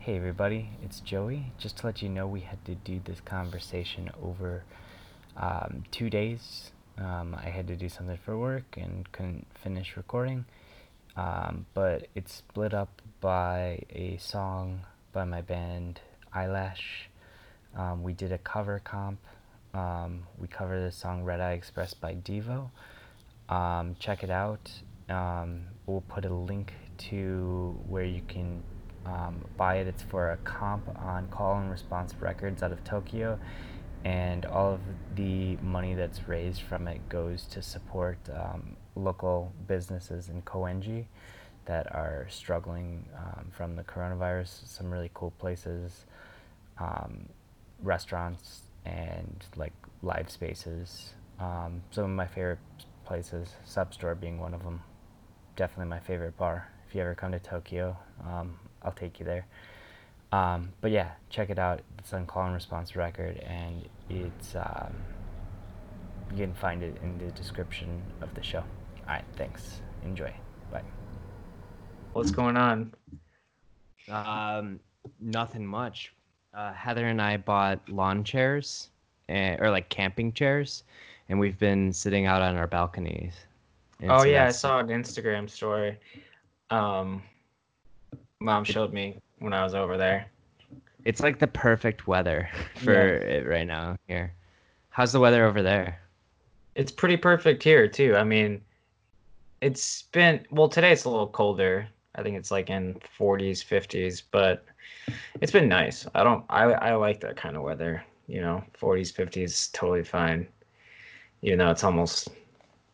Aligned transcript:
Hey 0.00 0.16
everybody, 0.16 0.70
it's 0.82 1.00
Joey. 1.00 1.52
Just 1.58 1.76
to 1.76 1.86
let 1.86 2.00
you 2.00 2.08
know, 2.08 2.26
we 2.26 2.40
had 2.40 2.64
to 2.64 2.74
do 2.74 3.02
this 3.04 3.20
conversation 3.20 4.10
over 4.22 4.64
um, 5.36 5.84
two 5.90 6.08
days. 6.08 6.70
Um, 6.96 7.36
I 7.38 7.50
had 7.50 7.66
to 7.66 7.76
do 7.76 7.90
something 7.90 8.16
for 8.24 8.38
work 8.38 8.78
and 8.78 9.12
couldn't 9.12 9.46
finish 9.62 9.98
recording, 9.98 10.46
um, 11.18 11.66
but 11.74 12.08
it's 12.14 12.32
split 12.32 12.72
up 12.72 13.02
by 13.20 13.82
a 13.90 14.16
song 14.16 14.80
by 15.12 15.24
my 15.24 15.42
band 15.42 16.00
Eyelash. 16.32 17.10
Um, 17.76 18.02
we 18.02 18.14
did 18.14 18.32
a 18.32 18.38
cover 18.38 18.80
comp. 18.82 19.20
Um, 19.74 20.22
we 20.38 20.48
covered 20.48 20.80
the 20.80 20.92
song 20.92 21.24
Red 21.24 21.40
Eye 21.42 21.52
Express 21.52 21.92
by 21.92 22.14
Devo. 22.14 22.70
Um, 23.50 23.96
check 23.98 24.24
it 24.24 24.30
out. 24.30 24.72
We'll 25.84 26.04
put 26.08 26.24
a 26.24 26.32
link 26.32 26.72
to 27.10 27.78
where 27.86 28.04
you 28.04 28.22
can 28.26 28.62
um, 29.06 29.44
buy 29.56 29.76
it. 29.76 29.86
It's 29.86 30.02
for 30.02 30.32
a 30.32 30.36
comp 30.38 30.88
on 30.98 31.28
Call 31.28 31.58
and 31.58 31.70
Response 31.70 32.14
Records 32.20 32.62
out 32.62 32.72
of 32.72 32.82
Tokyo, 32.84 33.38
and 34.04 34.46
all 34.46 34.74
of 34.74 34.80
the 35.14 35.56
money 35.56 35.94
that's 35.94 36.28
raised 36.28 36.62
from 36.62 36.88
it 36.88 37.08
goes 37.08 37.44
to 37.46 37.62
support 37.62 38.18
um, 38.32 38.76
local 38.94 39.52
businesses 39.66 40.28
in 40.28 40.42
Koenji 40.42 41.06
that 41.66 41.94
are 41.94 42.26
struggling 42.30 43.04
um, 43.16 43.46
from 43.50 43.76
the 43.76 43.82
coronavirus. 43.82 44.66
Some 44.66 44.90
really 44.90 45.10
cool 45.14 45.32
places, 45.38 46.06
um, 46.78 47.28
restaurants, 47.82 48.62
and 48.84 49.44
like 49.56 49.72
live 50.02 50.30
spaces. 50.30 51.14
Um, 51.38 51.82
some 51.90 52.04
of 52.04 52.10
my 52.10 52.26
favorite 52.26 52.58
places, 53.04 53.48
Substore 53.66 54.18
being 54.18 54.38
one 54.40 54.54
of 54.54 54.62
them. 54.62 54.82
Definitely 55.56 55.90
my 55.90 56.00
favorite 56.00 56.36
bar. 56.36 56.68
If 56.88 56.94
you 56.94 57.02
ever 57.02 57.14
come 57.14 57.32
to 57.32 57.38
Tokyo, 57.38 57.96
um, 58.24 58.58
I'll 58.82 58.92
take 58.92 59.18
you 59.20 59.26
there. 59.26 59.46
Um, 60.32 60.72
but 60.80 60.90
yeah, 60.90 61.10
check 61.28 61.50
it 61.50 61.58
out. 61.58 61.80
It's 61.98 62.12
on 62.12 62.26
Call 62.26 62.44
and 62.44 62.54
Response 62.54 62.94
Record, 62.94 63.38
and 63.38 63.88
it's 64.08 64.54
um, 64.54 64.94
you 66.30 66.44
can 66.44 66.54
find 66.54 66.82
it 66.82 66.96
in 67.02 67.18
the 67.18 67.32
description 67.32 68.02
of 68.20 68.32
the 68.34 68.42
show. 68.42 68.60
All 68.60 69.06
right, 69.08 69.24
thanks. 69.36 69.80
Enjoy. 70.04 70.32
Bye. 70.70 70.82
What's 72.12 72.30
going 72.30 72.56
on? 72.56 72.94
Um, 74.08 74.80
nothing 75.20 75.66
much. 75.66 76.12
Uh, 76.54 76.72
Heather 76.72 77.06
and 77.06 77.20
I 77.20 77.36
bought 77.36 77.80
lawn 77.88 78.24
chairs, 78.24 78.90
and, 79.28 79.60
or 79.60 79.70
like 79.70 79.88
camping 79.88 80.32
chairs, 80.32 80.84
and 81.28 81.38
we've 81.38 81.58
been 81.58 81.92
sitting 81.92 82.26
out 82.26 82.42
on 82.42 82.56
our 82.56 82.66
balconies. 82.66 83.34
And 84.00 84.10
oh 84.10 84.20
so 84.20 84.24
yeah, 84.24 84.46
I 84.46 84.50
saw 84.50 84.78
an 84.78 84.88
Instagram 84.88 85.50
story. 85.50 85.98
Um, 86.70 87.22
mom 88.40 88.64
showed 88.64 88.92
me 88.92 89.18
when 89.38 89.52
I 89.52 89.62
was 89.62 89.74
over 89.74 89.96
there. 89.96 90.26
It's 91.04 91.20
like 91.20 91.38
the 91.38 91.46
perfect 91.46 92.06
weather 92.06 92.48
for 92.76 92.92
Yeah. 92.92 93.20
it 93.20 93.46
right 93.46 93.66
now 93.66 93.96
here. 94.08 94.34
How's 94.90 95.12
the 95.12 95.20
weather 95.20 95.44
over 95.44 95.62
there? 95.62 96.00
It's 96.74 96.92
pretty 96.92 97.16
perfect 97.16 97.62
here 97.62 97.86
too. 97.86 98.16
I 98.16 98.24
mean, 98.24 98.60
it's 99.60 100.02
been 100.12 100.46
well 100.50 100.68
today. 100.68 100.92
It's 100.92 101.04
a 101.04 101.10
little 101.10 101.28
colder. 101.28 101.86
I 102.14 102.22
think 102.22 102.36
it's 102.36 102.50
like 102.50 102.70
in 102.70 102.94
40s, 103.18 103.62
50s, 103.64 104.22
but 104.30 104.64
it's 105.40 105.52
been 105.52 105.68
nice. 105.68 106.06
I 106.14 106.24
don't. 106.24 106.44
I 106.48 106.64
I 106.64 106.94
like 106.94 107.20
that 107.20 107.36
kind 107.36 107.56
of 107.56 107.62
weather. 107.62 108.02
You 108.26 108.40
know, 108.40 108.64
40s, 108.80 109.12
50s, 109.12 109.72
totally 109.72 110.04
fine. 110.04 110.46
You 111.40 111.56
know, 111.56 111.70
it's 111.70 111.84
almost 111.84 112.28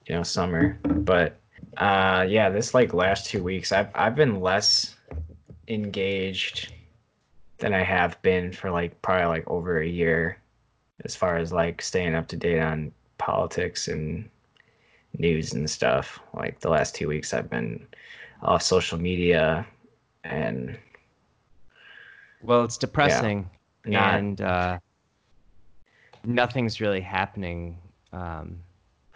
you 0.07 0.15
know 0.15 0.23
summer, 0.23 0.79
but 0.83 1.39
uh, 1.77 2.27
yeah, 2.29 2.49
this 2.49 2.75
like 2.75 2.95
last 2.95 3.27
two 3.27 3.43
weeks, 3.43 3.73
I've 3.73 3.89
I've 3.95 4.15
been 4.17 4.41
less 4.41 4.96
engaged 5.69 6.73
than 7.59 7.73
I 7.73 7.83
have 7.83 8.21
been 8.23 8.53
for 8.53 8.71
like 8.71 9.01
probably 9.03 9.27
like 9.27 9.49
over 9.49 9.81
a 9.81 9.87
year, 9.87 10.39
as 11.05 11.17
far 11.17 11.37
as 11.37 11.53
like 11.53 11.83
staying 11.83 12.15
up 12.15 12.29
to 12.29 12.37
date 12.37 12.61
on 12.61 12.93
politics 13.19 13.89
and 13.89 14.29
news 15.19 15.53
and 15.53 15.69
stuff. 15.69 16.21
Like 16.35 16.61
the 16.61 16.69
last 16.71 16.95
two 16.95 17.09
weeks, 17.09 17.33
I've 17.33 17.51
been 17.51 17.87
off 18.43 18.63
social 18.63 18.99
media 18.99 19.67
and 20.25 20.79
Well, 22.43 22.65
it's 22.65 22.77
depressing, 22.77 23.49
not 23.87 24.15
and 24.15 24.41
uh, 24.41 24.79
nothing's 26.25 26.81
really 26.81 27.01
happening. 27.01 27.79
Um, 28.13 28.59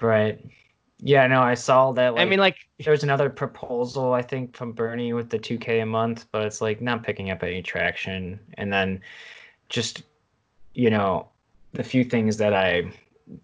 right. 0.01 0.45
Yeah, 1.03 1.27
no, 1.27 1.41
I 1.41 1.55
saw 1.55 1.93
that. 1.93 2.15
Like, 2.15 2.23
I 2.23 2.25
mean, 2.25 2.39
like, 2.39 2.57
there 2.79 2.91
was 2.91 3.03
another 3.03 3.31
proposal 3.31 4.13
I 4.13 4.23
think 4.23 4.55
from 4.55 4.73
Bernie 4.73 5.13
with 5.13 5.31
the 5.31 5.39
2K 5.39 5.83
a 5.83 5.87
month, 5.87 6.27
but 6.33 6.45
it's 6.45 6.61
like 6.61 6.81
not 6.81 7.03
picking 7.03 7.31
up 7.31 7.43
any 7.43 7.63
traction. 7.63 8.39
And 8.55 8.73
then 8.73 9.01
just 9.69 10.03
you 10.75 10.91
know, 10.91 11.29
the 11.73 11.83
few 11.83 12.05
things 12.05 12.37
that 12.39 12.55
I 12.55 12.91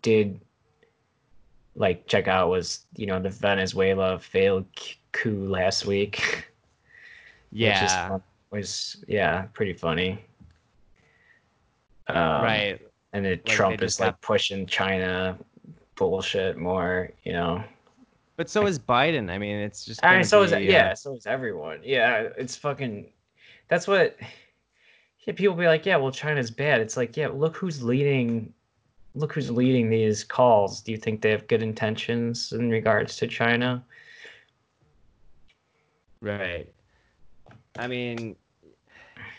did 0.03 0.41
like 1.75 2.07
check 2.07 2.27
out 2.29 2.49
was 2.49 2.87
you 2.97 3.07
know 3.07 3.21
the 3.21 3.31
Venezuela 3.31 4.19
failed 4.19 4.67
coup 5.13 5.49
last 5.49 5.87
week. 5.87 6.17
which 7.51 7.63
is 7.63 7.93
yeah, 7.93 8.09
fun- 8.09 8.23
was 8.51 9.05
yeah 9.09 9.43
pretty 9.53 9.73
funny. 9.73 10.25
Um, 12.09 12.17
right. 12.17 12.81
and 13.13 13.25
then 13.25 13.41
they 13.45 13.53
Trump 13.53 13.83
is 13.83 13.99
like 13.99 14.13
got- 14.13 14.21
pushing 14.21 14.67
China 14.67 15.39
bullshit 15.97 16.57
more, 16.57 17.11
you 17.25 17.33
know. 17.33 17.63
But 18.37 18.51
so 18.51 18.67
is 18.67 18.79
Biden. 18.79 19.31
I 19.31 19.39
mean, 19.39 19.57
it's 19.57 19.85
just. 19.85 20.05
I 20.05 20.17
mean, 20.17 20.25
so 20.25 20.43
is 20.43 20.51
be, 20.51 20.57
uh, 20.57 20.61
yeah, 20.61 20.95
so 20.95 21.15
is 21.15 21.27
everyone. 21.27 21.81
Yeah, 21.83 22.29
it's 22.37 22.57
fucking. 22.57 23.07
That's 23.69 23.89
what. 23.89 24.17
Yeah, 25.21 25.35
people 25.35 25.57
be 25.57 25.67
like, 25.67 25.85
yeah, 25.85 25.97
well, 25.97 26.13
China's 26.13 26.51
bad. 26.51 26.81
It's 26.81 26.97
like, 26.97 27.17
yeah, 27.17 27.29
look 27.29 27.57
who's 27.57 27.83
leading. 27.83 28.53
Look 29.15 29.33
who's 29.33 29.51
leading 29.51 29.89
these 29.89 30.23
calls. 30.23 30.83
Do 30.83 30.93
you 30.93 30.99
think 30.99 31.23
they 31.23 31.31
have 31.31 31.49
good 31.49 31.63
intentions 31.63 32.53
in 32.53 32.69
regards 32.69 33.17
to 33.17 33.27
China? 33.27 33.83
Right. 36.21 36.69
I 37.79 37.87
mean, 37.87 38.37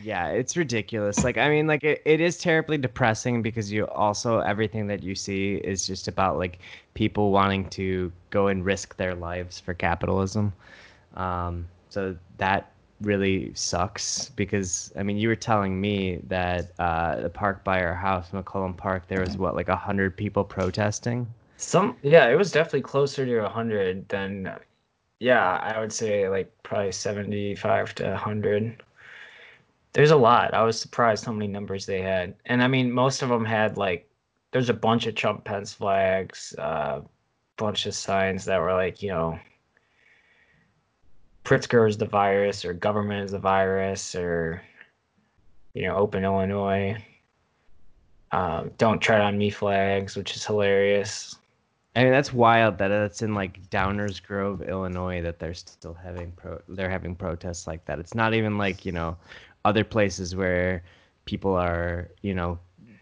yeah, 0.03 0.27
it's 0.27 0.55
ridiculous. 0.55 1.23
Like, 1.23 1.37
I 1.37 1.49
mean, 1.49 1.67
like 1.67 1.83
it, 1.83 2.01
it 2.05 2.21
is 2.21 2.37
terribly 2.37 2.77
depressing 2.77 3.41
because 3.41 3.71
you 3.71 3.87
also 3.87 4.39
everything 4.39 4.87
that 4.87 5.03
you 5.03 5.15
see 5.15 5.55
is 5.55 5.87
just 5.87 6.07
about 6.07 6.37
like 6.37 6.59
people 6.93 7.31
wanting 7.31 7.69
to 7.71 8.11
go 8.29 8.47
and 8.47 8.63
risk 8.63 8.95
their 8.97 9.15
lives 9.15 9.59
for 9.59 9.73
capitalism. 9.73 10.53
Um, 11.15 11.67
so 11.89 12.15
that 12.37 12.71
really 13.01 13.51
sucks 13.53 14.29
because 14.29 14.91
I 14.97 15.03
mean, 15.03 15.17
you 15.17 15.27
were 15.27 15.35
telling 15.35 15.79
me 15.79 16.19
that 16.27 16.71
uh, 16.79 17.21
the 17.21 17.29
park 17.29 17.63
by 17.63 17.83
our 17.83 17.95
house, 17.95 18.29
McCollum 18.31 18.75
Park, 18.75 19.07
there 19.07 19.21
was 19.21 19.37
what 19.37 19.55
like 19.55 19.69
a 19.69 19.75
hundred 19.75 20.15
people 20.17 20.43
protesting. 20.43 21.27
Some, 21.57 21.97
yeah, 22.03 22.27
it 22.27 22.35
was 22.35 22.51
definitely 22.51 22.81
closer 22.81 23.25
to 23.25 23.45
a 23.45 23.49
hundred 23.49 24.07
than, 24.09 24.55
yeah, 25.19 25.57
I 25.57 25.79
would 25.79 25.91
say 25.91 26.29
like 26.29 26.51
probably 26.61 26.91
seventy-five 26.91 27.95
to 27.95 28.13
a 28.13 28.15
hundred. 28.17 28.83
There's 29.97 30.11
a 30.11 30.15
lot. 30.15 30.53
I 30.53 30.61
was 30.61 30.79
surprised 30.79 31.25
how 31.25 31.31
many 31.31 31.47
numbers 31.47 31.87
they 31.87 32.03
had, 32.03 32.35
and 32.45 32.61
I 32.61 32.67
mean, 32.67 32.91
most 32.91 33.23
of 33.23 33.29
them 33.29 33.43
had 33.43 33.77
like, 33.77 34.07
there's 34.51 34.69
a 34.69 34.73
bunch 34.75 35.07
of 35.07 35.15
Trump 35.15 35.43
Pence 35.43 35.73
flags, 35.73 36.53
uh, 36.59 37.01
bunch 37.55 37.87
of 37.87 37.95
signs 37.95 38.45
that 38.45 38.61
were 38.61 38.73
like, 38.73 39.01
you 39.01 39.09
know, 39.09 39.39
Pritzker 41.43 41.89
is 41.89 41.97
the 41.97 42.05
virus, 42.05 42.63
or 42.63 42.73
government 42.73 43.25
is 43.25 43.31
the 43.31 43.39
virus, 43.39 44.13
or, 44.13 44.61
you 45.73 45.87
know, 45.87 45.95
open 45.95 46.23
Illinois. 46.23 47.03
Um, 48.31 48.69
don't 48.77 48.99
tread 48.99 49.21
on 49.21 49.35
me 49.35 49.49
flags, 49.49 50.15
which 50.15 50.35
is 50.35 50.45
hilarious. 50.45 51.35
I 51.95 52.03
mean, 52.03 52.11
that's 52.11 52.31
wild 52.31 52.77
that 52.77 52.91
it's 52.91 53.23
in 53.23 53.33
like 53.33 53.67
Downers 53.71 54.21
Grove, 54.21 54.61
Illinois, 54.61 55.23
that 55.23 55.39
they're 55.39 55.55
still 55.55 55.95
having 55.95 56.31
pro 56.33 56.61
they're 56.67 56.91
having 56.91 57.15
protests 57.15 57.65
like 57.65 57.83
that. 57.85 57.97
It's 57.97 58.13
not 58.13 58.35
even 58.35 58.59
like, 58.59 58.85
you 58.85 58.91
know, 58.91 59.17
other 59.67 59.83
places 59.83 60.33
where 60.33 60.81
people 61.25 61.53
are, 61.53 62.09
you 62.21 62.33
know, 62.33 62.57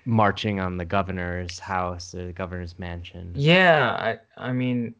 marching 0.05 0.59
on 0.59 0.77
the 0.77 0.85
governor's 0.85 1.59
house 1.59 2.15
or 2.15 2.25
the 2.25 2.33
governor's 2.33 2.79
mansion. 2.79 3.31
Yeah, 3.35 3.91
I 4.37 4.49
I 4.49 4.51
mean, 4.51 4.95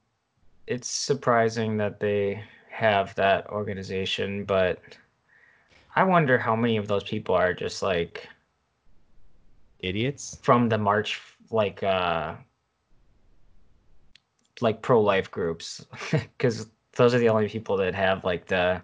it's 0.67 0.89
surprising 0.89 1.77
that 1.77 1.99
they 1.99 2.43
have 2.69 3.15
that 3.15 3.47
organization, 3.49 4.45
but 4.45 4.79
I 5.95 6.03
wonder 6.03 6.37
how 6.37 6.55
many 6.55 6.77
of 6.77 6.87
those 6.87 7.03
people 7.03 7.33
are 7.33 7.53
just 7.53 7.81
like 7.81 8.27
Idiots. 9.79 10.37
from 10.41 10.69
the 10.69 10.77
march 10.77 11.19
like 11.51 11.81
uh 11.83 12.35
like 14.61 14.81
pro-life 14.81 15.29
groups 15.31 15.85
because 16.11 16.67
those 16.95 17.13
are 17.13 17.19
the 17.19 17.29
only 17.29 17.49
people 17.49 17.77
that 17.77 17.93
have 17.95 18.23
like 18.23 18.45
the 18.47 18.81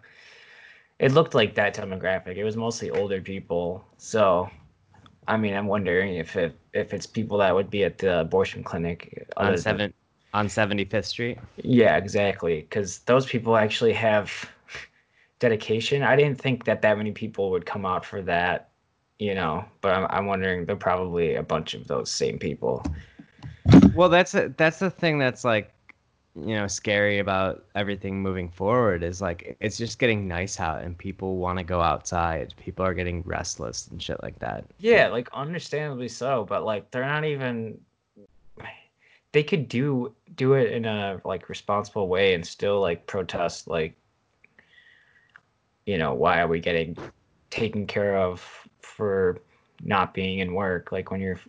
it 1.01 1.11
looked 1.11 1.33
like 1.33 1.55
that 1.55 1.75
demographic 1.75 2.35
it 2.37 2.43
was 2.43 2.55
mostly 2.55 2.89
older 2.91 3.19
people 3.21 3.83
so 3.97 4.49
i 5.27 5.35
mean 5.35 5.53
i'm 5.53 5.67
wondering 5.67 6.15
if 6.15 6.35
it 6.35 6.55
if 6.73 6.93
it's 6.93 7.07
people 7.07 7.37
that 7.37 7.53
would 7.53 7.69
be 7.69 7.83
at 7.83 7.97
the 7.97 8.21
abortion 8.21 8.63
clinic 8.63 9.27
On 9.37 9.57
seven 9.57 9.93
on 10.33 10.47
75th 10.47 11.05
Street. 11.05 11.37
yeah 11.57 11.97
exactly 11.97 12.61
because 12.61 12.99
those 12.99 13.25
people 13.25 13.57
actually 13.57 13.93
have 13.93 14.31
dedication. 15.41 16.03
I 16.03 16.15
didn't 16.15 16.39
think 16.39 16.63
that 16.65 16.81
that 16.83 16.97
many 16.97 17.11
people 17.11 17.51
would 17.51 17.65
come 17.65 17.85
out 17.85 18.05
for 18.05 18.21
that, 18.21 18.69
you 19.19 19.35
know. 19.35 19.65
But 19.81 19.93
I'm 19.93 20.07
I'm 20.09 20.25
wondering 20.27 20.65
they're 20.65 20.77
probably 20.77 21.35
a 21.35 21.43
bunch 21.43 21.73
of 21.73 21.87
those 21.87 22.09
same 22.09 22.39
people. 22.39 22.85
Well, 23.93 24.07
that's 24.07 24.33
a, 24.35 24.53
that's 24.55 24.79
the 24.79 24.89
thing 24.89 25.19
that's 25.19 25.43
like, 25.43 25.73
you 26.35 26.55
know, 26.55 26.67
scary 26.67 27.19
about 27.19 27.65
everything 27.75 28.21
moving 28.21 28.49
forward 28.49 29.03
is 29.03 29.21
like 29.21 29.57
it's 29.59 29.77
just 29.77 29.99
getting 29.99 30.27
nice 30.27 30.59
out 30.59 30.81
and 30.81 30.97
people 30.97 31.37
want 31.37 31.57
to 31.57 31.63
go 31.63 31.81
outside. 31.81 32.53
People 32.57 32.85
are 32.85 32.93
getting 32.93 33.21
restless 33.23 33.87
and 33.87 34.01
shit 34.01 34.21
like 34.23 34.39
that. 34.39 34.65
Yeah, 34.79 35.07
like 35.09 35.29
understandably 35.33 36.07
so, 36.07 36.45
but 36.47 36.63
like 36.63 36.89
they're 36.91 37.05
not 37.05 37.25
even 37.25 37.79
they 39.33 39.43
could 39.43 39.67
do 39.67 40.13
do 40.35 40.53
it 40.53 40.71
in 40.71 40.85
a 40.85 41.19
like 41.25 41.49
responsible 41.49 42.07
way 42.07 42.33
and 42.33 42.45
still 42.45 42.79
like 42.79 43.05
protest 43.07 43.67
like 43.67 43.95
you 45.85 45.97
know, 45.97 46.13
why 46.13 46.39
are 46.39 46.47
we 46.47 46.59
getting 46.59 46.95
taken 47.49 47.85
care 47.85 48.17
of 48.17 48.67
for 48.79 49.41
not 49.83 50.13
being 50.13 50.39
in 50.39 50.53
work 50.53 50.91
like 50.91 51.11
when 51.11 51.19
you're 51.19 51.39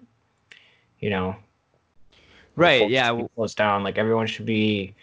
you 1.01 1.11
know 1.11 1.37
Right, 2.57 2.89
yeah, 2.91 3.19
closed 3.35 3.57
down. 3.57 3.83
Like 3.83 3.99
everyone 3.99 4.27
should 4.27 4.47
be 4.47 4.95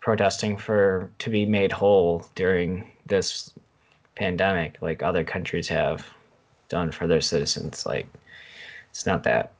protesting 0.00 0.56
for 0.56 1.10
to 1.18 1.30
be 1.30 1.46
made 1.46 1.72
whole 1.72 2.26
during 2.34 2.90
this 3.06 3.52
pandemic, 4.14 4.78
like 4.80 5.02
other 5.02 5.24
countries 5.24 5.68
have 5.68 6.06
done 6.68 6.90
for 6.92 7.06
their 7.06 7.20
citizens. 7.20 7.86
Like 7.86 8.06
it's 8.90 9.06
not 9.06 9.22
that 9.24 9.52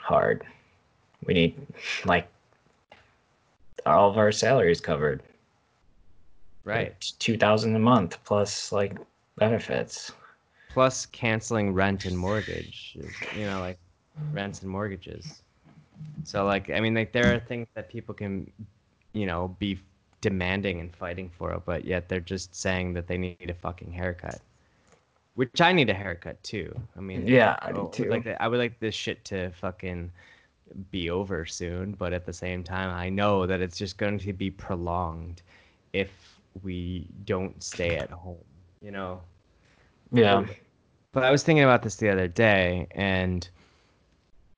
hard. 0.00 0.44
We 1.26 1.34
need 1.34 1.54
like 2.04 2.28
all 3.86 4.10
of 4.10 4.18
our 4.18 4.32
salaries 4.32 4.80
covered. 4.80 5.22
Right. 6.64 6.94
Two 7.18 7.36
thousand 7.36 7.76
a 7.76 7.78
month 7.78 8.18
plus 8.24 8.72
like 8.72 8.96
benefits. 9.36 10.12
Plus 10.70 11.06
canceling 11.06 11.72
rent 11.72 12.04
and 12.04 12.18
mortgage, 12.18 12.96
you 13.36 13.44
know, 13.44 13.60
like 13.60 13.78
rents 14.32 14.62
and 14.62 14.70
mortgages. 14.70 15.42
So 16.24 16.44
like 16.44 16.70
I 16.70 16.80
mean 16.80 16.94
like 16.94 17.12
there 17.12 17.34
are 17.34 17.38
things 17.38 17.68
that 17.74 17.88
people 17.88 18.14
can 18.14 18.50
you 19.12 19.26
know 19.26 19.56
be 19.58 19.78
demanding 20.20 20.80
and 20.80 20.94
fighting 20.94 21.30
for 21.36 21.60
but 21.66 21.84
yet 21.84 22.08
they're 22.08 22.20
just 22.20 22.54
saying 22.54 22.94
that 22.94 23.06
they 23.06 23.18
need 23.18 23.50
a 23.50 23.54
fucking 23.54 23.92
haircut. 23.92 24.40
Which 25.34 25.60
I 25.60 25.72
need 25.72 25.90
a 25.90 25.94
haircut 25.94 26.42
too. 26.42 26.74
I 26.96 27.00
mean 27.00 27.26
Yeah, 27.26 27.56
I 27.60 27.68
I 27.68 27.72
do 27.72 27.90
too. 27.92 28.04
like 28.04 28.26
I 28.40 28.48
would 28.48 28.58
like 28.58 28.78
this 28.80 28.94
shit 28.94 29.24
to 29.26 29.50
fucking 29.50 30.10
be 30.90 31.10
over 31.10 31.44
soon, 31.44 31.92
but 31.92 32.12
at 32.12 32.24
the 32.24 32.32
same 32.32 32.64
time 32.64 32.90
I 32.90 33.08
know 33.08 33.46
that 33.46 33.60
it's 33.60 33.76
just 33.76 33.98
going 33.98 34.18
to 34.18 34.32
be 34.32 34.50
prolonged 34.50 35.42
if 35.92 36.40
we 36.62 37.06
don't 37.24 37.62
stay 37.62 37.96
at 37.96 38.10
home, 38.10 38.36
you 38.80 38.90
know. 38.90 39.20
Yeah. 40.12 40.46
But 41.12 41.24
I 41.24 41.30
was 41.30 41.42
thinking 41.42 41.64
about 41.64 41.82
this 41.82 41.96
the 41.96 42.08
other 42.08 42.28
day, 42.28 42.86
and 42.92 43.48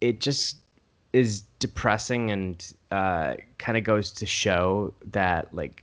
it 0.00 0.20
just 0.20 0.58
is 1.16 1.44
depressing 1.60 2.30
and 2.30 2.74
uh, 2.90 3.34
kind 3.56 3.78
of 3.78 3.84
goes 3.84 4.10
to 4.10 4.26
show 4.26 4.92
that 5.12 5.48
like 5.54 5.82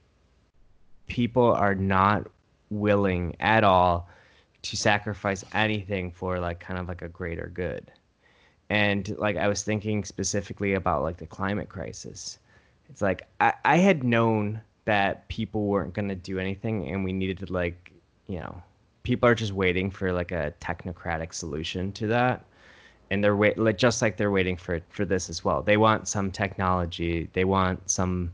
people 1.08 1.52
are 1.52 1.74
not 1.74 2.28
willing 2.70 3.36
at 3.40 3.64
all 3.64 4.08
to 4.62 4.78
sacrifice 4.78 5.44
anything 5.54 6.12
for 6.12 6.40
like 6.40 6.60
kind 6.60 6.80
of 6.80 6.88
like 6.88 7.02
a 7.02 7.08
greater 7.08 7.50
good. 7.52 7.92
And 8.70 9.18
like 9.18 9.36
I 9.36 9.48
was 9.48 9.64
thinking 9.64 10.04
specifically 10.04 10.76
about 10.76 11.02
like 11.02 11.18
the 11.18 11.26
climate 11.26 11.68
crisis. 11.68 12.38
It's 12.88 13.02
like 13.02 13.24
I, 13.40 13.54
I 13.66 13.78
had 13.78 14.04
known 14.04 14.62
that 14.86 15.28
people 15.30 15.66
weren't 15.66 15.96
gonna 15.96 16.14
do 16.14 16.38
anything 16.38 16.88
and 16.90 17.04
we 17.04 17.12
needed 17.12 17.40
to 17.40 17.52
like, 17.52 17.92
you 18.28 18.40
know, 18.40 18.62
people 19.02 19.28
are 19.28 19.36
just 19.36 19.52
waiting 19.52 19.90
for 19.90 20.14
like 20.14 20.32
a 20.32 20.54
technocratic 20.62 21.34
solution 21.34 21.92
to 21.94 22.06
that 22.08 22.46
and 23.14 23.24
they're 23.24 23.36
wait 23.36 23.58
like 23.58 23.78
just 23.78 24.02
like 24.02 24.18
they're 24.18 24.32
waiting 24.32 24.58
for 24.58 24.82
for 24.90 25.06
this 25.06 25.30
as 25.30 25.46
well. 25.46 25.62
They 25.62 25.78
want 25.78 26.08
some 26.08 26.32
technology. 26.32 27.30
They 27.34 27.46
want 27.46 27.90
some 27.90 28.34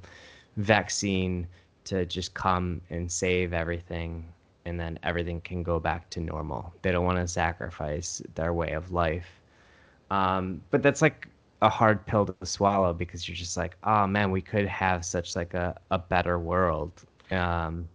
vaccine 0.57 1.47
to 1.85 2.05
just 2.05 2.33
come 2.33 2.81
and 2.89 3.11
save 3.11 3.53
everything 3.53 4.25
and 4.65 4.79
then 4.79 4.99
everything 5.03 5.41
can 5.41 5.63
go 5.63 5.79
back 5.79 6.09
to 6.11 6.19
normal. 6.21 6.73
They 6.81 6.91
don't 6.91 7.05
want 7.05 7.17
to 7.19 7.27
sacrifice 7.27 8.21
their 8.35 8.53
way 8.53 8.71
of 8.73 8.91
life. 8.91 9.29
Um, 10.11 10.61
but 10.71 10.81
that's 10.83 11.01
like 11.01 11.27
a 11.61 11.69
hard 11.69 12.05
pill 12.05 12.25
to 12.25 12.45
swallow 12.45 12.93
because 12.93 13.27
you're 13.27 13.35
just 13.35 13.57
like 13.57 13.75
oh 13.83 14.07
man 14.07 14.31
we 14.31 14.41
could 14.41 14.67
have 14.67 15.03
such 15.05 15.35
like 15.35 15.53
a, 15.53 15.75
a 15.91 15.99
better 15.99 16.39
world. 16.39 16.91
Um, 17.31 17.87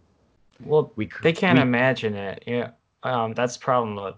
Well, 0.63 0.91
we 0.95 1.09
they 1.21 1.33
can't 1.33 1.57
we- 1.57 1.63
imagine 1.63 2.13
it. 2.15 2.43
Yeah, 2.47 2.71
um, 3.03 3.33
that's 3.33 3.57
the 3.57 3.63
problem 3.63 3.95
with 3.95 4.15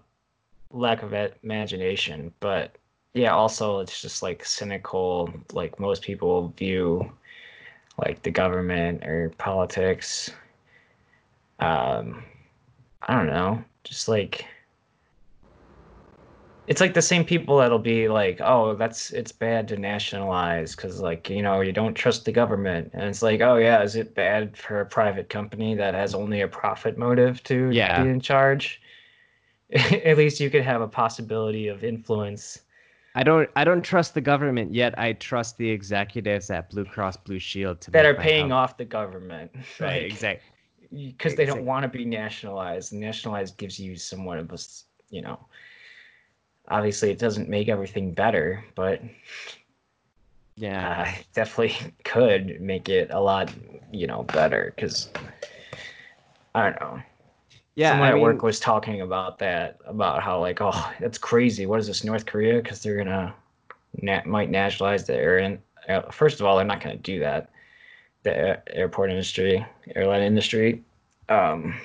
lack 0.70 1.02
of 1.02 1.14
imagination. 1.42 2.32
But 2.40 2.76
yeah, 3.14 3.32
also 3.32 3.80
it's 3.80 4.00
just 4.00 4.22
like 4.22 4.44
cynical. 4.44 5.32
Like 5.52 5.78
most 5.80 6.02
people 6.02 6.48
view 6.56 7.10
like 8.04 8.22
the 8.22 8.30
government 8.30 9.04
or 9.04 9.32
politics. 9.38 10.30
Um, 11.60 12.22
I 13.02 13.16
don't 13.16 13.26
know, 13.26 13.64
just 13.84 14.08
like 14.08 14.44
it's 16.68 16.82
like 16.82 16.92
the 16.92 17.02
same 17.02 17.24
people 17.24 17.56
that'll 17.56 17.78
be 17.78 18.08
like, 18.08 18.40
"Oh, 18.42 18.74
that's 18.74 19.10
it's 19.10 19.32
bad 19.32 19.66
to 19.68 19.76
nationalize 19.78 20.76
because 20.76 21.00
like 21.00 21.30
you 21.30 21.42
know 21.42 21.62
you 21.62 21.72
don't 21.72 21.94
trust 21.94 22.26
the 22.26 22.32
government," 22.32 22.90
and 22.92 23.04
it's 23.04 23.22
like, 23.22 23.40
"Oh 23.40 23.56
yeah, 23.56 23.82
is 23.82 23.96
it 23.96 24.14
bad 24.14 24.56
for 24.56 24.80
a 24.80 24.86
private 24.86 25.30
company 25.30 25.74
that 25.76 25.94
has 25.94 26.14
only 26.14 26.42
a 26.42 26.48
profit 26.48 26.98
motive 26.98 27.42
to 27.44 27.70
Yeah. 27.72 28.02
be 28.04 28.10
in 28.10 28.20
charge?" 28.20 28.80
At 29.72 30.16
least 30.16 30.40
you 30.40 30.50
could 30.50 30.62
have 30.62 30.80
a 30.80 30.88
possibility 30.88 31.68
of 31.68 31.84
influence. 31.84 32.60
I 33.14 33.22
don't 33.22 33.50
I 33.56 33.64
don't 33.64 33.82
trust 33.82 34.14
the 34.14 34.20
government 34.20 34.72
yet. 34.72 34.98
I 34.98 35.12
trust 35.14 35.58
the 35.58 35.68
executives 35.68 36.50
at 36.50 36.70
Blue 36.70 36.84
Cross 36.84 37.18
Blue 37.18 37.38
Shield 37.38 37.80
to 37.82 37.90
that 37.90 38.06
are 38.06 38.14
paying 38.14 38.52
off 38.52 38.76
the 38.76 38.84
government, 38.84 39.50
Right, 39.80 40.04
exactly. 40.04 40.52
Because 40.90 41.34
they 41.34 41.44
don't 41.44 41.66
want 41.66 41.82
to 41.82 41.88
be 41.88 42.04
nationalized. 42.04 42.92
Nationalized 42.92 43.56
gives 43.58 43.78
you 43.78 43.96
somewhat 43.96 44.38
of 44.38 44.52
a 44.52 44.58
you 45.10 45.20
know. 45.22 45.38
Obviously, 46.68 47.10
it 47.10 47.18
doesn't 47.18 47.48
make 47.48 47.68
everything 47.68 48.12
better, 48.12 48.64
but 48.74 49.02
Yeah. 50.56 51.06
uh, 51.06 51.22
definitely 51.34 51.92
could 52.04 52.60
make 52.60 52.88
it 52.88 53.10
a 53.10 53.20
lot, 53.20 53.52
you 53.90 54.06
know, 54.06 54.22
better. 54.22 54.72
Because 54.76 55.10
I 56.54 56.70
don't 56.70 56.80
know. 56.80 57.02
Yeah. 57.78 57.90
Someone 57.90 58.08
I 58.08 58.10
at 58.10 58.14
mean, 58.14 58.24
work 58.24 58.42
was 58.42 58.58
talking 58.58 59.02
about 59.02 59.38
that, 59.38 59.78
about 59.86 60.20
how 60.20 60.40
like, 60.40 60.58
oh, 60.60 60.92
that's 60.98 61.16
crazy. 61.16 61.64
What 61.64 61.78
is 61.78 61.86
this, 61.86 62.02
North 62.02 62.26
Korea? 62.26 62.60
Because 62.60 62.82
they're 62.82 62.96
gonna 62.96 63.32
na- 64.02 64.24
might 64.26 64.50
nationalize 64.50 65.04
the 65.04 65.14
air. 65.14 65.38
And 65.38 65.60
uh, 65.88 66.02
first 66.10 66.40
of 66.40 66.46
all, 66.46 66.56
they're 66.56 66.66
not 66.66 66.80
gonna 66.80 66.96
do 66.96 67.20
that. 67.20 67.52
The 68.24 68.36
air- 68.36 68.62
airport 68.70 69.10
industry, 69.10 69.64
airline 69.94 70.22
industry. 70.22 70.82
Um, 71.28 71.78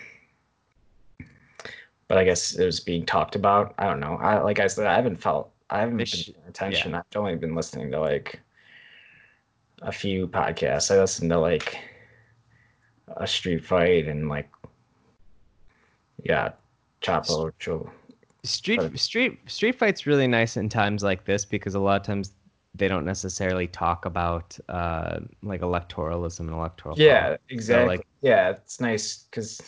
but 2.08 2.18
I 2.18 2.24
guess 2.24 2.56
it 2.56 2.66
was 2.66 2.80
being 2.80 3.06
talked 3.06 3.36
about. 3.36 3.76
I 3.78 3.84
don't 3.86 4.00
know. 4.00 4.16
I 4.16 4.42
like 4.42 4.60
I 4.60 4.66
said, 4.66 4.88
I 4.88 4.96
haven't 4.96 5.18
felt. 5.18 5.52
I 5.70 5.82
haven't 5.82 5.98
been 5.98 6.08
paying 6.08 6.36
attention. 6.48 6.96
I've 6.96 7.04
only 7.16 7.36
been 7.36 7.54
listening 7.54 7.92
to 7.92 8.00
like 8.00 8.40
a 9.84 9.92
few 9.92 10.28
podcasts. 10.28 10.90
I 10.90 11.00
listened 11.00 11.30
to 11.30 11.40
like 11.40 11.78
a 13.16 13.28
street 13.28 13.64
fight 13.64 14.08
and 14.08 14.28
like 14.28 14.50
yeah, 16.24 16.52
Chapo. 17.02 17.52
Cho- 17.60 17.90
street 18.44 18.80
but- 18.80 19.00
street 19.00 19.40
street 19.48 19.76
fights 19.78 20.06
really 20.06 20.28
nice 20.28 20.58
in 20.58 20.70
times 20.70 21.04
like 21.04 21.26
this 21.26 21.46
because 21.46 21.76
a 21.76 21.80
lot 21.80 22.00
of 22.02 22.06
times 22.06 22.34
they 22.76 22.88
don't 22.88 23.06
necessarily 23.06 23.68
talk 23.68 24.06
about 24.06 24.58
uh 24.70 25.20
like 25.44 25.62
electoralism 25.62 26.42
and 26.42 26.50
electoral 26.52 26.98
Yeah, 26.98 27.38
exactly. 27.50 27.98
like- 27.98 28.08
yeah, 28.22 28.50
it's 28.52 28.80
nice 28.82 29.26
because 29.30 29.62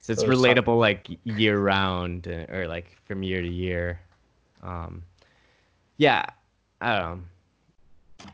So 0.00 0.12
it's 0.12 0.22
So 0.22 0.28
relatable 0.28 0.78
like 0.78 1.08
year 1.24 1.58
round 1.58 2.28
uh, 2.28 2.46
or 2.54 2.66
like 2.68 2.96
from 3.04 3.22
year 3.22 3.42
to 3.42 3.48
year. 3.48 3.98
Um, 4.62 5.02
yeah, 5.96 6.24
I 6.80 6.98
don't 6.98 7.18
know. 7.18 7.22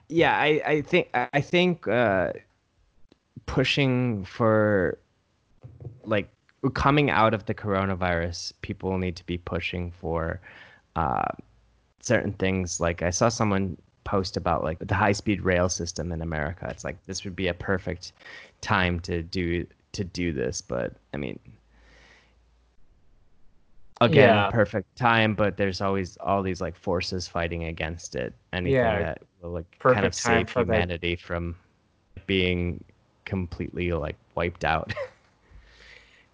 Yeah, 0.09 0.37
I, 0.37 0.61
I 0.67 0.83
think 0.83 1.09
I 1.15 1.29
I 1.33 1.41
think 1.41 1.87
uh, 1.89 2.33
pushing 3.47 4.25
for 4.25 4.99
like 6.05 6.29
coming 6.71 7.11
out 7.11 7.35
of 7.35 7.45
the 7.47 7.55
coronavirus, 7.55 8.53
people 8.63 8.97
need 8.99 9.17
to 9.17 9.27
be 9.27 9.39
pushing 9.39 9.91
for 9.91 10.41
uh, 10.97 11.25
certain 12.01 12.33
things. 12.35 12.81
Like 12.81 13.03
I 13.03 13.11
saw 13.11 13.29
someone 13.29 13.77
post 14.05 14.37
about 14.37 14.63
like 14.65 14.79
the 14.81 14.95
high 14.95 15.13
speed 15.13 15.43
rail 15.43 15.69
system 15.69 16.13
in 16.13 16.23
America. 16.23 16.67
It's 16.71 16.85
like 16.85 17.05
this 17.07 17.25
would 17.25 17.37
be 17.37 17.49
a 17.49 17.55
perfect 17.55 18.13
time 18.61 19.01
to 19.01 19.23
do 19.23 19.67
to 19.93 20.05
do 20.05 20.33
this, 20.33 20.61
but 20.61 20.95
I 21.13 21.17
mean 21.19 21.39
again 24.01 24.35
Yeah. 24.35 24.51
perfect 24.51 24.97
time 24.97 25.35
but 25.35 25.57
there's 25.57 25.81
always 25.81 26.17
all 26.17 26.43
these 26.43 26.61
like 26.61 26.75
forces 26.77 27.29
fighting 27.29 27.65
against 27.65 28.17
it 28.17 28.35
anything 28.53 28.75
Yeah. 28.75 28.99
that 28.99 29.23
will 29.41 29.51
like 29.51 29.79
kind 29.79 30.05
of 30.05 30.13
save 30.13 30.51
for 30.51 30.65
the- 30.65 30.73
humanity 30.73 31.15
from 31.15 31.55
being 32.27 32.83
completely 33.25 33.93
like 33.93 34.17
wiped 34.35 34.65
out 34.65 34.93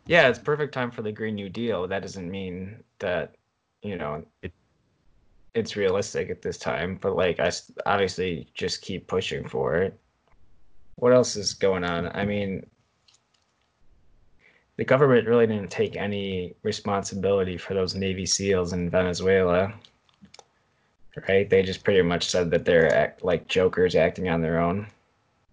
Yeah, 0.09 0.29
it's 0.29 0.39
perfect 0.39 0.73
time 0.73 0.91
for 0.91 1.03
the 1.03 1.13
Green 1.13 1.35
New 1.35 1.51
Deal. 1.51 1.87
That 1.87 2.01
doesn't 2.01 2.31
mean 2.31 2.83
that, 2.99 3.35
you 3.83 3.97
know, 3.97 4.25
It- 4.43 4.53
it's 5.55 5.77
realistic 5.77 6.31
at 6.31 6.41
this 6.43 6.57
time, 6.59 6.97
but 6.97 7.15
like 7.15 7.39
I 7.41 7.51
obviously 7.85 8.49
just 8.55 8.81
keep 8.81 9.07
pushing 9.07 9.47
for 9.47 9.77
it. 9.77 9.99
What 10.97 11.13
else 11.13 11.37
is 11.37 11.53
going 11.53 11.85
on? 11.85 12.09
I 12.17 12.25
mean, 12.25 12.65
the 14.77 14.85
government 14.85 15.27
really 15.27 15.47
didn't 15.47 15.71
take 15.71 15.97
any 15.97 16.55
responsibility 16.63 17.57
for 17.59 17.75
those 17.75 17.95
Navy 17.95 18.25
SEALs 18.25 18.73
in 18.73 18.89
Venezuela. 18.89 19.75
Right? 21.29 21.51
They 21.51 21.63
just 21.63 21.83
pretty 21.85 22.03
much 22.03 22.29
said 22.29 22.51
that 22.53 22.65
they're 22.65 22.95
act, 22.95 23.25
like 23.25 23.49
jokers 23.49 23.97
acting 23.97 24.29
on 24.29 24.41
their 24.41 24.61
own. 24.61 24.87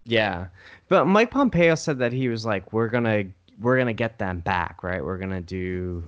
Yeah, 0.04 0.46
but 0.88 1.06
Mike 1.06 1.32
Pompeo 1.32 1.74
said 1.74 1.98
that 1.98 2.12
he 2.12 2.28
was 2.28 2.46
like, 2.46 2.72
"We're 2.72 2.88
gonna 2.88 3.24
we're 3.60 3.78
gonna 3.78 3.92
get 3.94 4.18
them 4.18 4.40
back, 4.40 4.82
right? 4.82 5.04
We're 5.04 5.18
gonna 5.18 5.40
do 5.42 6.04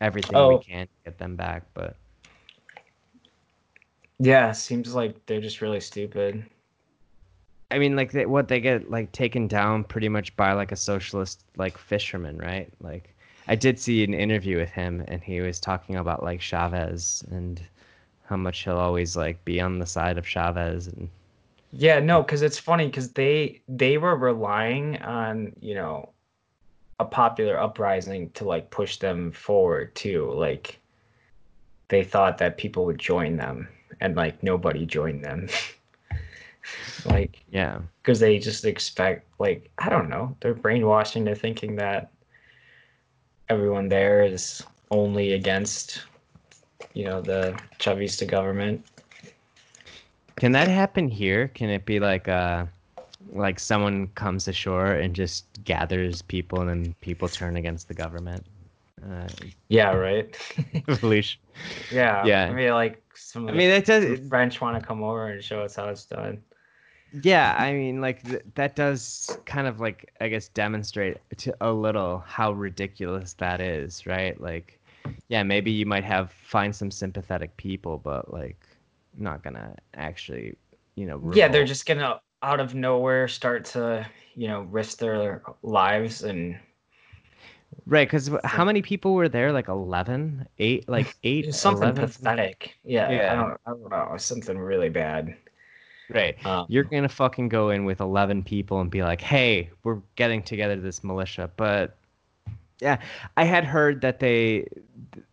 everything 0.00 0.36
Oh. 0.36 0.48
we 0.48 0.58
can 0.58 0.86
to 0.86 0.92
get 1.04 1.18
them 1.18 1.36
back." 1.36 1.64
But 1.74 1.96
Yeah, 4.20 4.52
seems 4.52 4.94
like 4.94 5.26
they're 5.26 5.40
just 5.40 5.60
really 5.60 5.80
stupid. 5.80 6.44
I 7.70 7.78
mean, 7.78 7.96
like 7.96 8.12
they, 8.12 8.26
what 8.26 8.48
they 8.48 8.60
get 8.60 8.90
like 8.90 9.12
taken 9.12 9.46
down 9.48 9.84
pretty 9.84 10.08
much 10.08 10.36
by 10.36 10.52
like 10.52 10.72
a 10.72 10.76
socialist 10.76 11.44
like 11.56 11.78
fisherman, 11.78 12.38
right? 12.38 12.72
Like 12.80 13.14
I 13.46 13.54
did 13.56 13.78
see 13.78 14.04
an 14.04 14.14
interview 14.14 14.58
with 14.58 14.70
him, 14.70 15.04
and 15.08 15.22
he 15.22 15.40
was 15.40 15.60
talking 15.60 15.96
about 15.96 16.22
like 16.22 16.40
Chavez 16.40 17.24
and 17.30 17.60
how 18.24 18.36
much 18.36 18.64
he'll 18.64 18.76
always 18.78 19.16
like 19.16 19.44
be 19.44 19.60
on 19.60 19.78
the 19.78 19.86
side 19.86 20.18
of 20.18 20.26
Chavez 20.26 20.86
and 20.88 21.08
Yeah, 21.72 22.00
no, 22.00 22.22
because 22.22 22.42
it's 22.42 22.58
funny 22.58 22.86
because 22.86 23.12
they 23.12 23.62
they 23.68 23.98
were 23.98 24.16
relying 24.16 24.96
on 25.02 25.52
you 25.60 25.74
know 25.74 26.12
a 26.98 27.04
popular 27.04 27.58
uprising 27.58 28.30
to 28.30 28.44
like 28.44 28.70
push 28.70 28.96
them 28.98 29.30
forward 29.32 29.94
too. 29.94 30.32
Like 30.32 30.78
they 31.88 32.04
thought 32.04 32.38
that 32.38 32.58
people 32.58 32.84
would 32.86 32.98
join 32.98 33.36
them, 33.36 33.68
and 34.00 34.16
like 34.16 34.42
nobody 34.42 34.84
joined 34.84 35.24
them. 35.24 35.48
like 37.06 37.42
yeah, 37.50 37.80
because 38.02 38.20
they 38.20 38.38
just 38.38 38.64
expect 38.64 39.26
like 39.38 39.70
I 39.78 39.88
don't 39.88 40.08
know, 40.08 40.36
they're 40.40 40.54
brainwashing. 40.54 41.24
They're 41.24 41.34
thinking 41.34 41.76
that 41.76 42.10
everyone 43.48 43.88
there 43.88 44.22
is 44.22 44.62
only 44.90 45.32
against 45.32 46.02
you 46.94 47.04
know 47.04 47.20
the 47.20 47.58
Chavista 47.78 48.26
government. 48.26 48.84
Can 50.36 50.52
that 50.52 50.68
happen 50.68 51.08
here? 51.08 51.48
Can 51.48 51.70
it 51.70 51.84
be 51.84 52.00
like 52.00 52.28
uh 52.28 52.66
like 53.32 53.58
someone 53.60 54.08
comes 54.08 54.48
ashore 54.48 54.92
and 54.92 55.14
just 55.14 55.46
gathers 55.64 56.22
people 56.22 56.60
and 56.60 56.68
then 56.68 56.94
people 57.00 57.28
turn 57.28 57.56
against 57.56 57.88
the 57.88 57.94
government? 57.94 58.44
Uh, 59.02 59.28
Yeah, 59.68 59.92
right. 59.94 60.36
Yeah. 61.90 62.26
Yeah. 62.26 62.48
I 62.50 62.52
mean, 62.52 62.70
like 62.70 63.02
some 63.14 63.48
of 63.48 63.54
I 63.54 63.58
mean, 63.58 63.70
that 63.70 63.86
the 63.86 64.16
does. 64.16 64.28
French 64.28 64.60
want 64.60 64.80
to 64.80 64.86
come 64.86 65.02
over 65.02 65.28
and 65.28 65.42
show 65.42 65.60
us 65.62 65.76
how 65.76 65.88
it's 65.88 66.04
done. 66.04 66.42
Yeah, 67.22 67.54
I 67.58 67.72
mean, 67.72 68.00
like 68.00 68.22
th- 68.22 68.42
that 68.54 68.76
does 68.76 69.38
kind 69.46 69.66
of 69.66 69.80
like 69.80 70.12
I 70.20 70.28
guess 70.28 70.48
demonstrate 70.48 71.16
to 71.38 71.54
a 71.60 71.72
little 71.72 72.18
how 72.26 72.52
ridiculous 72.52 73.32
that 73.34 73.60
is, 73.60 74.06
right? 74.06 74.38
Like, 74.38 74.78
yeah, 75.28 75.42
maybe 75.42 75.70
you 75.70 75.86
might 75.86 76.04
have 76.04 76.32
find 76.32 76.74
some 76.74 76.90
sympathetic 76.90 77.56
people, 77.56 77.98
but 77.98 78.32
like, 78.32 78.58
not 79.16 79.42
gonna 79.42 79.74
actually, 79.94 80.56
you 80.96 81.06
know. 81.06 81.18
Yeah, 81.32 81.48
they're 81.48 81.64
just 81.64 81.86
gonna 81.86 82.20
out 82.42 82.60
of 82.60 82.74
nowhere 82.74 83.28
start 83.28 83.64
to, 83.66 84.06
you 84.34 84.48
know, 84.48 84.62
risk 84.62 84.98
their 84.98 85.42
lives 85.62 86.22
and 86.22 86.58
right. 87.86 88.06
Because 88.06 88.30
how 88.44 88.64
many 88.64 88.82
people 88.82 89.14
were 89.14 89.28
there? 89.28 89.52
Like 89.52 89.68
11, 89.68 90.46
8, 90.58 90.88
like 90.88 91.16
eight, 91.24 91.54
something 91.54 91.82
11? 91.82 92.06
pathetic. 92.06 92.76
Yeah, 92.84 93.10
Yeah. 93.10 93.32
I 93.32 93.36
don't, 93.36 93.60
I 93.66 93.70
don't 93.70 93.90
know, 93.90 94.16
something 94.18 94.58
really 94.58 94.88
bad. 94.88 95.36
Right. 96.10 96.44
Um, 96.46 96.64
You're 96.68 96.84
gonna 96.84 97.08
fucking 97.08 97.50
go 97.50 97.68
in 97.68 97.84
with 97.84 98.00
eleven 98.00 98.42
people 98.42 98.80
and 98.80 98.90
be 98.90 99.02
like, 99.02 99.20
"Hey, 99.20 99.68
we're 99.84 100.00
getting 100.16 100.42
together 100.42 100.76
this 100.76 101.04
militia." 101.04 101.50
But 101.58 101.98
yeah, 102.80 102.98
I 103.36 103.44
had 103.44 103.64
heard 103.64 104.00
that 104.00 104.18
they 104.18 104.66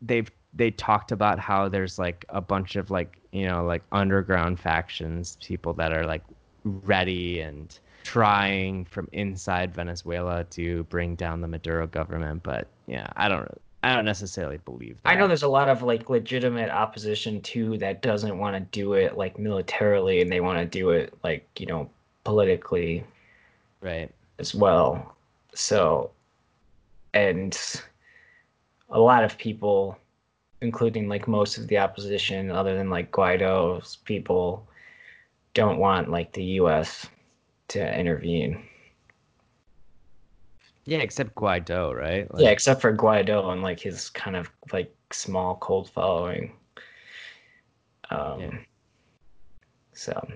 they've 0.01 0.29
they 0.53 0.71
talked 0.71 1.13
about 1.13 1.39
how 1.39 1.69
there's 1.69 1.97
like 1.97 2.25
a 2.27 2.41
bunch 2.41 2.75
of 2.75 2.91
like 2.91 3.21
you 3.31 3.45
know 3.45 3.63
like 3.63 3.83
underground 3.93 4.59
factions, 4.59 5.37
people 5.41 5.71
that 5.75 5.93
are 5.93 6.05
like 6.05 6.23
ready 6.65 7.39
and 7.39 7.79
trying 8.03 8.85
from 8.85 9.07
inside 9.13 9.73
Venezuela 9.73 10.43
to 10.45 10.83
bring 10.85 11.15
down 11.15 11.41
the 11.41 11.47
Maduro 11.47 11.87
government. 11.87 12.43
But 12.43 12.67
yeah, 12.87 13.07
I 13.15 13.29
don't 13.29 13.47
I 13.85 13.93
don't 13.93 14.05
necessarily 14.05 14.57
believe 14.57 14.97
that. 15.03 15.09
I 15.09 15.15
know 15.15 15.27
there's 15.27 15.43
a 15.43 15.47
lot 15.47 15.69
of 15.69 15.83
like 15.83 16.09
legitimate 16.09 16.71
opposition 16.71 17.39
too 17.41 17.77
that 17.77 18.01
doesn't 18.01 18.35
want 18.35 18.55
to 18.55 18.61
do 18.77 18.93
it 18.93 19.15
like 19.15 19.37
militarily 19.37 20.21
and 20.21 20.31
they 20.31 20.39
want 20.39 20.57
to 20.57 20.65
do 20.65 20.89
it 20.89 21.13
like, 21.23 21.47
you 21.59 21.67
know, 21.67 21.87
politically 22.23 23.03
right. 23.81 24.11
as 24.39 24.55
well. 24.55 25.15
So, 25.53 26.09
and 27.13 27.55
a 28.89 28.99
lot 28.99 29.23
of 29.23 29.37
people, 29.37 29.99
including 30.61 31.07
like 31.07 31.27
most 31.27 31.59
of 31.59 31.67
the 31.67 31.77
opposition, 31.77 32.49
other 32.49 32.75
than 32.75 32.89
like 32.89 33.11
Guaido's 33.11 33.97
people, 33.97 34.67
don't 35.55 35.79
want 35.79 36.11
like 36.11 36.31
the 36.33 36.43
U.S. 36.61 37.07
to 37.69 37.99
intervene. 37.99 38.63
Yeah, 40.85 40.99
except 40.99 41.33
Guaido, 41.33 41.95
right? 41.95 42.27
yeah, 42.37 42.49
except 42.49 42.79
for 42.79 42.95
Guaido 42.95 43.51
and 43.51 43.63
like 43.63 43.79
his 43.79 44.11
kind 44.11 44.35
of 44.35 44.51
like 44.71 44.93
small 45.11 45.55
cold 45.55 45.89
following. 45.89 46.53
Um, 48.11 48.39
Yeah. 48.39 48.51
So 49.93 50.27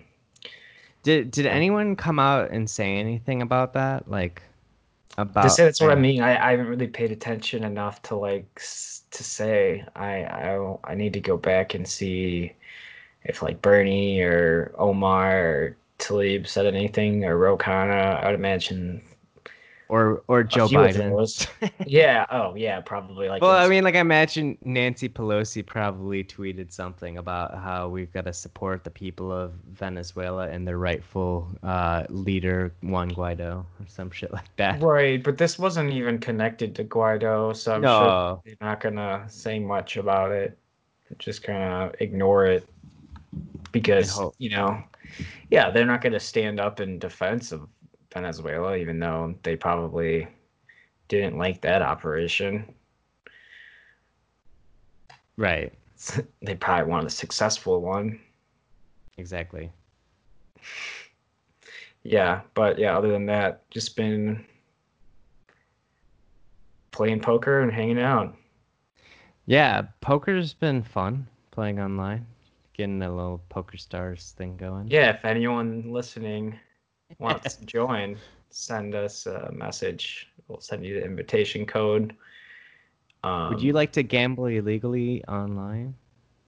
Did 1.03 1.29
did 1.29 1.45
anyone 1.45 1.95
come 1.95 2.17
out 2.17 2.49
and 2.49 2.67
say 2.67 2.95
anything 2.95 3.43
about 3.43 3.73
that? 3.73 4.09
Like 4.09 4.41
about 5.17 5.43
to 5.43 5.49
say 5.49 5.65
that's 5.65 5.81
what 5.81 5.91
I 5.91 5.95
mean. 5.95 6.21
I, 6.21 6.47
I 6.47 6.51
haven't 6.51 6.67
really 6.67 6.88
paid 6.88 7.11
attention 7.11 7.63
enough 7.63 8.01
to 8.03 8.15
like 8.15 8.47
s- 8.57 9.03
to 9.11 9.23
say. 9.23 9.83
I 9.95 10.23
I 10.23 10.75
I 10.85 10.95
need 10.95 11.13
to 11.13 11.19
go 11.19 11.38
back 11.38 11.75
and 11.75 11.88
see 11.88 12.53
if 13.23 13.41
like 13.41 13.61
Bernie 13.61 14.21
or 14.21 14.73
Omar 14.77 15.38
or 15.38 15.77
Tlaib 15.99 16.47
said 16.47 16.65
anything 16.65 17.25
or 17.25 17.38
Ro 17.38 17.57
Khanna. 17.57 18.23
I 18.23 18.27
would 18.27 18.35
imagine 18.35 19.01
or 19.89 20.23
or 20.27 20.43
Joe 20.43 20.67
Biden. 20.67 21.09
those. 21.09 21.47
yeah. 21.85 22.25
Oh 22.31 22.55
yeah. 22.55 22.79
Probably 22.79 23.27
like. 23.27 23.41
Well, 23.41 23.51
I 23.51 23.67
mean, 23.67 23.83
like 23.83 23.95
I 23.95 23.99
imagine 23.99 24.57
Nancy 24.63 25.09
Pelosi 25.09 25.65
probably 25.65 26.23
tweeted 26.23 26.71
something 26.71 27.17
about 27.17 27.57
how 27.57 27.89
we've 27.89 28.11
got 28.13 28.25
to 28.25 28.33
support 28.33 28.83
the 28.83 28.91
people 28.91 29.31
of 29.31 29.53
Venezuela 29.71 30.47
and 30.47 30.67
their 30.67 30.77
rightful 30.77 31.49
uh, 31.63 32.03
leader 32.09 32.71
Juan 32.81 33.11
Guaido 33.11 33.65
or 33.79 33.88
some 33.88 34.11
shit 34.11 34.31
like 34.31 34.55
that. 34.55 34.81
Right, 34.81 35.21
but 35.21 35.38
this 35.38 35.59
wasn't 35.59 35.91
even 35.91 36.19
connected 36.19 36.75
to 36.75 36.83
Guaido, 36.83 37.55
so 37.55 37.73
I'm 37.73 37.83
sure 37.83 38.41
they're 38.45 38.55
not 38.61 38.79
gonna 38.79 39.25
say 39.27 39.59
much 39.59 39.97
about 39.97 40.31
it. 40.31 40.57
Just 41.17 41.41
kind 41.41 41.63
of 41.73 41.95
ignore 41.99 42.45
it 42.45 42.67
because 43.71 44.19
you 44.38 44.49
know, 44.49 44.81
yeah, 45.49 45.69
they're 45.69 45.85
not 45.85 46.01
gonna 46.01 46.19
stand 46.19 46.59
up 46.59 46.79
in 46.79 46.99
defense 46.99 47.51
of 47.51 47.67
Venezuela, 48.13 48.75
even 48.75 48.99
though 48.99 49.35
they 49.43 49.55
probably 49.55 50.27
didn't 51.07 51.38
like 51.38 51.61
that 51.61 51.81
operation. 51.81 52.73
right, 55.38 55.73
they 56.41 56.55
probably 56.55 56.89
want 56.89 57.07
a 57.07 57.09
successful 57.09 57.81
one. 57.81 58.19
exactly. 59.17 59.71
Yeah, 62.03 62.41
but 62.53 62.77
yeah, 62.77 62.97
other 62.97 63.11
than 63.11 63.25
that, 63.27 63.69
just 63.71 63.95
been 63.95 64.45
playing 66.91 67.19
poker 67.19 67.61
and 67.61 67.71
hanging 67.71 67.99
out. 67.99 68.35
Yeah, 69.45 69.83
poker's 70.01 70.53
been 70.53 70.83
fun 70.83 71.27
playing 71.51 71.79
online, 71.79 72.25
getting 72.79 73.01
a 73.01 73.13
little 73.13 73.41
Poker 73.50 73.75
Stars 73.75 74.33
thing 74.38 74.55
going. 74.55 74.88
Yeah, 74.88 75.09
if 75.09 75.25
anyone 75.25 75.91
listening 75.91 76.57
wants 77.19 77.55
to 77.55 77.65
join, 77.65 78.17
send 78.51 78.95
us 78.95 79.25
a 79.25 79.51
message. 79.51 80.29
We'll 80.48 80.62
send 80.62 80.86
you 80.86 80.93
the 80.95 81.03
invitation 81.03 81.65
code. 81.65 82.15
Um, 83.25 83.50
Would 83.50 83.62
you 83.62 83.74
like 83.74 83.91
to 83.93 84.01
gamble 84.03 84.45
illegally 84.45 85.25
online? 85.25 85.93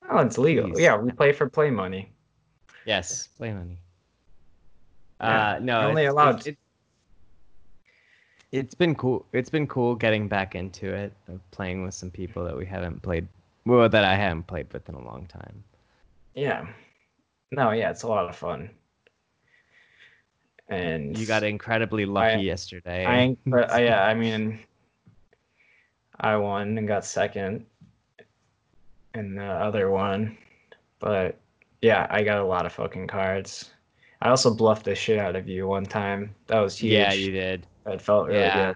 Oh, 0.10 0.20
it's 0.20 0.38
legal. 0.38 0.70
please? 0.70 0.80
Yeah, 0.80 0.96
we 0.98 1.12
play 1.12 1.34
for 1.34 1.50
play 1.50 1.70
money. 1.70 2.14
Yes, 2.86 3.28
play 3.38 3.52
money. 3.52 3.78
Yeah, 5.20 5.56
Uh, 5.56 5.60
no, 5.62 5.82
only 5.82 6.04
it's- 6.04 6.12
allowed- 6.14 6.36
It's, 6.38 6.48
it's, 6.48 6.58
it's 8.54 8.74
been 8.74 8.96
cool. 8.96 9.26
It's 9.34 9.50
been 9.50 9.68
cool 9.68 9.96
getting 9.96 10.30
back 10.30 10.56
into 10.56 10.94
it, 10.94 11.12
playing 11.52 11.84
with 11.84 11.94
some 11.94 12.10
people 12.10 12.46
that 12.46 12.56
we 12.58 12.66
haven't 12.66 13.02
played, 13.02 13.28
well, 13.66 13.90
that 13.90 14.06
I 14.06 14.16
haven't 14.16 14.48
played 14.48 14.72
with 14.72 14.88
in 14.88 14.96
a 14.96 15.04
long 15.04 15.26
time. 15.28 15.62
Yeah. 16.36 16.66
No, 17.52 17.72
yeah, 17.72 17.90
it's 17.92 18.04
a 18.04 18.08
lot 18.08 18.30
of 18.30 18.36
fun. 18.36 18.70
And 20.70 21.18
You 21.18 21.26
got 21.26 21.44
incredibly 21.44 22.06
lucky 22.06 22.44
yesterday. 22.44 23.06
I, 23.06 23.36
I, 23.54 23.84
yeah, 23.84 24.06
I 24.06 24.14
mean, 24.14 24.60
I 26.20 26.38
won 26.38 26.78
and 26.78 26.88
got 26.88 27.04
second 27.06 27.66
in 29.16 29.36
the 29.36 29.44
other 29.44 29.90
one. 29.92 30.38
But 31.00 31.38
yeah, 31.82 32.08
I 32.10 32.24
got 32.24 32.38
a 32.40 32.46
lot 32.46 32.66
of 32.66 32.72
fucking 32.72 33.08
cards. 33.08 33.72
I 34.22 34.30
also 34.30 34.54
bluffed 34.54 34.86
the 34.86 34.96
shit 34.96 35.18
out 35.20 35.36
of 35.36 35.50
you 35.50 35.68
one 35.68 35.86
time. 35.86 36.34
That 36.48 36.60
was 36.60 36.78
huge. 36.78 36.94
Yeah, 36.94 37.12
you 37.12 37.32
did. 37.32 37.66
That 37.84 38.02
felt 38.02 38.28
really 38.28 38.40
Yeah. 38.40 38.68
good. 38.68 38.76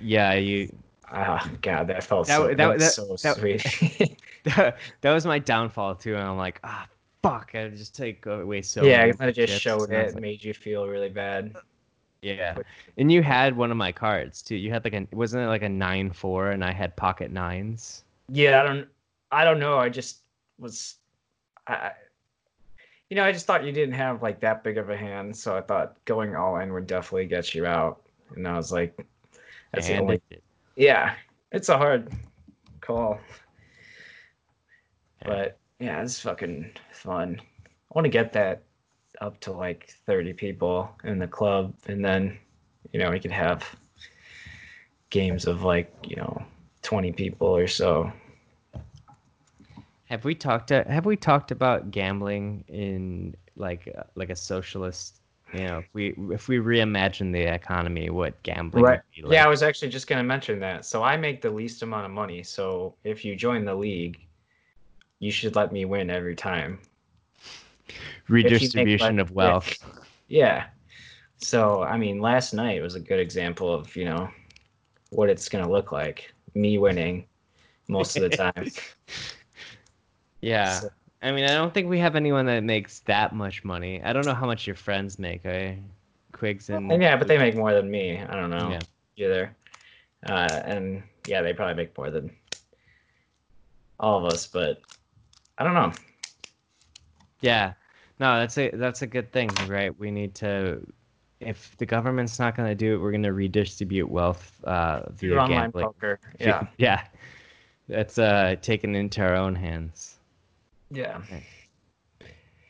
Yeah, 0.00 0.32
you. 0.34 0.72
Ah, 1.10 1.50
God, 1.60 1.88
that 1.88 2.04
felt 2.04 2.28
That 2.28 2.36
so, 2.36 2.46
that, 2.48 2.56
that- 2.56 2.68
was 2.74 2.82
that- 2.82 2.92
so 2.92 3.16
that- 3.34 3.36
sweet. 3.38 4.16
that 5.00 5.12
was 5.12 5.26
my 5.26 5.38
downfall 5.38 5.94
too, 5.96 6.14
and 6.14 6.22
I'm 6.24 6.36
like, 6.36 6.60
ah, 6.64 6.86
fuck! 7.22 7.50
I 7.54 7.68
just 7.68 7.94
take 7.94 8.26
away 8.26 8.62
so. 8.62 8.84
yeah, 8.84 9.04
you 9.04 9.14
might 9.18 9.26
have 9.26 9.34
just 9.34 9.60
showed 9.60 9.90
I 9.92 9.96
it, 9.96 10.14
like, 10.14 10.22
made 10.22 10.44
you 10.44 10.54
feel 10.54 10.86
really 10.86 11.08
bad. 11.08 11.56
yeah, 12.22 12.56
and 12.96 13.10
you 13.10 13.22
had 13.22 13.56
one 13.56 13.70
of 13.70 13.76
my 13.76 13.92
cards 13.92 14.42
too. 14.42 14.56
You 14.56 14.70
had 14.70 14.84
like 14.84 14.94
a 14.94 15.06
wasn't 15.12 15.44
it 15.44 15.48
like 15.48 15.62
a 15.62 15.68
nine 15.68 16.10
four, 16.10 16.50
and 16.50 16.64
I 16.64 16.72
had 16.72 16.96
pocket 16.96 17.30
nines. 17.30 18.04
Yeah, 18.28 18.60
I 18.60 18.64
don't, 18.64 18.88
I 19.30 19.44
don't 19.44 19.58
know. 19.58 19.78
I 19.78 19.88
just 19.88 20.22
was, 20.58 20.96
I, 21.66 21.74
I- 21.74 21.92
you 23.10 23.16
know, 23.16 23.24
I 23.24 23.32
just 23.32 23.46
thought 23.46 23.64
you 23.64 23.72
didn't 23.72 23.94
have 23.94 24.22
like 24.22 24.38
that 24.40 24.62
big 24.62 24.76
of 24.76 24.90
a 24.90 24.96
hand, 24.96 25.34
so 25.34 25.56
I 25.56 25.62
thought 25.62 25.96
going 26.04 26.36
all 26.36 26.58
in 26.58 26.72
would 26.74 26.86
definitely 26.86 27.24
get 27.26 27.54
you 27.54 27.64
out. 27.64 28.02
And 28.36 28.46
I 28.46 28.54
was 28.54 28.70
like, 28.70 29.06
that's 29.72 29.88
the 29.88 29.96
only, 29.96 30.20
it 30.28 30.42
yeah, 30.76 31.14
it's 31.50 31.70
a 31.70 31.78
hard 31.78 32.12
call. 32.82 33.18
But 35.28 35.58
yeah, 35.78 36.02
it's 36.02 36.20
fucking 36.20 36.70
fun. 36.92 37.40
I 37.40 37.92
want 37.94 38.04
to 38.04 38.10
get 38.10 38.32
that 38.32 38.62
up 39.20 39.40
to 39.40 39.52
like 39.52 39.90
30 40.06 40.32
people 40.34 40.90
in 41.04 41.18
the 41.18 41.26
club, 41.26 41.74
and 41.86 42.04
then, 42.04 42.38
you 42.92 43.00
know, 43.00 43.10
we 43.10 43.20
could 43.20 43.30
have 43.30 43.64
games 45.10 45.46
of 45.46 45.62
like, 45.62 45.92
you 46.02 46.16
know, 46.16 46.42
20 46.82 47.12
people 47.12 47.48
or 47.48 47.66
so. 47.66 48.12
Have 50.06 50.24
we 50.24 50.34
talked? 50.34 50.68
To, 50.68 50.84
have 50.88 51.04
we 51.04 51.16
talked 51.16 51.50
about 51.50 51.90
gambling 51.90 52.64
in 52.68 53.36
like 53.56 53.92
uh, 53.96 54.04
like 54.14 54.30
a 54.30 54.36
socialist? 54.36 55.20
You 55.52 55.66
know, 55.66 55.78
if 55.78 55.88
we 55.92 56.14
if 56.30 56.48
we 56.48 56.58
reimagine 56.58 57.32
the 57.32 57.42
economy, 57.42 58.08
what 58.10 58.42
gambling 58.42 58.84
Right. 58.84 58.92
would 58.92 59.02
be 59.14 59.22
like? 59.22 59.32
Yeah, 59.32 59.44
I 59.44 59.48
was 59.48 59.62
actually 59.62 59.88
just 59.88 60.06
going 60.06 60.18
to 60.18 60.24
mention 60.24 60.60
that. 60.60 60.86
So 60.86 61.02
I 61.02 61.16
make 61.16 61.42
the 61.42 61.50
least 61.50 61.82
amount 61.82 62.06
of 62.06 62.10
money. 62.10 62.42
So 62.42 62.94
if 63.04 63.24
you 63.24 63.36
join 63.36 63.64
the 63.64 63.74
league, 63.74 64.27
you 65.18 65.30
should 65.30 65.56
let 65.56 65.72
me 65.72 65.84
win 65.84 66.10
every 66.10 66.34
time. 66.36 66.78
redistribution 68.28 69.18
of 69.18 69.30
wealth. 69.32 69.74
Yeah. 70.28 70.66
So, 71.38 71.82
I 71.82 71.96
mean, 71.96 72.20
last 72.20 72.52
night 72.52 72.82
was 72.82 72.94
a 72.94 73.00
good 73.00 73.20
example 73.20 73.72
of, 73.72 73.94
you 73.96 74.04
know, 74.04 74.28
what 75.10 75.28
it's 75.30 75.48
going 75.48 75.64
to 75.64 75.70
look 75.70 75.92
like. 75.92 76.32
Me 76.54 76.78
winning 76.78 77.24
most 77.88 78.16
of 78.16 78.22
the 78.28 78.36
time. 78.36 78.70
Yeah. 80.40 80.80
So- 80.80 80.90
I 81.20 81.32
mean, 81.32 81.44
I 81.44 81.54
don't 81.54 81.74
think 81.74 81.88
we 81.88 81.98
have 81.98 82.14
anyone 82.14 82.46
that 82.46 82.62
makes 82.62 83.00
that 83.00 83.34
much 83.34 83.64
money. 83.64 84.00
I 84.04 84.12
don't 84.12 84.24
know 84.24 84.34
how 84.34 84.46
much 84.46 84.68
your 84.68 84.76
friends 84.76 85.18
make, 85.18 85.44
eh? 85.44 85.74
Quigs 86.30 86.70
and 86.70 86.92
And 86.92 87.02
yeah, 87.02 87.16
but 87.16 87.26
they 87.26 87.38
make 87.38 87.56
more 87.56 87.74
than 87.74 87.90
me. 87.90 88.20
I 88.20 88.36
don't 88.36 88.50
know 88.50 88.70
Yeah. 88.70 88.78
either. 89.16 89.56
Uh, 90.28 90.60
and 90.64 91.02
yeah, 91.26 91.42
they 91.42 91.52
probably 91.52 91.74
make 91.74 91.96
more 91.98 92.12
than 92.12 92.30
all 93.98 94.24
of 94.24 94.32
us, 94.32 94.46
but 94.46 94.80
I 95.58 95.64
don't 95.64 95.74
know. 95.74 95.92
Yeah. 97.40 97.74
No, 98.20 98.38
that's 98.40 98.58
a 98.58 98.70
that's 98.70 99.02
a 99.02 99.06
good 99.06 99.32
thing, 99.32 99.50
right? 99.66 99.96
We 99.98 100.10
need 100.10 100.34
to 100.36 100.84
if 101.40 101.76
the 101.78 101.86
government's 101.86 102.38
not 102.38 102.56
going 102.56 102.68
to 102.68 102.74
do 102.74 102.94
it, 102.94 102.98
we're 102.98 103.12
going 103.12 103.22
to 103.24 103.32
redistribute 103.32 104.08
wealth 104.08 104.52
uh 104.64 105.02
via 105.10 105.36
online 105.36 105.48
gambling. 105.48 105.86
poker. 105.86 106.20
Yeah. 106.40 106.66
Yeah. 106.78 107.04
That's 107.88 108.18
uh 108.18 108.56
taken 108.62 108.94
into 108.94 109.22
our 109.22 109.34
own 109.34 109.54
hands. 109.54 110.18
Yeah. 110.90 111.20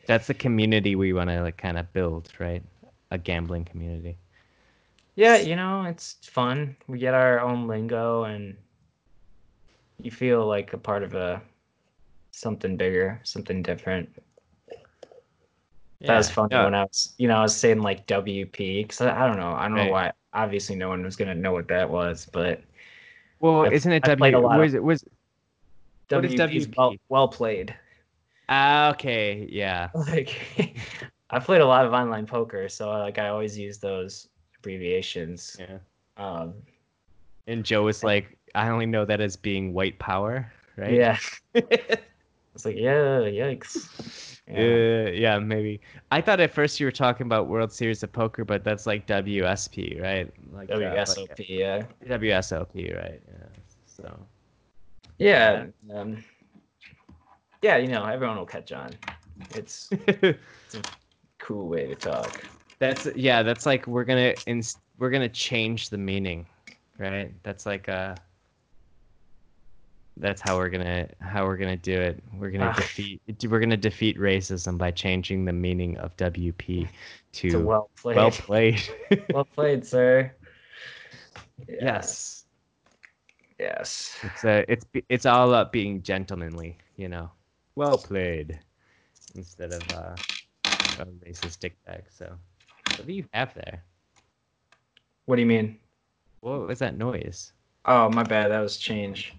That's 0.07 0.27
the 0.27 0.35
community 0.35 0.96
we 0.96 1.12
want 1.12 1.31
to 1.31 1.42
like 1.42 1.59
kind 1.59 1.79
of 1.79 1.92
build, 1.92 2.31
right? 2.38 2.62
A 3.11 3.18
gambling 3.18 3.64
community. 3.64 4.16
Yeah, 5.16 5.37
you 5.37 5.57
know, 5.57 5.83
it's 5.85 6.16
fun. 6.22 6.77
We 6.87 6.98
get 6.98 7.12
our 7.12 7.40
own 7.40 7.66
lingo 7.66 8.22
and 8.24 8.57
you 10.01 10.11
feel 10.11 10.46
like 10.46 10.72
a 10.72 10.79
part 10.79 11.03
of 11.03 11.14
a 11.14 11.42
something 12.38 12.77
bigger, 12.77 13.20
something 13.24 13.62
different. 13.62 14.09
That 16.01 16.16
was 16.16 16.29
Yeah. 16.29 16.35
funny 16.35 16.55
No, 16.55 16.64
when 16.64 16.74
I 16.74 16.83
was, 16.85 17.14
you 17.18 17.27
know, 17.29 17.37
I 17.38 17.42
was 17.42 17.57
saying 17.57 17.81
like 17.81 18.07
WP 18.07 18.83
because 18.83 19.01
I, 19.01 19.24
I 19.24 19.27
don't 19.27 19.37
know, 19.37 19.53
I 19.53 19.68
don't 19.68 19.77
Right. 19.77 19.87
know 19.87 19.90
why. 19.92 20.12
Obviously, 20.33 20.77
no 20.77 20.88
one 20.88 21.03
was 21.03 21.16
gonna 21.16 21.35
know 21.35 21.53
what 21.53 21.68
that 21.68 21.90
was, 21.90 22.27
but 22.33 22.62
well, 23.40 23.62
I've- 23.64 23.74
isn't 23.74 23.90
it 23.92 24.09
I've 24.09 24.18
W? 24.18 24.38
Was 24.40 24.74
it 24.74 24.83
was 24.83 25.05
What 26.11 26.24
is 26.24 26.35
WP 26.35 26.74
well, 26.77 26.94
well 27.09 27.29
played. 27.29 27.74
ah 28.48 28.90
okay? 28.90 29.48
Yeah. 29.51 29.88
Like, 29.94 30.31
I 31.31 31.38
played 31.40 31.61
a 31.61 31.66
lot 31.66 31.85
of 31.85 31.92
online 31.92 32.27
poker, 32.27 32.68
so 32.68 32.90
like 32.90 33.18
I 33.18 33.29
always 33.29 33.59
use 33.59 33.79
those 33.79 34.29
abbreviations. 34.59 35.57
Yeah. 35.59 35.79
Um, 36.16 36.55
And 37.46 37.64
Joe 37.64 37.85
was 37.85 38.05
like, 38.05 38.38
I 38.55 38.68
only 38.68 38.87
know 38.87 39.05
that 39.05 39.20
as 39.20 39.37
being 39.37 39.72
white 39.74 39.98
power, 39.98 40.51
right? 40.77 40.92
Yeah, 40.94 41.18
it's 42.59 42.64
like 42.64 42.77
yeah, 42.77 43.21
yikes. 43.21 43.88
Yeah. 44.51 45.11
yeah, 45.11 45.38
maybe. 45.38 45.79
I 46.11 46.23
thought 46.23 46.40
at 46.40 46.55
first 46.55 46.81
you 46.81 46.87
were 46.87 46.90
talking 46.90 47.27
about 47.27 47.49
World 47.49 47.71
Series 47.71 48.03
of 48.03 48.11
Poker, 48.11 48.47
but 48.47 48.64
that's 48.64 48.87
like 48.87 49.07
WSP, 49.07 50.01
right? 50.01 50.33
Like 50.51 50.71
uh, 50.71 50.79
like, 50.79 51.47
yeah. 51.47 51.83
WSOP, 52.07 52.97
right? 52.97 53.21
Yeah. 53.29 53.47
So. 53.85 54.18
Yeah. 55.18 55.66
Um, 55.94 56.25
yeah, 57.61 57.77
you 57.77 57.88
know, 57.88 58.07
everyone 58.07 58.38
will 58.38 58.47
catch 58.47 58.73
on. 58.73 58.92
It's 59.55 59.90
a 59.92 60.35
cool 61.38 61.68
way 61.68 61.87
to 61.87 61.94
talk. 61.94 62.42
that's 62.79 63.07
yeah. 63.14 63.42
That's 63.42 63.66
like 63.66 63.87
we're 63.87 64.05
gonna 64.05 64.33
ins- 64.47 64.79
we're 64.99 65.11
gonna 65.11 65.29
change 65.29 65.90
the 65.90 65.99
meaning, 65.99 66.47
right? 66.97 67.35
That's 67.42 67.66
like 67.66 67.90
uh 67.90 68.14
That's 70.20 70.40
how 70.40 70.57
we're 70.57 70.68
gonna 70.68 71.09
how 71.20 71.46
we're 71.46 71.57
gonna 71.57 71.76
do 71.76 71.92
it. 71.98 72.22
We're 72.35 72.50
gonna 72.50 72.66
Ah. 72.66 72.76
defeat 72.76 73.20
we're 73.48 73.61
gonna 73.61 73.76
defeat 73.76 74.18
racism 74.18 74.76
by 74.76 74.90
changing 74.90 75.44
the 75.44 75.52
meaning 75.52 75.96
of 75.98 76.16
WP 76.16 76.88
to 77.33 77.48
a 77.57 77.61
well 77.61 77.90
played. 77.96 78.16
well 78.16 78.31
Well, 79.33 79.44
played. 79.44 79.54
played, 79.54 79.87
sir. 79.87 80.33
Yeah. 81.68 81.76
yes. 81.81 82.44
Yes. 83.59 84.16
It's 84.22 84.44
uh, 84.44 84.64
it's 84.68 84.85
it's 85.09 85.26
all 85.26 85.48
about 85.48 85.72
being 85.72 86.02
gentlemanly, 86.02 86.78
you 86.96 87.09
know. 87.09 87.31
Well 87.74 87.98
played, 87.98 88.59
instead 89.37 89.72
of 89.72 89.83
uh, 89.92 90.16
a 91.00 91.07
racist 91.26 91.59
dickbag. 91.61 92.02
So, 92.11 92.37
what 92.96 93.07
do 93.07 93.12
you 93.12 93.24
have 93.33 93.54
there? 93.54 93.83
What 95.26 95.37
do 95.37 95.42
you 95.42 95.46
mean? 95.46 95.78
What 96.40 96.66
was 96.66 96.78
that 96.81 96.96
noise? 96.96 97.52
Oh, 97.85 98.09
my 98.11 98.22
bad. 98.22 98.50
That 98.50 98.61
was 98.61 98.76
change. 98.78 99.35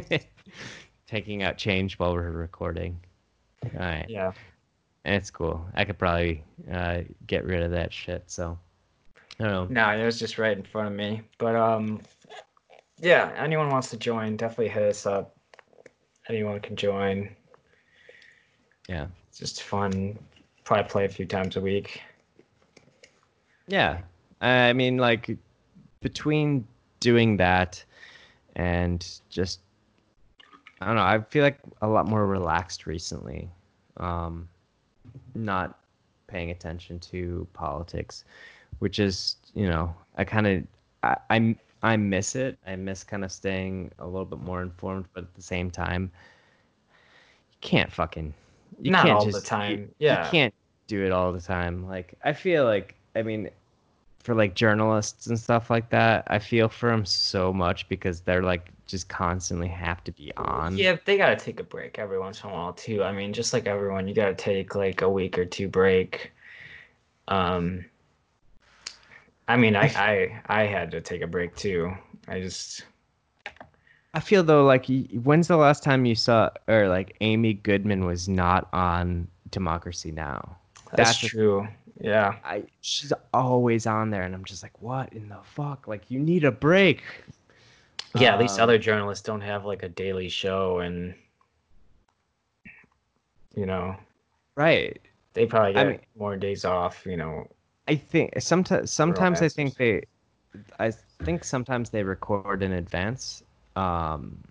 Taking 1.06 1.42
out 1.42 1.56
change 1.58 1.98
while 1.98 2.12
we're 2.14 2.30
recording. 2.30 2.98
All 3.64 3.70
right, 3.80 4.06
Yeah. 4.08 4.32
it's 5.04 5.30
cool. 5.30 5.64
I 5.74 5.84
could 5.84 5.98
probably 5.98 6.42
uh, 6.70 7.02
get 7.26 7.44
rid 7.44 7.62
of 7.62 7.70
that 7.72 7.92
shit. 7.92 8.24
So, 8.26 8.58
I 9.38 9.44
don't 9.44 9.72
know. 9.72 9.82
No, 9.82 9.98
it 10.00 10.04
was 10.04 10.18
just 10.18 10.38
right 10.38 10.56
in 10.56 10.62
front 10.64 10.88
of 10.88 10.94
me. 10.94 11.22
But 11.38 11.54
um, 11.56 12.00
yeah. 13.00 13.32
Anyone 13.36 13.70
wants 13.70 13.90
to 13.90 13.96
join? 13.96 14.36
Definitely 14.36 14.68
hit 14.68 14.82
us 14.82 15.06
up. 15.06 15.36
Anyone 16.28 16.60
can 16.60 16.74
join. 16.76 17.28
Yeah. 18.88 19.06
It's 19.28 19.38
just 19.38 19.62
fun. 19.62 20.18
Probably 20.64 20.88
play 20.88 21.04
a 21.04 21.08
few 21.08 21.26
times 21.26 21.56
a 21.56 21.60
week. 21.60 22.00
Yeah. 23.68 23.98
I 24.40 24.72
mean, 24.72 24.96
like, 24.98 25.36
between 26.00 26.66
doing 27.00 27.36
that 27.38 27.82
and 28.54 29.06
just, 29.28 29.60
I 30.80 30.86
don't 30.86 30.96
know, 30.96 31.02
I 31.02 31.20
feel 31.20 31.42
like 31.42 31.58
a 31.82 31.88
lot 31.88 32.06
more 32.06 32.26
relaxed 32.26 32.86
recently. 32.86 33.48
Um, 33.96 34.48
not 35.34 35.78
paying 36.26 36.50
attention 36.50 36.98
to 37.00 37.46
politics, 37.54 38.24
which 38.80 38.98
is, 38.98 39.36
you 39.54 39.68
know, 39.68 39.94
I 40.16 40.24
kind 40.24 40.46
of, 40.46 40.62
I, 41.02 41.16
I, 41.30 41.56
I 41.82 41.96
miss 41.96 42.34
it. 42.36 42.58
I 42.66 42.76
miss 42.76 43.04
kind 43.04 43.24
of 43.24 43.32
staying 43.32 43.90
a 43.98 44.06
little 44.06 44.24
bit 44.26 44.40
more 44.40 44.62
informed, 44.62 45.06
but 45.14 45.24
at 45.24 45.34
the 45.34 45.42
same 45.42 45.70
time, 45.70 46.10
you 47.52 47.58
can't 47.60 47.90
fucking, 47.90 48.34
you 48.80 48.90
Not 48.90 49.06
can't 49.06 49.18
all 49.18 49.24
just, 49.24 49.42
the 49.42 49.46
time. 49.48 49.70
you- 49.72 49.88
yeah. 49.98 50.24
you 50.24 50.30
can't 50.30 50.54
do 50.88 51.04
it 51.04 51.12
all 51.12 51.32
the 51.32 51.40
time. 51.40 51.86
Like 51.88 52.14
I 52.24 52.32
feel 52.32 52.64
like 52.64 52.94
I 53.16 53.22
mean 53.22 53.50
for 54.26 54.34
like 54.34 54.54
journalists 54.54 55.28
and 55.28 55.38
stuff 55.38 55.70
like 55.70 55.88
that, 55.90 56.24
I 56.26 56.40
feel 56.40 56.68
for 56.68 56.90
them 56.90 57.06
so 57.06 57.52
much 57.52 57.88
because 57.88 58.20
they're 58.20 58.42
like 58.42 58.70
just 58.86 59.08
constantly 59.08 59.68
have 59.68 60.02
to 60.04 60.12
be 60.12 60.32
on. 60.36 60.76
Yeah, 60.76 60.96
they 61.04 61.16
gotta 61.16 61.36
take 61.36 61.60
a 61.60 61.64
break 61.64 61.98
every 61.98 62.18
once 62.18 62.42
in 62.42 62.50
a 62.50 62.52
while 62.52 62.72
too. 62.72 63.04
I 63.04 63.12
mean, 63.12 63.32
just 63.32 63.52
like 63.52 63.66
everyone, 63.66 64.08
you 64.08 64.14
gotta 64.14 64.34
take 64.34 64.74
like 64.74 65.00
a 65.02 65.08
week 65.08 65.38
or 65.38 65.44
two 65.44 65.68
break. 65.68 66.32
Um, 67.28 67.84
I 69.46 69.56
mean, 69.56 69.76
I 69.76 69.92
I 69.94 70.42
I 70.46 70.66
had 70.66 70.90
to 70.90 71.00
take 71.00 71.22
a 71.22 71.26
break 71.28 71.54
too. 71.54 71.92
I 72.26 72.40
just 72.40 72.84
I 74.12 74.18
feel 74.20 74.42
though 74.42 74.64
like 74.64 74.86
when's 75.22 75.46
the 75.46 75.56
last 75.56 75.84
time 75.84 76.04
you 76.04 76.16
saw 76.16 76.50
or 76.66 76.88
like 76.88 77.16
Amy 77.20 77.54
Goodman 77.54 78.04
was 78.04 78.28
not 78.28 78.68
on 78.72 79.28
Democracy 79.50 80.10
Now? 80.10 80.56
That's, 80.92 81.20
That's 81.20 81.30
true. 81.30 81.68
Yeah. 82.00 82.36
I 82.44 82.64
she's 82.82 83.12
always 83.32 83.86
on 83.86 84.10
there, 84.10 84.22
and 84.22 84.34
I'm 84.34 84.44
just 84.44 84.62
like, 84.62 84.80
what 84.82 85.12
in 85.12 85.28
the 85.28 85.38
fuck? 85.42 85.86
Like 85.88 86.10
you 86.10 86.18
need 86.18 86.44
a 86.44 86.52
break. 86.52 87.02
Yeah, 88.18 88.34
at 88.34 88.40
least 88.40 88.58
Um, 88.58 88.64
other 88.64 88.78
journalists 88.78 89.24
don't 89.24 89.40
have 89.42 89.64
like 89.64 89.82
a 89.82 89.88
daily 89.88 90.28
show 90.28 90.78
and 90.80 91.14
you 93.54 93.66
know, 93.66 93.96
Right. 94.54 95.00
they 95.34 95.46
probably 95.46 95.70
I 95.76 95.84
get 95.84 95.86
mean- 95.88 96.00
more 96.18 96.36
days 96.36 96.64
off, 96.64 97.04
you 97.06 97.16
know. 97.16 97.48
I 97.88 97.94
think 97.94 98.32
sometimes 98.40 98.90
sometimes 98.90 99.42
I 99.42 99.48
think 99.48 99.76
they 99.76 100.02
I 100.78 100.90
think 101.22 101.44
sometimes 101.44 101.90
they 101.90 102.02
record 102.02 102.62
in 102.62 102.72
advance. 102.72 103.42
Um 103.76 104.42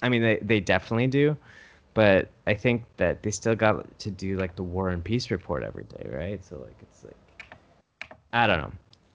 I 0.00 0.08
mean 0.08 0.22
they, 0.22 0.38
they 0.42 0.60
definitely 0.60 1.06
do, 1.08 1.36
but 1.94 2.28
I 2.46 2.54
think 2.54 2.84
that 2.96 3.22
they 3.22 3.30
still 3.30 3.54
got 3.54 3.98
to 4.00 4.10
do 4.10 4.36
like 4.36 4.56
the 4.56 4.62
war 4.62 4.90
and 4.90 5.02
peace 5.02 5.30
report 5.30 5.62
every 5.62 5.84
day, 5.84 6.08
right? 6.10 6.44
So 6.44 6.56
like 6.56 6.76
it's 6.80 7.04
like 7.04 8.16
I 8.32 8.46
don't 8.46 8.58
know. 8.58 8.72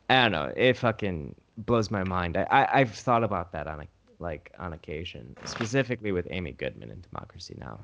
I 0.10 0.24
don't 0.24 0.32
know. 0.32 0.54
It 0.56 0.78
fucking 0.78 1.36
blows 1.58 1.90
my 1.92 2.04
mind. 2.04 2.38
I, 2.38 2.44
I 2.44 2.80
I've 2.80 2.94
thought 2.94 3.24
about 3.24 3.52
that 3.54 3.68
on 3.68 3.82
a 3.82 3.88
like 4.20 4.52
on 4.60 4.74
occasion, 4.74 5.36
specifically 5.46 6.12
with 6.12 6.28
Amy 6.32 6.52
Goodman 6.52 6.90
in 6.90 7.02
Democracy 7.12 7.56
Now. 7.60 7.80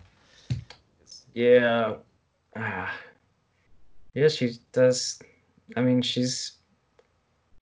Yeah. 1.33 1.95
Ah. 2.55 2.93
yeah, 4.13 4.27
she 4.27 4.53
does 4.71 5.19
I 5.75 5.81
mean, 5.81 6.01
she's 6.01 6.53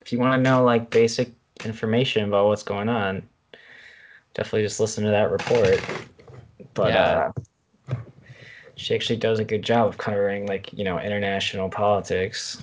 if 0.00 0.12
you 0.12 0.18
want 0.18 0.34
to 0.34 0.50
know 0.50 0.64
like 0.64 0.90
basic 0.90 1.30
information 1.64 2.24
about 2.24 2.46
what's 2.46 2.62
going 2.62 2.88
on, 2.88 3.22
definitely 4.34 4.62
just 4.62 4.80
listen 4.80 5.04
to 5.04 5.10
that 5.10 5.30
report. 5.30 5.80
But 6.74 6.92
Yeah. 6.92 7.32
uh 7.88 7.94
she 8.74 8.94
actually 8.94 9.16
does 9.18 9.38
a 9.38 9.44
good 9.44 9.62
job 9.62 9.86
of 9.88 9.98
covering 9.98 10.46
like, 10.46 10.72
you 10.72 10.82
know, 10.82 10.98
international 10.98 11.68
politics. 11.68 12.62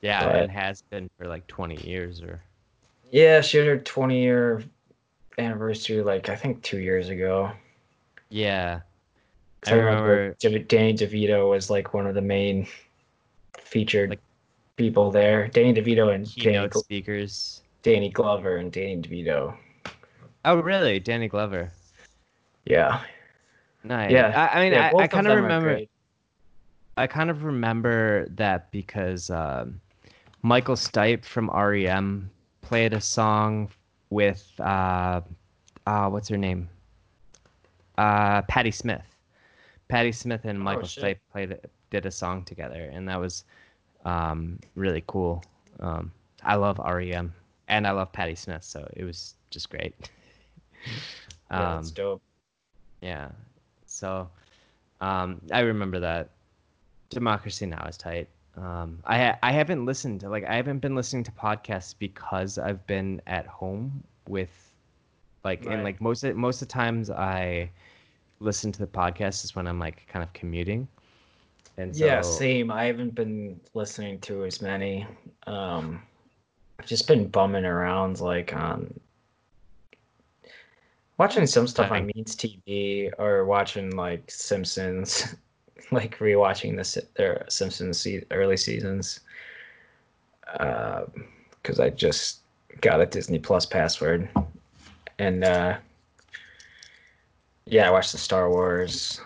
Yeah, 0.00 0.24
But- 0.24 0.36
and 0.42 0.50
has 0.52 0.82
been 0.82 1.10
for 1.18 1.26
like 1.26 1.46
20 1.48 1.76
years 1.86 2.22
or 2.22 2.40
Yeah, 3.10 3.40
she 3.40 3.58
had 3.58 3.66
her 3.66 3.78
20 3.78 4.20
year 4.22 4.62
anniversary, 5.38 6.02
like 6.02 6.28
I 6.28 6.36
think 6.36 6.62
two 6.62 6.78
years 6.78 7.08
ago. 7.08 7.50
Yeah. 8.28 8.80
I 9.66 9.70
I 9.70 9.74
remember 9.74 10.36
remember- 10.42 10.58
Danny 10.68 10.94
DeVito 10.94 11.48
was 11.50 11.70
like 11.70 11.94
one 11.94 12.06
of 12.06 12.14
the 12.14 12.20
main 12.22 12.66
featured 13.58 14.10
Like- 14.10 14.20
people 14.76 15.10
there. 15.10 15.48
Danny 15.48 15.72
DeVito 15.74 16.14
and 16.14 16.24
Danny, 16.24 16.34
keynote 16.52 16.70
Glo- 16.70 16.82
speakers. 16.82 17.62
Danny 17.82 18.08
Glover 18.10 18.56
and 18.56 18.70
Danny 18.72 18.96
DeVito. 19.00 19.56
Oh, 20.44 20.56
really? 20.60 21.00
Danny 21.00 21.28
Glover. 21.28 21.70
Yeah, 22.64 23.02
Nice. 23.84 24.10
Yeah, 24.10 24.48
I, 24.50 24.58
I 24.58 24.64
mean, 24.64 24.72
yeah. 24.72 24.90
I, 24.96 25.02
I 25.02 25.06
kind 25.06 25.26
of 25.26 25.36
remember. 25.36 25.80
I 26.96 27.06
kind 27.06 27.28
of 27.28 27.44
remember 27.44 28.26
that 28.30 28.70
because 28.70 29.28
um, 29.28 29.80
Michael 30.42 30.76
Stipe 30.76 31.24
from 31.24 31.50
REM 31.50 32.30
played 32.62 32.92
a 32.94 33.00
song 33.00 33.68
with 34.10 34.48
uh, 34.58 35.20
uh, 35.86 36.08
what's 36.08 36.28
her 36.28 36.38
name? 36.38 36.68
Uh, 37.98 38.42
Patti 38.42 38.70
Smith. 38.70 39.04
Patti 39.88 40.12
Smith 40.12 40.44
and 40.44 40.58
Michael 40.58 40.88
shit. 40.88 41.04
Stipe 41.04 41.18
played 41.30 41.58
did 41.90 42.06
a 42.06 42.10
song 42.10 42.42
together, 42.44 42.90
and 42.92 43.08
that 43.08 43.20
was 43.20 43.44
um, 44.06 44.58
really 44.76 45.04
cool. 45.06 45.44
Um, 45.80 46.10
I 46.42 46.54
love 46.54 46.78
REM 46.78 47.34
and 47.68 47.86
I 47.86 47.90
love 47.90 48.12
Patti 48.12 48.34
Smith, 48.34 48.64
so 48.64 48.88
it 48.96 49.04
was 49.04 49.34
just 49.50 49.68
great. 49.68 49.94
Yeah, 51.50 51.74
um, 51.74 51.76
that's 51.76 51.90
dope. 51.90 52.22
Yeah. 53.04 53.28
So 53.86 54.28
um, 55.00 55.40
I 55.52 55.60
remember 55.60 56.00
that. 56.00 56.30
Democracy 57.10 57.66
Now 57.66 57.84
is 57.86 57.96
tight. 57.96 58.28
Um, 58.56 58.98
I 59.04 59.18
ha- 59.18 59.38
I 59.42 59.52
haven't 59.52 59.84
listened 59.84 60.20
to 60.20 60.28
like 60.28 60.44
I 60.44 60.56
haven't 60.56 60.78
been 60.78 60.94
listening 60.94 61.22
to 61.24 61.32
podcasts 61.32 61.94
because 61.96 62.56
I've 62.58 62.84
been 62.86 63.20
at 63.26 63.46
home 63.46 64.02
with 64.26 64.50
like 65.44 65.66
and 65.66 65.84
like 65.84 66.00
most 66.00 66.24
of, 66.24 66.34
most 66.34 66.62
of 66.62 66.68
the 66.68 66.72
times 66.72 67.10
I 67.10 67.70
listen 68.40 68.72
to 68.72 68.78
the 68.78 68.86
podcast 68.86 69.44
is 69.44 69.54
when 69.54 69.66
I'm 69.66 69.78
like 69.78 70.06
kind 70.08 70.22
of 70.22 70.32
commuting. 70.32 70.88
And 71.76 71.94
so 71.94 72.06
yeah, 72.06 72.22
same. 72.22 72.70
I 72.70 72.84
haven't 72.84 73.14
been 73.14 73.60
listening 73.74 74.20
to 74.20 74.44
as 74.44 74.62
many. 74.62 75.06
Um, 75.46 76.02
I've 76.78 76.86
just 76.86 77.06
been 77.06 77.28
bumming 77.28 77.64
around 77.64 78.20
like 78.20 78.54
on 78.56 78.98
watching 81.18 81.46
some 81.46 81.66
stuff 81.66 81.90
on. 81.90 82.06
Means 82.14 82.36
TV 82.36 83.10
or 83.18 83.44
watching 83.44 83.90
like 83.96 84.30
Simpsons, 84.30 85.34
like 85.90 86.18
rewatching 86.18 86.76
the 86.76 87.06
their 87.16 87.44
Simpsons 87.48 88.00
se- 88.00 88.24
early 88.30 88.56
seasons. 88.56 89.20
Because 90.42 91.80
I 91.80 91.90
just 91.90 92.40
got 92.80 93.00
a 93.00 93.06
Disney 93.06 93.38
Plus 93.38 93.66
password, 93.66 94.28
and 95.18 95.44
uh, 95.44 95.76
yeah, 97.66 97.88
I 97.88 97.90
watched 97.90 98.12
the 98.12 98.18
Star 98.18 98.50
Wars. 98.50 99.20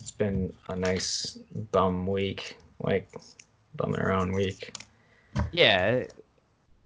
It's 0.00 0.10
been 0.10 0.52
a 0.68 0.76
nice 0.76 1.38
bum 1.72 2.06
week, 2.06 2.56
like 2.82 3.12
bumming 3.76 4.00
around 4.00 4.32
week. 4.32 4.74
yeah, 5.52 6.04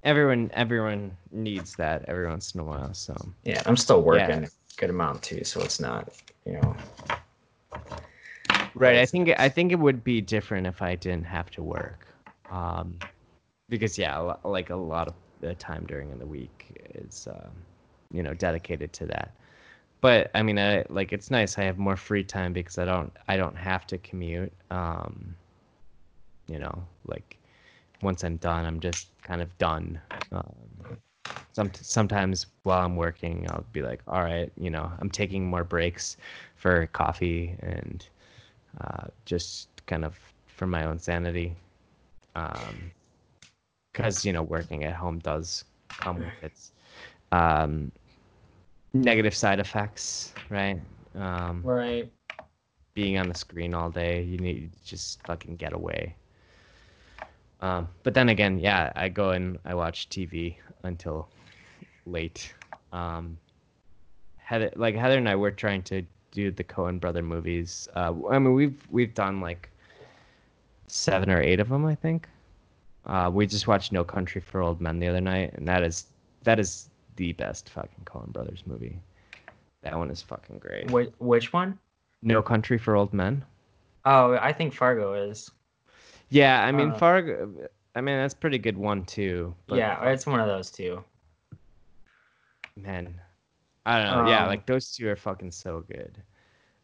everyone 0.04 0.50
everyone 0.54 1.16
needs 1.32 1.74
that 1.76 2.04
every 2.06 2.28
once 2.28 2.54
in 2.54 2.60
a 2.60 2.64
while. 2.64 2.94
So 2.94 3.16
Yeah, 3.44 3.62
I'm 3.66 3.76
still 3.76 4.02
working 4.02 4.42
Yeah. 4.42 4.48
a 4.48 4.80
good 4.80 4.90
amount 4.90 5.22
too, 5.22 5.44
so 5.44 5.60
it's 5.62 5.80
not, 5.80 6.08
you 6.46 6.52
know. 6.52 6.76
Right. 8.74 8.96
I 8.96 9.06
think 9.06 9.30
I 9.38 9.48
think 9.48 9.72
it 9.72 9.78
would 9.78 10.04
be 10.04 10.20
different 10.20 10.66
if 10.66 10.82
I 10.82 10.96
didn't 10.96 11.26
have 11.26 11.50
to 11.52 11.62
work, 11.62 12.06
um, 12.50 12.98
because 13.68 13.96
yeah, 13.96 14.34
like 14.44 14.70
a 14.70 14.76
lot 14.76 15.08
of 15.08 15.14
the 15.40 15.54
time 15.54 15.86
during 15.86 16.16
the 16.18 16.26
week 16.26 16.76
is, 16.94 17.28
um, 17.30 17.52
you 18.12 18.22
know, 18.22 18.34
dedicated 18.34 18.92
to 18.94 19.06
that. 19.06 19.34
But 20.00 20.30
I 20.34 20.42
mean, 20.42 20.58
I 20.58 20.84
like 20.88 21.12
it's 21.12 21.30
nice. 21.30 21.56
I 21.56 21.62
have 21.64 21.78
more 21.78 21.96
free 21.96 22.24
time 22.24 22.52
because 22.52 22.78
I 22.78 22.84
don't 22.84 23.12
I 23.28 23.36
don't 23.36 23.56
have 23.56 23.86
to 23.86 23.98
commute. 23.98 24.52
Um, 24.70 25.36
you 26.48 26.58
know, 26.58 26.84
like 27.06 27.38
once 28.04 28.24
I'm 28.24 28.36
done, 28.36 28.64
I'm 28.66 28.80
just 28.80 29.08
kind 29.24 29.42
of 29.42 29.56
done. 29.58 30.00
Um, 30.32 30.54
some 31.54 31.70
sometimes 31.74 32.46
while 32.64 32.84
I'm 32.84 32.96
working, 32.96 33.46
I'll 33.50 33.64
be 33.72 33.82
like, 33.82 34.02
all 34.08 34.22
right, 34.22 34.52
you 34.58 34.70
know, 34.70 34.90
I'm 35.00 35.10
taking 35.10 35.46
more 35.46 35.64
breaks 35.64 36.16
for 36.56 36.86
coffee 36.88 37.56
and 37.60 38.06
uh, 38.80 39.06
just 39.24 39.68
kind 39.86 40.04
of 40.04 40.18
for 40.48 40.66
my 40.66 40.84
own 40.84 40.98
sanity. 40.98 41.56
Because, 43.92 44.24
you 44.24 44.32
know, 44.32 44.42
working 44.42 44.84
at 44.84 44.94
home 44.94 45.18
does 45.20 45.64
come 45.96 46.22
with 46.24 46.42
its 46.42 46.72
um, 47.32 47.92
negative 48.94 49.34
side 49.34 49.60
effects, 49.60 50.34
right? 50.50 50.80
Um, 51.14 51.64
Right. 51.64 52.12
being 52.94 53.18
on 53.18 53.28
the 53.28 53.34
screen 53.34 53.74
all 53.74 53.90
day, 53.90 54.22
you 54.22 54.38
need 54.38 54.72
to 54.72 54.84
just 54.84 55.22
fucking 55.24 55.56
get 55.56 55.72
away. 55.72 56.16
Um, 57.64 57.88
but 58.02 58.12
then 58.12 58.28
again, 58.28 58.58
yeah, 58.58 58.92
I 58.94 59.08
go 59.08 59.30
and 59.30 59.58
I 59.64 59.74
watch 59.74 60.10
TV 60.10 60.56
until 60.82 61.30
late. 62.04 62.52
Um, 62.92 63.38
Heather, 64.36 64.70
like 64.76 64.94
Heather 64.94 65.16
and 65.16 65.26
I, 65.26 65.34
were 65.34 65.50
trying 65.50 65.82
to 65.84 66.02
do 66.30 66.50
the 66.50 66.62
Coen 66.62 67.00
brother 67.00 67.22
movies. 67.22 67.88
Uh, 67.96 68.12
I 68.30 68.38
mean, 68.38 68.52
we've 68.52 68.86
we've 68.90 69.14
done 69.14 69.40
like 69.40 69.70
seven 70.88 71.30
or 71.30 71.40
eight 71.40 71.58
of 71.58 71.70
them, 71.70 71.86
I 71.86 71.94
think. 71.94 72.28
Uh, 73.06 73.30
we 73.32 73.46
just 73.46 73.66
watched 73.66 73.92
No 73.92 74.04
Country 74.04 74.42
for 74.42 74.60
Old 74.60 74.82
Men 74.82 74.98
the 74.98 75.08
other 75.08 75.22
night, 75.22 75.54
and 75.54 75.66
that 75.66 75.82
is 75.82 76.04
that 76.42 76.60
is 76.60 76.90
the 77.16 77.32
best 77.32 77.70
fucking 77.70 78.04
Coen 78.04 78.30
brothers 78.30 78.62
movie. 78.66 78.98
That 79.80 79.96
one 79.96 80.10
is 80.10 80.20
fucking 80.20 80.58
great. 80.58 80.90
Which, 80.90 81.12
which 81.16 81.54
one? 81.54 81.78
No 82.20 82.42
Country 82.42 82.76
for 82.76 82.94
Old 82.94 83.14
Men. 83.14 83.42
Oh, 84.04 84.34
I 84.34 84.52
think 84.52 84.74
Fargo 84.74 85.14
is. 85.14 85.50
Yeah, 86.34 86.64
I 86.64 86.72
mean 86.72 86.90
Uh, 86.90 86.98
Fargo. 86.98 87.68
I 87.94 88.00
mean 88.00 88.16
that's 88.16 88.34
a 88.34 88.36
pretty 88.36 88.58
good 88.58 88.76
one 88.76 89.04
too. 89.04 89.54
Yeah, 89.68 90.04
it's 90.08 90.26
one 90.26 90.40
of 90.40 90.48
those 90.48 90.68
two. 90.68 91.04
man, 92.76 93.20
I 93.86 94.02
don't 94.02 94.24
know. 94.24 94.30
yeah, 94.30 94.42
Um, 94.42 94.48
like 94.48 94.66
those 94.66 94.90
two 94.90 95.08
are 95.08 95.14
fucking 95.14 95.52
so 95.52 95.82
good. 95.82 96.20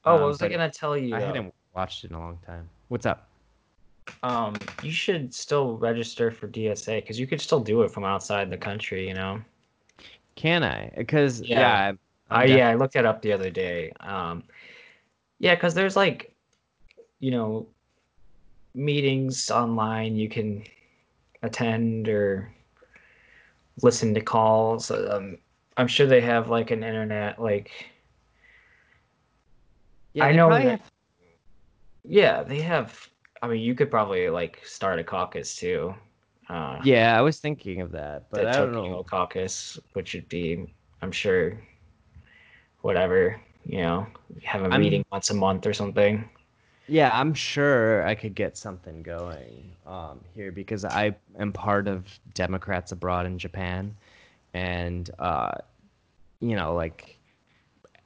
Oh, 0.04 0.14
Um, 0.14 0.20
what 0.20 0.26
was 0.28 0.42
I 0.42 0.48
gonna 0.48 0.70
tell 0.70 0.96
you? 0.96 1.16
I 1.16 1.18
though? 1.18 1.26
hadn't 1.26 1.54
watched 1.74 2.04
it 2.04 2.10
in 2.12 2.16
a 2.16 2.20
long 2.20 2.38
time. 2.46 2.70
What's 2.88 3.06
up? 3.06 3.28
Um, 4.22 4.54
you 4.84 4.92
should 4.92 5.34
still 5.34 5.76
register 5.78 6.30
for 6.30 6.46
DSA 6.46 7.00
because 7.00 7.18
you 7.18 7.26
could 7.26 7.40
still 7.40 7.60
do 7.60 7.82
it 7.82 7.90
from 7.90 8.04
outside 8.04 8.50
the 8.50 8.56
country. 8.56 9.08
You 9.08 9.14
know. 9.14 9.40
Can 10.36 10.62
I? 10.62 10.92
Because 10.96 11.40
yeah, 11.40 11.58
Yeah. 11.58 11.84
I'm- 11.86 11.98
I'm 12.30 12.38
I 12.42 12.44
yeah, 12.44 12.68
I 12.68 12.74
looked 12.76 12.94
that 12.94 13.04
up 13.04 13.20
the 13.20 13.32
other 13.32 13.50
day. 13.50 13.90
Um, 13.98 14.44
yeah, 15.40 15.56
because 15.56 15.74
there's 15.74 15.96
like, 15.96 16.32
you 17.18 17.32
know, 17.32 17.66
meetings 18.74 19.50
online 19.50 20.16
you 20.16 20.28
can 20.28 20.64
attend 21.42 22.08
or 22.08 22.52
listen 23.82 24.14
to 24.14 24.20
calls. 24.20 24.90
Um, 24.90 25.38
I'm 25.76 25.88
sure 25.88 26.06
they 26.06 26.20
have 26.20 26.48
like 26.50 26.70
an 26.70 26.82
internet 26.84 27.40
like 27.40 27.70
Yeah, 30.12 30.24
I 30.24 30.30
they 30.32 30.36
know 30.36 30.50
that- 30.50 30.62
have- 30.62 30.90
yeah, 32.04 32.42
they 32.42 32.60
have 32.60 33.08
I 33.42 33.48
mean 33.48 33.60
you 33.60 33.74
could 33.74 33.90
probably 33.90 34.28
like 34.30 34.60
start 34.64 34.98
a 34.98 35.04
caucus 35.04 35.54
too. 35.56 35.94
Uh 36.48 36.78
yeah, 36.84 37.16
I 37.16 37.22
was 37.22 37.38
thinking 37.40 37.80
of 37.80 37.92
that, 37.92 38.28
but 38.30 38.46
I 38.46 38.52
don't 38.56 38.72
know. 38.72 39.02
caucus, 39.04 39.78
which 39.94 40.14
would 40.14 40.28
be 40.28 40.74
I'm 41.02 41.12
sure 41.12 41.58
whatever, 42.82 43.40
you 43.64 43.78
know, 43.82 44.06
have 44.44 44.62
a 44.62 44.68
I'm- 44.68 44.80
meeting 44.80 45.04
once 45.12 45.30
a 45.30 45.34
month 45.34 45.66
or 45.66 45.72
something. 45.74 46.28
Yeah, 46.90 47.10
I'm 47.12 47.34
sure 47.34 48.04
I 48.04 48.16
could 48.16 48.34
get 48.34 48.56
something 48.56 49.02
going 49.04 49.76
um, 49.86 50.20
here 50.34 50.50
because 50.50 50.84
I 50.84 51.14
am 51.38 51.52
part 51.52 51.86
of 51.86 52.18
Democrats 52.34 52.90
abroad 52.90 53.26
in 53.26 53.38
Japan, 53.38 53.94
and 54.54 55.08
uh, 55.20 55.52
you 56.40 56.56
know, 56.56 56.74
like, 56.74 57.16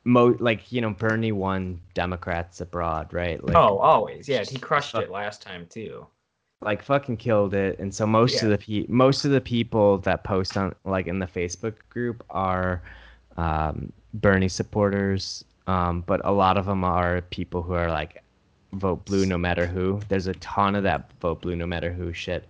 mo 0.04 0.36
like 0.38 0.70
you 0.70 0.82
know, 0.82 0.90
Bernie 0.90 1.32
won 1.32 1.80
Democrats 1.94 2.60
abroad, 2.60 3.12
right? 3.14 3.42
Like, 3.42 3.56
oh, 3.56 3.78
always. 3.78 4.28
Yeah, 4.28 4.44
he 4.44 4.58
crushed 4.58 4.94
it 4.94 5.10
last 5.10 5.40
time 5.40 5.66
too. 5.66 6.06
like 6.60 6.82
fucking 6.82 7.16
killed 7.16 7.54
it. 7.54 7.78
And 7.78 7.94
so 7.94 8.06
most 8.06 8.42
of 8.42 8.50
the 8.50 8.58
pe- 8.58 8.86
most 8.88 9.24
of 9.24 9.30
the 9.30 9.40
people 9.40 9.98
that 9.98 10.24
post 10.24 10.58
on 10.58 10.74
like 10.84 11.06
in 11.06 11.20
the 11.20 11.26
Facebook 11.26 11.76
group 11.88 12.22
are 12.28 12.82
um, 13.38 13.92
Bernie 14.12 14.48
supporters, 14.48 15.42
um, 15.66 16.02
but 16.02 16.20
a 16.24 16.32
lot 16.32 16.58
of 16.58 16.66
them 16.66 16.84
are 16.84 17.22
people 17.22 17.62
who 17.62 17.72
are 17.72 17.88
like 17.88 18.22
vote 18.74 19.04
blue 19.04 19.26
no 19.26 19.38
matter 19.38 19.66
who. 19.66 20.00
There's 20.08 20.26
a 20.26 20.34
ton 20.34 20.74
of 20.74 20.82
that 20.84 21.10
vote 21.20 21.40
blue 21.42 21.56
no 21.56 21.66
matter 21.66 21.92
who 21.92 22.12
shit. 22.12 22.44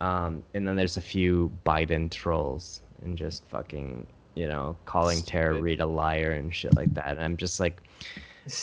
Um, 0.00 0.42
and 0.54 0.66
then 0.66 0.76
there's 0.76 0.96
a 0.96 1.00
few 1.00 1.50
Biden 1.64 2.10
trolls 2.10 2.82
and 3.02 3.16
just 3.16 3.44
fucking 3.48 4.06
you 4.34 4.48
know 4.48 4.76
calling 4.86 5.22
Tara 5.22 5.60
Reade 5.60 5.80
a 5.80 5.86
liar 5.86 6.32
and 6.32 6.54
shit 6.54 6.74
like 6.76 6.92
that. 6.94 7.08
And 7.08 7.20
I'm 7.20 7.36
just 7.36 7.60
like 7.60 7.82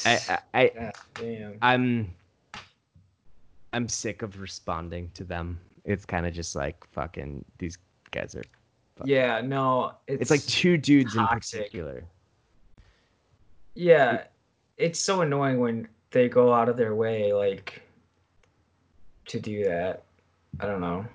I 0.06 0.20
I, 0.54 0.62
I 0.64 0.92
damn. 1.16 1.58
I'm 1.62 2.14
I'm 3.72 3.88
sick 3.88 4.22
of 4.22 4.40
responding 4.42 5.12
to 5.14 5.24
them. 5.24 5.60
It's 5.86 6.06
kind 6.06 6.26
of 6.26 6.34
just 6.34 6.56
like 6.56 6.86
fucking 6.92 7.46
these 7.58 7.78
guys 8.12 8.36
are. 8.36 8.44
fucking- 8.98 9.12
Yeah, 9.14 9.42
no, 9.42 9.94
it's, 10.08 10.22
It's 10.24 10.32
like 10.32 10.44
two 10.46 10.76
dudes 10.78 11.16
in 11.16 11.26
particular. 11.28 12.04
yeah, 13.76 14.24
it's 14.78 15.00
so 15.00 15.22
annoying 15.22 15.60
when 15.60 15.88
they 16.12 16.30
go 16.30 16.54
out 16.54 16.70
of 16.70 16.78
their 16.78 16.96
way 16.96 17.34
like 17.34 17.82
to 19.28 19.40
do 19.40 19.64
that. 19.66 20.04
I 20.60 20.66
don't 20.66 20.82
know. 20.82 21.06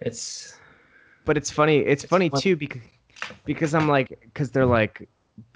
It's 0.00 0.56
But 1.24 1.36
it's 1.36 1.50
funny. 1.50 1.78
It's, 1.78 2.04
It's 2.04 2.10
funny 2.10 2.28
fun- 2.28 2.40
too 2.40 2.56
because 2.56 2.82
because 3.44 3.74
I'm 3.74 3.88
like 3.88 4.08
because 4.08 4.50
they're 4.50 4.66
like 4.66 5.08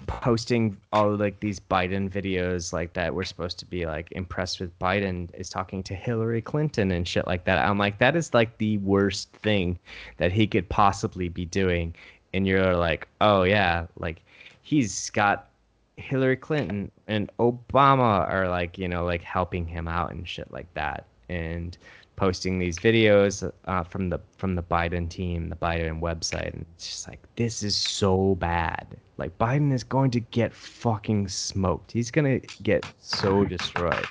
posting 0.07 0.77
all 0.93 1.13
of, 1.13 1.19
like 1.19 1.39
these 1.39 1.59
Biden 1.59 2.09
videos 2.09 2.73
like 2.73 2.93
that. 2.93 3.13
We're 3.13 3.23
supposed 3.23 3.59
to 3.59 3.65
be 3.65 3.85
like 3.85 4.11
impressed 4.11 4.59
with 4.59 4.77
Biden 4.79 5.33
is 5.35 5.49
talking 5.49 5.83
to 5.83 5.93
Hillary 5.95 6.41
Clinton 6.41 6.91
and 6.91 7.07
shit 7.07 7.27
like 7.27 7.45
that. 7.45 7.59
I'm 7.59 7.77
like 7.77 7.99
that 7.99 8.15
is 8.15 8.33
like 8.33 8.57
the 8.57 8.77
worst 8.79 9.31
thing 9.31 9.77
that 10.17 10.31
he 10.31 10.47
could 10.47 10.67
possibly 10.69 11.29
be 11.29 11.45
doing. 11.45 11.93
And 12.33 12.47
you're 12.47 12.75
like, 12.75 13.07
oh 13.21 13.43
yeah, 13.43 13.85
like 13.97 14.21
he's 14.63 15.09
got 15.11 15.49
Hillary 15.97 16.35
Clinton 16.37 16.91
and 17.07 17.31
Obama 17.39 18.27
are 18.29 18.49
like 18.49 18.77
you 18.77 18.87
know 18.87 19.05
like 19.05 19.21
helping 19.21 19.65
him 19.65 19.87
out 19.87 20.11
and 20.11 20.27
shit 20.27 20.51
like 20.51 20.71
that. 20.73 21.05
And 21.27 21.77
posting 22.15 22.59
these 22.59 22.77
videos 22.77 23.49
uh, 23.65 23.83
from 23.83 24.09
the 24.09 24.19
from 24.37 24.55
the 24.55 24.63
Biden 24.63 25.09
team, 25.09 25.49
the 25.49 25.55
Biden 25.55 25.99
website, 25.99 26.53
and 26.53 26.65
it's 26.75 26.87
just 26.87 27.07
like 27.07 27.19
this 27.35 27.63
is 27.63 27.75
so 27.75 28.35
bad. 28.35 28.97
Like 29.17 29.37
Biden 29.37 29.73
is 29.73 29.83
going 29.83 30.11
to 30.11 30.19
get 30.19 30.53
fucking 30.53 31.27
smoked. 31.27 31.91
He's 31.91 32.11
gonna 32.11 32.39
get 32.63 32.85
so 32.99 33.45
destroyed. 33.55 34.05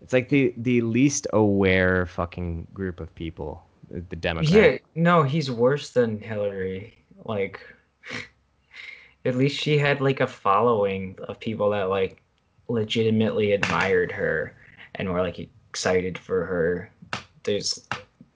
It's 0.00 0.12
like 0.12 0.28
the 0.28 0.52
the 0.58 0.80
least 0.80 1.26
aware 1.32 2.06
fucking 2.06 2.66
group 2.74 3.00
of 3.00 3.14
people, 3.14 3.62
the 3.90 4.04
the 4.08 4.16
Democrats. 4.16 4.52
yeah, 4.52 4.78
no, 4.94 5.22
he's 5.22 5.50
worse 5.50 5.90
than 5.90 6.20
Hillary. 6.20 6.98
Like 7.24 7.60
at 9.24 9.36
least 9.36 9.58
she 9.58 9.78
had 9.78 10.00
like 10.00 10.20
a 10.20 10.26
following 10.26 11.16
of 11.28 11.38
people 11.38 11.70
that 11.70 11.88
like 11.88 12.22
legitimately 12.68 13.52
admired 13.52 14.10
her 14.12 14.54
and 14.96 15.12
were 15.12 15.20
like 15.20 15.48
excited 15.70 16.18
for 16.18 16.44
her. 16.44 16.90
There's 17.44 17.86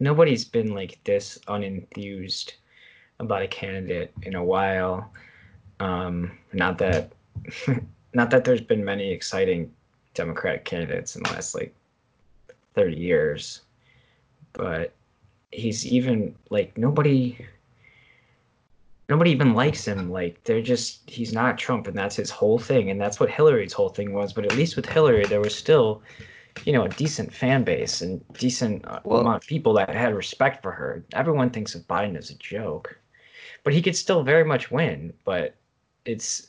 nobody's 0.01 0.45
been 0.45 0.75
like 0.75 0.99
this 1.05 1.39
unenthused 1.49 2.53
about 3.19 3.43
a 3.43 3.49
candidate 3.49 4.13
in 4.23 4.35
a 4.35 4.45
while. 4.45 5.11
Um, 5.81 6.39
not 6.53 6.79
that 6.79 7.13
not 8.15 8.31
that 8.31 8.45
there's 8.45 8.61
been 8.61 8.85
many 8.85 9.11
exciting 9.11 9.73
Democratic 10.15 10.65
candidates 10.65 11.17
in 11.17 11.23
the 11.23 11.31
last 11.31 11.55
like 11.55 11.75
30 12.75 12.97
years, 12.97 13.63
but 14.53 14.95
he's 15.51 15.87
even 15.87 16.35
like 16.51 16.77
nobody 16.79 17.39
nobody 19.09 19.31
even 19.31 19.55
likes 19.55 19.87
him 19.87 20.11
like 20.11 20.43
they're 20.45 20.63
just 20.63 21.09
he's 21.09 21.33
not 21.33 21.59
trump 21.59 21.87
and 21.87 21.97
that's 21.97 22.17
his 22.17 22.31
whole 22.31 22.59
thing 22.59 22.91
and 22.91 23.01
that's 23.01 23.21
what 23.21 23.31
hillary's 23.31 23.73
whole 23.73 23.89
thing 23.89 24.13
was 24.13 24.33
but 24.33 24.45
at 24.45 24.55
least 24.55 24.77
with 24.77 24.87
hillary 24.87 25.27
there 25.27 25.41
was 25.41 25.55
still 25.55 26.03
you 26.65 26.73
know 26.73 26.85
a 26.85 26.89
decent 26.89 27.33
fan 27.33 27.65
base 27.65 28.01
and 28.03 28.23
decent 28.35 28.85
uh, 28.87 29.01
Well- 29.05 29.21
amount 29.21 29.43
of 29.43 29.49
people 29.49 29.73
that 29.75 29.89
had 29.91 30.15
respect 30.15 30.63
for 30.63 30.73
her. 30.73 31.05
Everyone 31.13 31.51
thinks 31.51 31.75
of 31.75 31.83
biden 31.87 32.17
as 32.17 32.31
a 32.31 32.35
joke 32.39 32.99
but 33.65 33.73
he 33.75 33.83
could 33.83 33.97
still 33.97 34.23
very 34.23 34.45
much 34.45 34.71
win 34.71 35.13
but 35.25 35.55
it's 36.05 36.49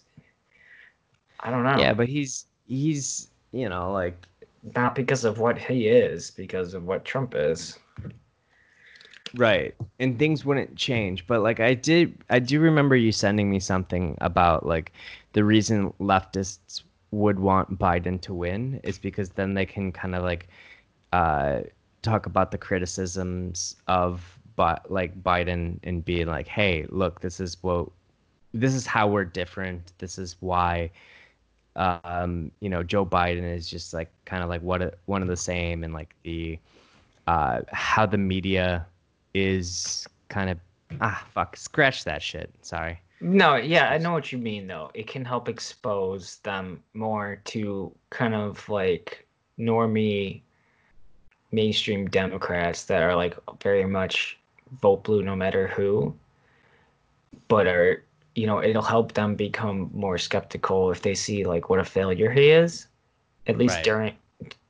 i 1.40 1.50
don't 1.52 1.64
know. 1.64 1.78
Yeah, 1.78 1.94
but 1.94 2.08
he's 2.08 2.46
he's 2.68 3.30
you 3.52 3.70
know 3.70 3.92
like 3.92 4.28
not 4.76 4.96
because 4.96 5.24
of 5.24 5.40
what 5.40 5.58
he 5.58 5.88
is 5.88 6.32
because 6.32 6.74
of 6.74 6.84
what 6.86 7.06
trump 7.06 7.34
is 7.36 7.80
Right. 9.36 9.76
And 10.00 10.18
things 10.18 10.46
wouldn't 10.46 10.76
change. 10.76 11.28
But 11.28 11.42
like 11.42 11.60
I 11.60 11.74
did 11.74 12.24
I 12.30 12.40
do 12.40 12.60
remember 12.60 12.96
you 12.96 13.12
sending 13.12 13.50
me 13.50 13.60
something 13.60 14.18
about 14.22 14.66
like 14.66 14.94
the 15.34 15.44
reason 15.44 15.94
leftists 16.00 16.84
would 17.12 17.40
want 17.40 17.78
Biden 17.80 18.20
to 18.22 18.34
win 18.34 18.80
is 18.84 18.98
because 19.00 19.30
then 19.30 19.54
they 19.54 19.66
can 19.66 19.92
kind 19.92 20.16
of 20.16 20.24
like 20.24 20.48
uh 21.14 21.62
talk 22.02 22.26
about 22.26 22.52
the 22.52 22.58
criticisms 22.58 23.76
of 23.88 24.40
but 24.56 24.90
like 24.92 25.22
Biden 25.24 25.78
and 25.84 26.04
being 26.04 26.28
like, 26.28 26.48
hey, 26.48 26.86
look, 26.90 27.22
this 27.22 27.40
is 27.40 27.58
what 27.62 27.90
this 28.54 28.74
is 28.74 28.88
how 28.88 29.08
we're 29.08 29.26
different. 29.26 29.94
This 30.00 30.18
is 30.18 30.36
why 30.40 30.90
um, 31.76 32.52
you 32.60 32.70
know, 32.70 32.82
Joe 32.82 33.06
Biden 33.06 33.44
is 33.44 33.70
just 33.70 33.94
like 33.94 34.10
kind 34.26 34.42
of 34.42 34.50
like 34.50 34.62
what 34.64 34.82
a, 34.82 34.94
one 35.06 35.22
of 35.22 35.28
the 35.28 35.38
same 35.38 35.84
and 35.84 35.94
like 35.94 36.16
the 36.24 36.58
uh 37.28 37.62
how 37.72 38.06
the 38.06 38.18
media 38.18 38.88
is 39.38 40.08
kind 40.30 40.50
of 40.50 40.58
ah 41.02 41.26
fuck 41.34 41.56
scratch 41.58 42.04
that 42.04 42.22
shit 42.22 42.50
sorry 42.62 43.00
No, 43.20 43.56
yeah, 43.56 43.90
I 43.90 43.98
know 43.98 44.14
what 44.14 44.32
you 44.32 44.38
mean 44.38 44.68
though. 44.68 44.92
It 44.94 45.08
can 45.08 45.26
help 45.26 45.50
expose 45.50 46.38
them 46.44 46.84
more 46.94 47.42
to 47.46 47.92
kind 48.12 48.36
of 48.36 48.70
like 48.70 49.26
normie 49.58 50.42
mainstream 51.52 52.08
Democrats 52.08 52.86
that 52.86 53.02
are 53.02 53.16
like 53.16 53.36
very 53.64 53.86
much 53.86 54.38
vote 54.82 55.04
blue 55.04 55.24
no 55.24 55.36
matter 55.36 55.68
who, 55.68 56.14
but 57.48 57.66
are 57.68 58.04
you 58.36 58.46
know, 58.46 58.62
it'll 58.62 58.84
help 58.84 59.14
them 59.14 59.34
become 59.36 59.90
more 59.94 60.20
skeptical 60.20 60.92
if 60.92 61.02
they 61.02 61.16
see 61.16 61.44
like 61.44 61.70
what 61.72 61.80
a 61.80 61.84
failure 61.86 62.30
he 62.30 62.52
is, 62.52 62.86
at 63.48 63.58
least 63.58 63.78
Right. 63.78 63.84
during 63.84 64.14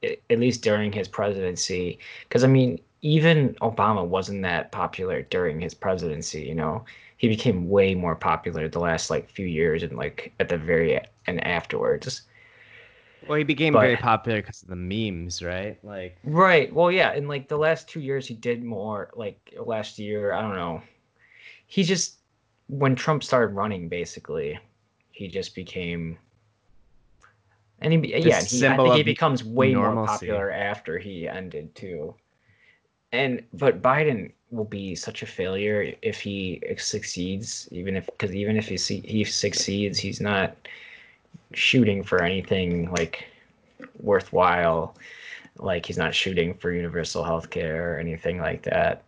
at 0.04 0.40
least 0.40 0.64
during 0.64 0.94
his 0.94 1.10
presidency. 1.10 2.00
Because 2.24 2.46
I 2.46 2.48
mean, 2.48 2.80
even 3.02 3.56
Obama 3.62 4.06
wasn't 4.06 4.42
that 4.44 4.72
popular 4.72 5.22
during 5.24 5.60
his 5.60 5.74
presidency. 5.74 6.42
You 6.44 6.56
know, 6.56 6.86
he 7.18 7.28
became 7.28 7.70
way 7.70 7.96
more 7.96 8.16
popular 8.16 8.68
the 8.68 8.80
last 8.80 9.10
like 9.10 9.30
few 9.30 9.46
years 9.46 9.84
and 9.84 9.98
like 9.98 10.34
at 10.40 10.50
the 10.50 10.58
very 10.58 11.00
and 11.26 11.44
afterwards. 11.46 12.22
well 13.28 13.38
he 13.38 13.44
became 13.44 13.74
But- 13.74 13.82
very 13.82 13.98
popular 13.98 14.42
because 14.42 14.62
of 14.62 14.70
the 14.70 14.76
memes 14.76 15.42
right 15.42 15.78
like 15.84 16.18
Right. 16.24 16.74
Well, 16.74 16.92
yeah, 16.92 17.14
in 17.14 17.28
like 17.28 17.48
the 17.48 17.58
last 17.58 17.90
two 17.90 18.00
years, 18.00 18.28
he 18.28 18.34
did 18.36 18.64
more. 18.64 19.12
Like 19.16 19.54
last 19.60 20.00
year, 20.00 20.34
I 20.34 20.42
don't 20.42 20.56
know. 20.56 20.82
He 21.66 21.84
just 21.84 22.18
when 22.68 22.96
Trump 22.96 23.24
started 23.24 23.56
running, 23.56 23.90
basically, 23.90 24.60
he 25.12 25.28
just 25.28 25.56
became. 25.56 26.18
And 27.80 27.94
he, 27.94 28.00
yeah, 28.28 28.42
he, 28.42 28.66
I 28.66 28.76
think 28.76 28.96
he 28.96 29.04
becomes 29.04 29.44
way 29.44 29.76
more 29.76 30.06
popular 30.06 30.50
after 30.52 30.98
he 30.98 31.28
ended 31.28 31.76
too. 31.76 32.16
And 33.12 33.44
but 33.54 33.82
Biden 33.82 34.32
will 34.52 34.66
be 34.66 34.96
such 34.96 35.24
a 35.24 35.26
failure 35.26 35.94
if 36.02 36.20
he 36.22 36.62
succeeds, 36.78 37.68
even 37.72 37.96
if 37.96 38.06
because 38.08 38.34
even 38.36 38.58
if 38.58 38.68
he 38.68 38.78
he 39.02 39.24
succeeds, 39.24 40.00
he's 40.00 40.22
not 40.22 40.56
shooting 41.54 42.04
for 42.04 42.22
anything 42.22 42.92
like 42.92 43.26
worthwhile 44.00 44.96
like 45.58 45.86
he's 45.86 45.98
not 45.98 46.14
shooting 46.16 46.54
for 46.54 46.72
universal 46.72 47.24
health 47.24 47.50
care 47.50 47.96
or 47.96 48.00
anything 48.00 48.40
like 48.40 48.64
that 48.64 49.04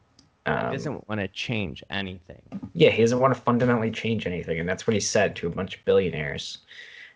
he 0.46 0.52
Um, 0.52 0.72
doesn't 0.72 1.08
want 1.08 1.22
to 1.22 1.28
change 1.30 1.84
anything. 1.90 2.42
yeah, 2.74 2.90
he 2.90 3.02
doesn't 3.02 3.20
want 3.20 3.34
to 3.34 3.42
fundamentally 3.42 3.92
change 3.92 4.26
anything, 4.28 4.60
and 4.60 4.68
that's 4.70 4.88
what 4.88 4.94
he 4.94 5.00
said 5.00 5.36
to 5.38 5.48
a 5.48 5.50
bunch 5.50 5.78
of 5.78 5.86
billionaires, 5.86 6.60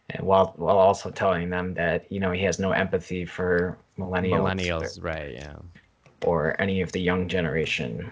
and 0.10 0.26
while 0.26 0.54
while 0.58 0.78
also 0.78 1.10
telling 1.12 1.50
them 1.50 1.74
that 1.76 2.12
you 2.12 2.20
know 2.20 2.32
he 2.32 2.44
has 2.44 2.60
no 2.60 2.72
empathy 2.72 3.26
for 3.26 3.78
millennials, 3.98 4.40
Millennials, 4.40 5.02
right? 5.02 5.34
Yeah. 5.34 5.58
Or 6.24 6.60
any 6.62 6.82
of 6.82 6.92
the 6.92 7.00
young 7.02 7.28
generation. 7.28 8.12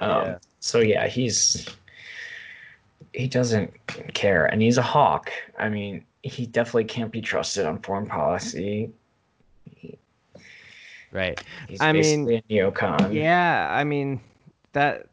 Um, 0.00 0.10
Yeah. 0.10 0.38
So 0.60 0.80
yeah, 0.80 1.06
he's 1.06 1.68
he 3.14 3.28
doesn't 3.28 3.72
care, 4.14 4.46
and 4.46 4.60
he's 4.60 4.76
a 4.78 4.82
hawk. 4.82 5.30
I 5.58 5.68
mean, 5.68 6.04
he 6.22 6.46
definitely 6.46 6.84
can't 6.84 7.12
be 7.12 7.20
trusted 7.20 7.64
on 7.64 7.80
foreign 7.80 8.06
policy. 8.06 8.90
Right. 11.10 11.42
He's 11.68 11.80
I 11.80 11.92
mean, 11.92 12.28
a 12.28 12.42
neocon. 12.52 13.14
Yeah, 13.14 13.68
I 13.70 13.84
mean 13.84 14.20
that 14.72 15.06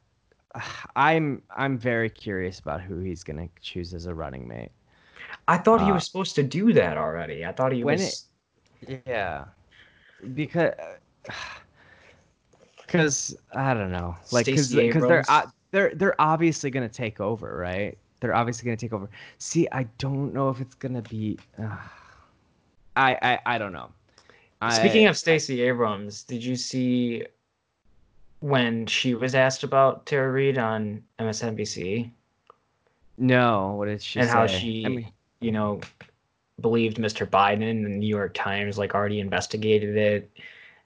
I'm 0.96 1.42
I'm 1.56 1.78
very 1.78 2.10
curious 2.10 2.60
about 2.60 2.82
who 2.82 3.00
he's 3.00 3.24
gonna 3.24 3.48
choose 3.62 3.94
as 3.94 4.06
a 4.08 4.14
running 4.14 4.48
mate. 4.48 4.72
I 5.48 5.58
thought 5.58 5.82
he 5.82 5.92
Uh, 5.92 5.96
was 5.96 6.06
supposed 6.06 6.36
to 6.36 6.44
do 6.44 6.74
that 6.74 6.98
already. 6.98 7.46
I 7.46 7.52
thought 7.54 7.72
he 7.72 7.84
when 7.84 8.00
was. 8.00 8.26
Yeah, 9.08 9.46
because 10.34 10.74
because 12.98 13.36
I 13.54 13.74
don't 13.74 13.92
know, 13.92 14.16
like 14.32 14.46
because 14.46 14.70
they're 14.70 15.26
uh, 15.28 15.48
they're 15.72 15.94
they're 15.96 16.20
obviously 16.20 16.70
gonna 16.70 16.90
take 16.90 17.20
over, 17.20 17.58
right? 17.58 17.98
They're 18.20 18.36
obviously 18.36 18.66
gonna 18.66 18.78
take 18.78 18.94
over. 18.94 19.10
See, 19.38 19.68
I 19.72 19.84
don't 19.98 20.34
know 20.34 20.50
if 20.50 20.62
it's 20.62 20.76
gonna 20.76 21.02
be. 21.04 21.38
Uh, 21.62 21.78
I 22.96 23.18
I 23.22 23.40
I 23.46 23.58
don't 23.58 23.74
know. 23.74 23.90
Speaking 24.72 25.06
I, 25.06 25.10
of 25.10 25.18
Stacey 25.18 25.62
Abrams, 25.62 26.24
did 26.24 26.44
you 26.44 26.56
see 26.56 27.26
when 28.40 28.86
she 28.86 29.14
was 29.14 29.36
asked 29.36 29.64
about 29.64 30.06
Tara 30.06 30.32
Reade 30.32 30.58
on 30.58 31.04
MSNBC 31.20 32.10
no, 33.18 33.76
what 33.78 33.86
did 33.86 34.02
she 34.02 34.20
and 34.20 34.28
say? 34.28 34.34
how 34.34 34.48
she, 34.48 34.86
I 34.86 34.90
mean, 34.90 35.12
you 35.40 35.52
know, 35.52 35.80
believed 36.60 36.98
Mr. 36.98 37.26
Biden 37.26 37.70
and 37.70 37.86
the 37.86 37.90
New 37.90 38.08
York 38.08 38.34
Times 38.34 38.78
like 38.78 38.94
already 38.94 39.20
investigated 39.20 39.96
it 39.96 40.30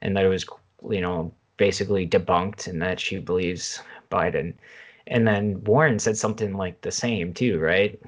and 0.01 0.15
that 0.15 0.25
it 0.25 0.29
was, 0.29 0.45
you 0.89 1.01
know, 1.01 1.31
basically 1.59 2.07
debunked 2.07 2.67
and 2.67 2.81
that 2.81 2.99
she 2.99 3.19
believes 3.19 3.83
Biden. 4.09 4.55
And 5.07 5.27
then 5.27 5.63
Warren 5.65 5.99
said 5.99 6.17
something 6.17 6.55
like 6.55 6.81
the 6.81 6.91
same 6.91 7.33
too, 7.35 7.59
right? 7.59 7.99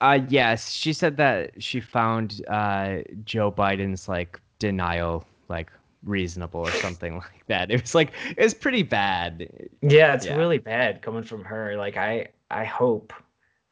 Uh, 0.00 0.20
yes, 0.28 0.72
she 0.72 0.92
said 0.92 1.16
that 1.18 1.62
she 1.62 1.80
found 1.80 2.42
uh, 2.48 2.98
Joe 3.24 3.52
Biden's 3.52 4.08
like 4.08 4.40
denial 4.58 5.24
like 5.48 5.70
reasonable 6.04 6.60
or 6.60 6.72
something 6.72 7.16
like 7.26 7.46
that. 7.48 7.70
It 7.70 7.80
was 7.82 7.94
like 7.94 8.12
it 8.36 8.42
was 8.42 8.54
pretty 8.54 8.82
bad. 8.82 9.48
Yeah, 9.82 10.14
it's 10.14 10.26
Yeah. 10.26 10.36
really 10.36 10.58
bad 10.58 11.02
coming 11.02 11.24
from 11.24 11.44
her. 11.44 11.76
Like 11.76 11.96
I 11.96 12.28
I 12.50 12.64
hope 12.64 13.12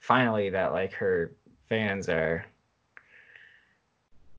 finally 0.01 0.51
that 0.51 0.73
like 0.73 0.93
her 0.95 1.33
fans 1.69 2.09
are 2.09 2.45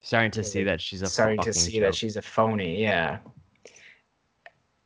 Starting 0.04 0.32
to 0.32 0.44
see 0.44 0.64
that 0.64 0.82
she's 0.82 1.02
a 1.04 1.08
starting 1.08 1.40
to 1.42 1.54
see 1.54 1.74
joke. 1.74 1.82
that 1.82 1.96
she's 1.96 2.18
a 2.18 2.22
phony, 2.22 2.82
yeah. 2.82 3.20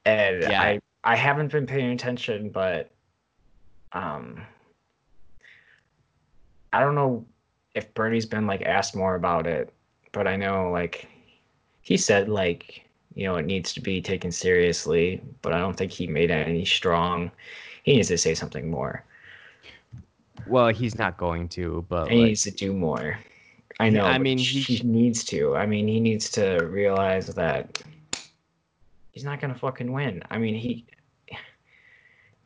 And 0.06 0.44
Yeah. 0.44 0.62
I 0.62 0.80
I 1.04 1.16
haven't 1.16 1.52
been 1.52 1.66
paying 1.66 1.92
attention, 1.92 2.50
but 2.50 2.92
um 3.94 4.42
I 6.74 6.80
don't 6.80 6.96
know 6.96 7.26
if 7.74 7.94
Bernie's 7.94 8.26
been 8.26 8.48
like 8.48 8.62
asked 8.62 8.96
more 8.96 9.16
about 9.16 9.48
it, 9.48 9.74
but 10.12 10.28
I 10.28 10.36
know 10.36 10.72
like 10.72 11.08
he 11.82 11.98
said 11.98 12.30
like 12.30 12.84
you 13.14 13.26
know 13.26 13.36
it 13.36 13.46
needs 13.46 13.74
to 13.74 13.82
be 13.82 14.02
taken 14.02 14.32
seriously, 14.32 15.22
but 15.42 15.54
I 15.54 15.60
don't 15.60 15.76
think 15.76 15.92
he 15.92 16.08
made 16.08 16.32
any 16.32 16.66
strong. 16.66 17.32
He 17.84 17.96
needs 17.96 18.08
to 18.10 18.18
say 18.18 18.36
something 18.36 18.70
more. 18.70 19.04
Well, 20.48 20.70
he's 20.70 20.98
not 20.98 21.18
going 21.18 21.50
to, 21.50 21.86
but 21.90 22.10
he 22.10 22.18
like, 22.18 22.26
needs 22.28 22.44
to 22.44 22.52
do 22.52 22.74
more. 22.74 23.18
I 23.80 23.90
know. 23.90 24.06
I 24.06 24.18
mean, 24.18 24.38
he, 24.38 24.62
he 24.62 24.84
needs 24.84 25.24
to. 25.26 25.56
I 25.56 25.66
mean, 25.66 25.88
he 25.88 26.00
needs 26.00 26.30
to 26.32 26.66
realize 26.66 27.28
that 27.28 27.82
he's 29.16 29.24
not 29.24 29.40
gonna 29.40 29.56
fucking 29.56 29.92
win. 29.92 30.22
I 30.30 30.38
mean, 30.38 30.54
he. 30.54 30.86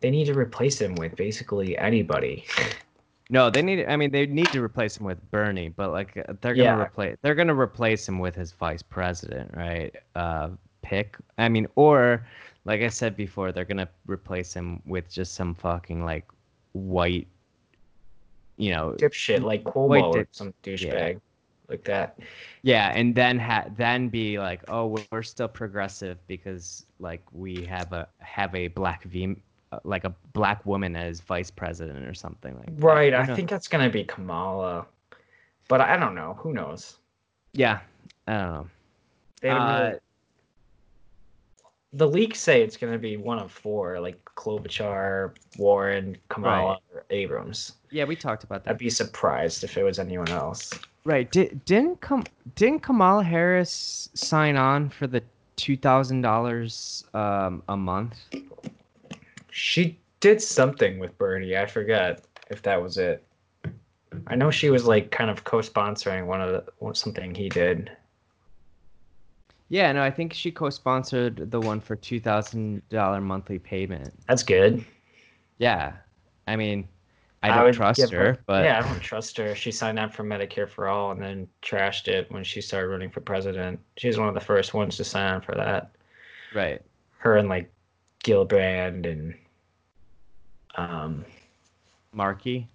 They 0.01 0.12
need 0.12 0.27
to 0.27 0.34
replace 0.34 0.79
him 0.79 0.95
with 0.95 1.17
basically 1.17 1.77
anybody. 1.77 2.45
no, 3.29 3.49
they 3.49 3.62
need. 3.62 3.86
I 3.86 3.97
mean, 3.97 4.12
they 4.12 4.25
need 4.27 4.47
to 4.53 4.63
replace 4.63 4.95
him 4.95 5.05
with 5.05 5.19
Bernie, 5.29 5.67
but 5.67 5.91
like 5.91 6.15
uh, 6.15 6.36
they're 6.39 6.55
gonna 6.55 6.77
Yeah. 6.77 6.82
replace. 6.82 7.17
They're 7.21 7.36
gonna 7.36 7.53
replace 7.53 8.08
him 8.08 8.17
with 8.17 8.34
his 8.34 8.53
vice 8.53 8.82
president, 8.82 9.51
right? 9.58 9.93
Uh, 10.15 10.51
pick. 10.84 11.17
I 11.38 11.49
mean, 11.49 11.67
or 11.75 12.25
like 12.63 12.79
I 12.79 12.88
said 12.88 13.17
before, 13.17 13.51
they're 13.51 13.65
gonna 13.65 13.89
replace 14.08 14.53
him 14.53 14.82
with 14.86 15.12
just 15.12 15.34
some 15.34 15.53
fucking 15.53 16.05
like 16.05 16.25
white. 16.71 17.27
You 18.55 18.71
know, 18.71 18.91
Dipshit 18.97 19.43
like 19.43 19.65
Cuomo 19.65 20.15
or 20.15 20.27
some 20.32 20.53
douchebag 20.63 21.19
like 21.69 21.84
that. 21.86 22.17
Yeah, 22.63 22.91
and 22.95 23.13
then 23.15 23.38
ha- 23.39 23.65
then 23.77 24.10
be 24.10 24.39
like, 24.39 24.62
oh, 24.67 24.88
we're, 24.88 25.05
we're 25.12 25.23
still 25.23 25.47
progressive 25.47 26.17
because 26.27 26.86
like 26.99 27.21
we 27.32 27.63
have 27.65 27.93
a 27.93 28.08
have 28.19 28.53
a 28.55 28.67
black 28.69 29.03
v 29.03 29.36
uh, 29.71 29.79
like 29.84 30.03
a 30.03 30.13
black 30.34 30.65
woman 30.65 30.95
as 30.95 31.19
vice 31.21 31.51
president 31.51 32.05
or 32.05 32.13
something 32.13 32.55
like 32.58 32.75
that. 32.75 32.84
Right. 32.84 33.13
I 33.13 33.25
think 33.25 33.49
that's 33.49 33.67
gonna 33.67 33.89
be 33.89 34.03
Kamala, 34.03 34.86
but 35.67 35.79
I 35.82 35.95
don't 35.97 36.15
know. 36.15 36.36
Who 36.39 36.53
knows? 36.53 36.97
Yeah, 37.53 37.79
I 38.27 38.32
don't 38.34 38.51
know. 38.53 38.67
They 39.41 39.49
don't 39.49 39.58
Uh, 39.62 39.79
really- 39.88 39.99
The 41.93 42.08
leaks 42.08 42.39
say 42.39 42.62
it's 42.62 42.77
gonna 42.77 42.97
be 42.99 43.17
one 43.17 43.39
of 43.39 43.51
four, 43.51 43.99
like 43.99 44.23
Klobuchar, 44.36 45.36
Warren, 45.58 46.17
Kamala, 46.29 46.79
or 46.93 47.03
Abrams. 47.10 47.73
Yeah, 47.89 48.05
we 48.05 48.15
talked 48.15 48.43
about 48.43 48.63
that. 48.63 48.71
I'd 48.71 48.77
be 48.77 48.89
surprised 48.89 49.63
if 49.63 49.77
it 49.77 49.84
was 49.84 49.97
anyone 49.99 50.29
else. 50.29 50.71
Right? 51.05 51.31
Did 51.31 51.63
didn't 51.65 52.01
come 52.01 52.23
didn't 52.55 52.81
Kamala 52.81 53.23
Harris 53.23 54.09
sign 54.13 54.55
on 54.55 54.89
for 54.89 55.07
the 55.07 55.23
two 55.55 55.77
thousand 55.77 56.21
dollars 56.21 57.03
um 57.13 57.63
a 57.67 57.77
month? 57.77 58.15
She 59.51 59.99
did 60.19 60.41
something 60.41 60.99
with 60.99 61.17
Bernie. 61.17 61.57
I 61.57 61.65
forget 61.65 62.25
if 62.49 62.62
that 62.63 62.81
was 62.81 62.97
it. 62.97 63.23
I 64.27 64.35
know 64.35 64.51
she 64.51 64.69
was 64.69 64.85
like 64.85 65.12
kind 65.12 65.29
of 65.29 65.43
co-sponsoring 65.43 66.25
one 66.25 66.41
of 66.41 66.51
the 66.51 66.65
one- 66.79 66.95
something 66.95 67.33
he 67.33 67.49
did. 67.49 67.91
Yeah, 69.69 69.91
no, 69.91 70.01
I 70.01 70.09
think 70.09 70.33
she 70.33 70.51
co-sponsored 70.51 71.51
the 71.51 71.59
one 71.59 71.79
for 71.79 71.95
two 71.95 72.19
thousand 72.19 72.88
dollar 72.89 73.21
monthly 73.21 73.59
payment. 73.59 74.13
That's 74.27 74.43
good. 74.43 74.83
Yeah, 75.59 75.93
I 76.47 76.55
mean, 76.55 76.88
I 77.41 77.49
I 77.52 77.56
don't 77.56 77.63
would 77.65 77.73
trust 77.75 77.99
give 77.99 78.12
her, 78.12 78.38
but 78.45 78.65
yeah, 78.65 78.80
I 78.80 78.82
don't 78.82 78.99
trust 78.99 79.38
her. 79.38 79.56
She 79.56 79.71
signed 79.71 79.97
up 79.97 80.13
for 80.13 80.23
Medicare 80.23 80.67
for 80.67 80.88
all 80.89 81.12
and 81.12 81.21
then 81.21 81.47
trashed 81.62 82.08
it 82.10 82.30
when 82.32 82.43
she 82.43 82.60
started 82.62 82.88
running 82.89 83.10
for 83.10 83.21
president. 83.21 83.80
She 83.97 84.08
was 84.08 84.17
one 84.17 84.28
of 84.28 84.34
the 84.34 84.41
first 84.41 84.73
ones 84.73 84.97
to 84.97 85.04
sign 85.06 85.36
up 85.36 85.45
for 85.45 85.56
that. 85.56 85.91
right. 86.54 86.82
Her 87.19 87.38
and 87.38 87.47
like 87.49 87.71
Gillibrand 88.23 89.10
and 89.10 89.34
um 90.75 91.23
Markey. 92.12 92.67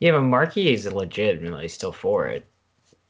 yeah, 0.00 0.12
but 0.12 0.22
Markey 0.22 0.72
is 0.72 0.90
legitimately 0.90 1.68
still 1.68 1.92
for 1.92 2.26
it. 2.26 2.44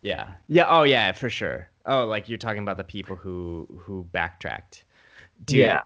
Yeah. 0.03 0.33
Yeah. 0.49 0.67
Oh, 0.69 0.83
yeah, 0.83 1.13
for 1.13 1.31
sure. 1.31 1.69
Oh, 1.87 2.05
like 2.07 2.29
you're 2.29 2.39
talking 2.39 2.63
about 2.63 2.77
the 2.77 2.85
people 2.85 3.17
who 3.17 3.67
who 3.81 4.05
backtracked. 4.13 4.85
Dude, 5.45 5.59
Yeah. 5.61 5.83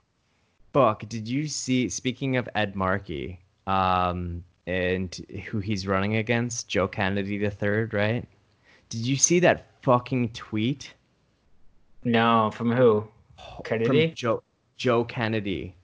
Fuck. 0.76 1.08
Did 1.08 1.26
you 1.26 1.46
see? 1.48 1.88
Speaking 1.88 2.36
of 2.36 2.46
Ed 2.54 2.76
Markey, 2.76 3.40
um, 3.66 4.44
and 4.66 5.14
who 5.46 5.58
he's 5.58 5.86
running 5.86 6.16
against, 6.16 6.68
Joe 6.68 6.86
Kennedy 6.86 7.38
the 7.38 7.50
third, 7.50 7.94
right? 7.94 8.28
Did 8.90 9.00
you 9.00 9.16
see 9.16 9.40
that 9.40 9.68
fucking 9.80 10.32
tweet 10.34 10.92
No, 12.04 12.50
from 12.52 12.70
who? 12.72 13.08
Kennedy? 13.64 14.08
from 14.08 14.14
Joe 14.16 14.42
Joe 14.76 15.04
Kennedy? 15.04 15.74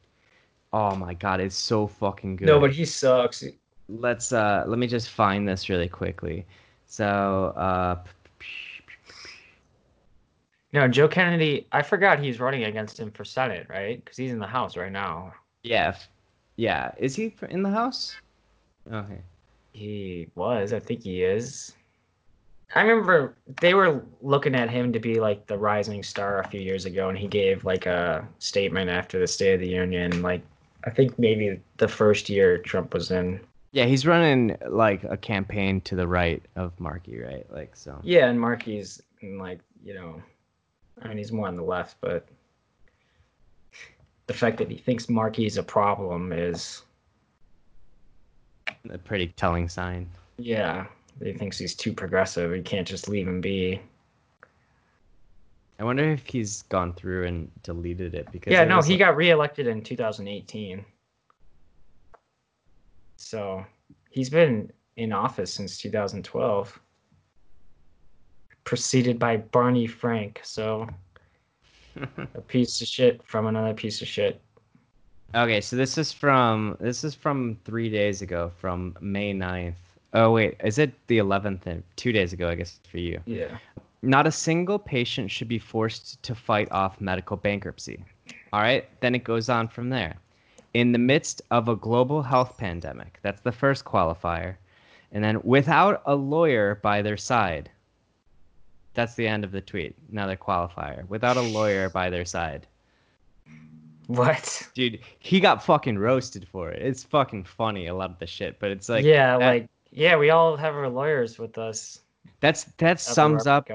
Oh 0.74 0.94
my 0.94 1.14
god, 1.14 1.40
it's 1.40 1.56
so 1.56 1.86
fucking 1.86 2.36
good. 2.36 2.48
No, 2.48 2.60
but 2.60 2.72
he 2.72 2.84
sucks. 2.84 3.42
let's 3.88 4.30
uh 4.30 4.64
let 4.66 4.78
me 4.78 4.86
just 4.86 5.08
find 5.08 5.48
this 5.48 5.70
really 5.70 5.88
quickly. 5.88 6.44
So 6.86 7.54
uh 7.56 7.96
No, 10.72 10.88
Joe 10.88 11.08
Kennedy. 11.08 11.66
I 11.72 11.82
forgot 11.82 12.18
he's 12.18 12.40
running 12.40 12.64
against 12.64 12.98
him 12.98 13.10
for 13.10 13.24
Senate, 13.24 13.66
right? 13.68 14.02
Because 14.02 14.16
he's 14.16 14.32
in 14.32 14.38
the 14.38 14.46
House 14.46 14.76
right 14.76 14.92
now. 14.92 15.32
yeah, 15.62 15.94
yeah. 16.56 16.92
Is 16.98 17.14
he 17.14 17.34
in 17.50 17.62
the 17.62 17.70
house? 17.70 18.14
Okay. 18.90 19.20
He 19.72 20.28
was. 20.34 20.72
I 20.72 20.80
think 20.80 21.02
he 21.02 21.22
is. 21.22 21.74
I 22.74 22.82
remember 22.82 23.36
they 23.60 23.74
were 23.74 24.02
looking 24.22 24.54
at 24.54 24.70
him 24.70 24.92
to 24.92 24.98
be 24.98 25.20
like 25.20 25.46
the 25.46 25.58
rising 25.58 26.02
star 26.02 26.40
a 26.40 26.48
few 26.48 26.60
years 26.60 26.86
ago, 26.86 27.10
and 27.10 27.18
he 27.18 27.26
gave 27.26 27.64
like 27.64 27.86
a 27.86 28.26
statement 28.38 28.90
after 28.90 29.18
the 29.18 29.26
State 29.26 29.54
of 29.54 29.60
the 29.60 29.68
Union. 29.68 30.22
Like, 30.22 30.42
I 30.84 30.90
think 30.90 31.18
maybe 31.18 31.60
the 31.76 31.88
first 31.88 32.28
year 32.30 32.58
Trump 32.58 32.94
was 32.94 33.10
in. 33.10 33.40
Yeah, 33.72 33.84
he's 33.84 34.06
running 34.06 34.56
like 34.68 35.04
a 35.04 35.16
campaign 35.16 35.80
to 35.82 35.96
the 35.96 36.06
right 36.06 36.42
of 36.56 36.78
Markey, 36.80 37.18
right? 37.20 37.46
Like 37.50 37.76
so. 37.76 37.98
Yeah, 38.02 38.28
and 38.28 38.38
Markey's 38.40 39.02
in, 39.20 39.38
like, 39.38 39.60
you 39.82 39.94
know, 39.94 40.22
I 41.00 41.08
mean, 41.08 41.16
he's 41.18 41.32
more 41.32 41.48
on 41.48 41.56
the 41.56 41.62
left, 41.62 41.96
but 42.00 42.28
the 44.26 44.34
fact 44.34 44.58
that 44.58 44.70
he 44.70 44.76
thinks 44.76 45.08
Markey 45.08 45.46
is 45.46 45.56
a 45.56 45.62
problem 45.62 46.32
is 46.32 46.82
A 48.90 48.98
pretty 48.98 49.28
telling 49.36 49.68
sign. 49.68 50.08
yeah. 50.38 50.86
He 51.22 51.32
thinks 51.34 51.58
he's 51.58 51.74
too 51.74 51.92
progressive. 51.92 52.52
He 52.52 52.62
can't 52.62 52.86
just 52.88 53.06
leave 53.08 53.28
him 53.28 53.40
be. 53.40 53.80
I 55.78 55.84
wonder 55.84 56.04
if 56.10 56.24
he's 56.26 56.62
gone 56.62 56.94
through 56.94 57.26
and 57.26 57.50
deleted 57.62 58.14
it 58.14 58.30
because 58.32 58.50
Yeah, 58.52 58.64
no, 58.64 58.80
he 58.80 58.92
like- 58.92 58.98
got 59.00 59.16
reelected 59.16 59.66
in 59.66 59.82
2018. 59.82 60.84
So 63.16 63.64
he's 64.10 64.30
been 64.30 64.72
in 64.96 65.12
office 65.12 65.52
since 65.52 65.78
2012. 65.78 66.80
Preceded 68.64 69.18
by 69.18 69.36
Barney 69.38 69.86
Frank. 69.86 70.40
So 70.44 70.88
a 72.34 72.40
piece 72.40 72.80
of 72.80 72.88
shit 72.88 73.22
from 73.24 73.46
another 73.46 73.74
piece 73.74 74.00
of 74.02 74.08
shit. 74.08 74.40
Okay, 75.34 75.60
so 75.60 75.76
this 75.76 75.96
is 75.96 76.12
from 76.12 76.76
this 76.78 77.04
is 77.04 77.14
from 77.14 77.56
three 77.64 77.88
days 77.88 78.20
ago, 78.22 78.52
from 78.58 78.96
May 79.00 79.32
9th. 79.32 79.74
Oh 80.14 80.30
wait, 80.32 80.56
is 80.62 80.78
it 80.78 80.92
the 81.06 81.18
11th? 81.18 81.66
and- 81.66 81.82
Two 81.96 82.12
days 82.12 82.32
ago, 82.32 82.48
I 82.50 82.54
guess 82.54 82.80
for 82.90 82.98
you. 82.98 83.18
Yeah. 83.24 83.56
Not 84.02 84.26
a 84.26 84.32
single 84.32 84.78
patient 84.78 85.30
should 85.30 85.48
be 85.48 85.58
forced 85.58 86.22
to 86.24 86.34
fight 86.34 86.68
off 86.70 87.00
medical 87.00 87.36
bankruptcy. 87.36 88.04
All 88.52 88.60
right, 88.60 88.86
then 89.00 89.14
it 89.14 89.24
goes 89.24 89.48
on 89.48 89.68
from 89.68 89.88
there. 89.88 90.16
In 90.74 90.92
the 90.92 90.98
midst 90.98 91.40
of 91.50 91.68
a 91.68 91.76
global 91.76 92.22
health 92.22 92.56
pandemic, 92.58 93.18
that's 93.22 93.40
the 93.40 93.52
first 93.52 93.84
qualifier. 93.84 94.56
And 95.12 95.22
then 95.22 95.40
without 95.44 96.02
a 96.06 96.14
lawyer 96.14 96.78
by 96.82 97.00
their 97.02 97.16
side. 97.16 97.70
That's 98.94 99.14
the 99.14 99.26
end 99.26 99.44
of 99.44 99.52
the 99.52 99.60
tweet. 99.60 99.94
Another 100.10 100.36
qualifier. 100.36 101.08
Without 101.08 101.36
a 101.36 101.40
lawyer 101.40 101.88
by 101.88 102.10
their 102.10 102.24
side. 102.24 102.66
What? 104.08 104.68
Dude, 104.74 104.98
he 105.20 105.40
got 105.40 105.64
fucking 105.64 105.98
roasted 105.98 106.46
for 106.50 106.70
it. 106.70 106.82
It's 106.82 107.04
fucking 107.04 107.44
funny, 107.44 107.86
a 107.86 107.94
lot 107.94 108.10
of 108.10 108.18
the 108.18 108.26
shit, 108.26 108.58
but 108.58 108.70
it's 108.70 108.88
like 108.88 109.04
yeah, 109.04 109.38
that- 109.38 109.46
like 109.46 109.68
yeah, 109.90 110.16
we 110.16 110.30
all 110.30 110.56
have 110.56 110.74
our 110.74 110.88
lawyers 110.88 111.38
with 111.38 111.56
us. 111.58 112.00
that's 112.40 112.64
that 112.78 112.98
sums 113.00 113.46
up 113.46 113.68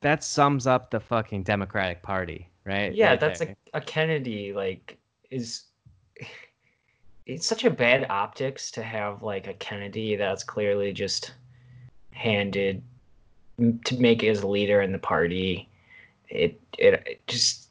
that 0.00 0.22
sums 0.22 0.66
up 0.66 0.90
the 0.90 1.00
fucking 1.00 1.42
Democratic 1.42 2.02
Party, 2.02 2.48
right? 2.64 2.94
Yeah, 2.94 3.10
Right 3.10 3.20
that's 3.20 3.40
there. 3.40 3.56
a, 3.74 3.78
a 3.78 3.80
Kennedy 3.80 4.52
like 4.52 4.96
is 5.30 5.64
it's 7.26 7.46
such 7.46 7.64
a 7.64 7.70
bad 7.70 8.06
optics 8.10 8.70
to 8.72 8.82
have 8.82 9.22
like 9.22 9.46
a 9.48 9.54
Kennedy 9.54 10.14
that's 10.16 10.44
clearly 10.44 10.92
just 10.92 11.32
handed 12.10 12.82
to 13.58 13.96
make 13.96 14.22
it 14.22 14.28
as 14.28 14.42
a 14.42 14.48
leader 14.48 14.80
in 14.80 14.92
the 14.92 14.98
party. 14.98 15.68
It 16.28 16.60
it, 16.78 16.94
it 17.06 17.26
just 17.26 17.68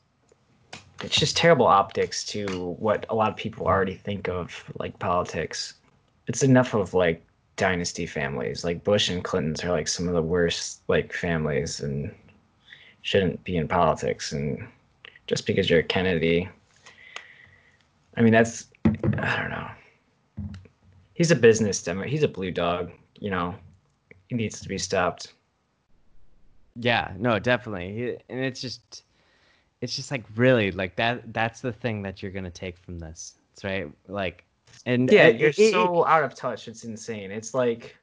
it's 1.02 1.18
just 1.20 1.36
terrible 1.36 1.68
optics 1.68 2.24
to 2.26 2.76
what 2.80 3.06
a 3.10 3.16
lot 3.16 3.30
of 3.30 3.36
people 3.36 3.66
already 3.68 3.96
think 3.96 4.30
of 4.30 4.64
like 4.80 4.98
politics. 5.00 5.76
It's 6.28 6.44
enough 6.44 6.74
of 6.74 6.94
like 6.94 7.26
dynasty 7.58 8.06
families. 8.06 8.64
Like 8.64 8.84
Bush 8.84 9.10
and 9.10 9.24
Clinton's 9.24 9.64
are 9.64 9.72
like 9.72 9.88
some 9.88 10.08
of 10.08 10.14
the 10.14 10.22
worst 10.22 10.82
like 10.88 11.12
families 11.14 11.82
and 11.82 12.14
shouldn't 13.02 13.44
be 13.44 13.58
in 13.58 13.68
politics 13.68 14.32
and 14.32 14.66
just 15.28 15.46
because 15.46 15.70
you're 15.70 15.80
a 15.80 15.84
Kennedy. 15.84 16.50
I 18.16 18.22
mean, 18.22 18.34
that's 18.34 18.68
I 18.86 19.42
don't 19.42 19.50
know. 19.50 19.70
He's 21.14 21.32
a 21.32 21.36
business 21.36 21.82
demo. 21.84 22.04
He's 22.04 22.24
a 22.24 22.28
blue 22.28 22.52
dog. 22.52 22.92
You 23.20 23.30
know, 23.30 23.56
he 24.30 24.36
needs 24.36 24.60
to 24.62 24.70
be 24.70 24.78
stopped. 24.78 25.34
Yeah, 26.76 27.14
no, 27.18 27.40
definitely. 27.40 28.18
And 28.30 28.40
it's 28.40 28.62
just 28.62 29.04
it's 29.82 29.96
just 29.96 30.12
like 30.12 30.24
really 30.36 30.72
like 30.72 30.96
that 30.96 31.34
that's 31.34 31.62
the 31.62 31.74
thing 31.74 32.02
that 32.04 32.22
you're 32.24 32.32
going 32.32 32.46
to 32.46 32.50
take 32.52 32.78
from 32.78 33.00
this. 33.00 33.36
That's 33.52 33.64
right. 33.64 33.92
Like 34.08 34.46
and 34.86 35.12
Yeah, 35.12 35.28
it- 35.28 35.40
you're 35.40 35.50
it- 35.50 35.60
it- 35.60 35.72
so 35.72 36.06
out 36.06 36.24
of 36.24 36.36
touch. 36.36 36.68
It's 36.68 36.84
insane. 36.84 37.32
It's 37.32 37.54
like, 37.54 37.96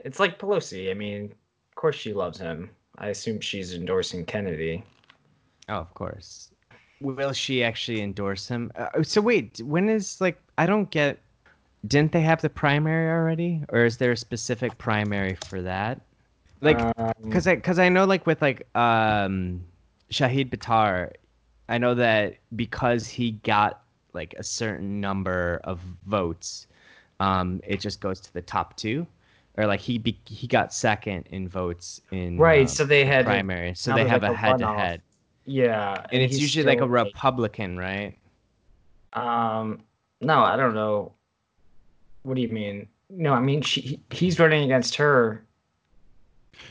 it's 0.00 0.20
like 0.20 0.38
Pelosi. 0.38 0.90
I 0.90 0.94
mean, 0.94 1.24
of 1.24 1.74
course 1.74 1.96
she 1.96 2.12
loves 2.12 2.38
him. 2.38 2.70
I 2.98 3.08
assume 3.08 3.40
she's 3.40 3.74
endorsing 3.74 4.24
Kennedy. 4.24 4.84
Oh, 5.68 5.74
of 5.76 5.92
course. 5.94 6.50
Will 7.00 7.32
she 7.32 7.62
actually 7.62 8.00
endorse 8.00 8.48
him? 8.48 8.70
Uh, 8.76 9.02
so 9.02 9.20
wait, 9.20 9.60
when 9.60 9.88
is 9.88 10.20
like 10.20 10.40
I 10.56 10.66
don't 10.66 10.90
get 10.90 11.18
didn't 11.86 12.12
they 12.12 12.22
have 12.22 12.40
the 12.42 12.48
primary 12.50 13.10
already 13.10 13.62
or 13.68 13.84
is 13.84 13.96
there 13.96 14.12
a 14.12 14.16
specific 14.16 14.76
primary 14.78 15.36
for 15.46 15.60
that? 15.62 16.00
Like 16.60 16.78
Um, 16.78 17.12
because 17.22 17.46
I 17.46 17.54
because 17.56 17.78
I 17.78 17.88
know 17.88 18.04
like 18.04 18.26
with 18.26 18.40
like 18.40 18.66
um 18.76 19.64
Shahid 20.10 20.50
Buttar, 20.50 21.12
I 21.68 21.78
know 21.78 21.94
that 21.94 22.36
because 22.54 23.06
he 23.06 23.32
got 23.32 23.82
like 24.12 24.34
a 24.38 24.42
certain 24.42 25.00
number 25.00 25.60
of 25.64 25.80
votes, 26.06 26.66
um, 27.20 27.60
it 27.66 27.80
just 27.80 28.00
goes 28.00 28.20
to 28.20 28.32
the 28.32 28.42
top 28.42 28.76
two, 28.76 29.06
or 29.56 29.66
like 29.66 29.80
he 29.80 29.98
be, 29.98 30.18
he 30.24 30.46
got 30.46 30.72
second 30.72 31.26
in 31.30 31.48
votes 31.48 32.00
in 32.10 32.38
right. 32.38 32.64
uh, 32.64 32.68
so 32.68 32.84
they 32.84 33.04
had, 33.04 33.24
primary, 33.26 33.74
so 33.74 33.94
they 33.94 34.06
have 34.06 34.22
like, 34.22 34.32
a 34.32 34.34
head 34.34 34.58
to 34.58 34.68
head, 34.68 35.02
yeah, 35.44 36.06
and 36.10 36.22
it's 36.22 36.38
usually 36.38 36.64
like 36.64 36.80
a 36.80 36.88
Republican, 36.88 37.76
right? 37.76 38.16
Um, 39.12 39.82
no, 40.20 40.40
I 40.40 40.56
don't 40.56 40.74
know. 40.74 41.12
What 42.22 42.34
do 42.34 42.42
you 42.42 42.48
mean? 42.48 42.88
No, 43.10 43.32
I 43.32 43.40
mean 43.40 43.62
she. 43.62 43.80
he- 43.80 44.00
He's 44.10 44.38
running 44.38 44.64
against 44.64 44.96
her. 44.96 45.45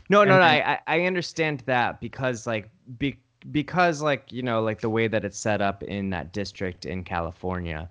No, 0.09 0.23
no, 0.23 0.33
And 0.33 0.41
no. 0.41 0.45
I, 0.45 0.79
I 0.87 1.01
understand 1.05 1.63
that 1.65 1.99
because 2.01 2.45
like 2.47 2.69
be, 2.97 3.17
because 3.51 4.01
like 4.01 4.31
you 4.31 4.41
know 4.41 4.61
like 4.61 4.81
the 4.81 4.89
way 4.89 5.07
that 5.07 5.25
it's 5.25 5.37
set 5.37 5.61
up 5.61 5.83
in 5.83 6.09
that 6.11 6.33
district 6.33 6.85
in 6.85 7.03
California, 7.03 7.89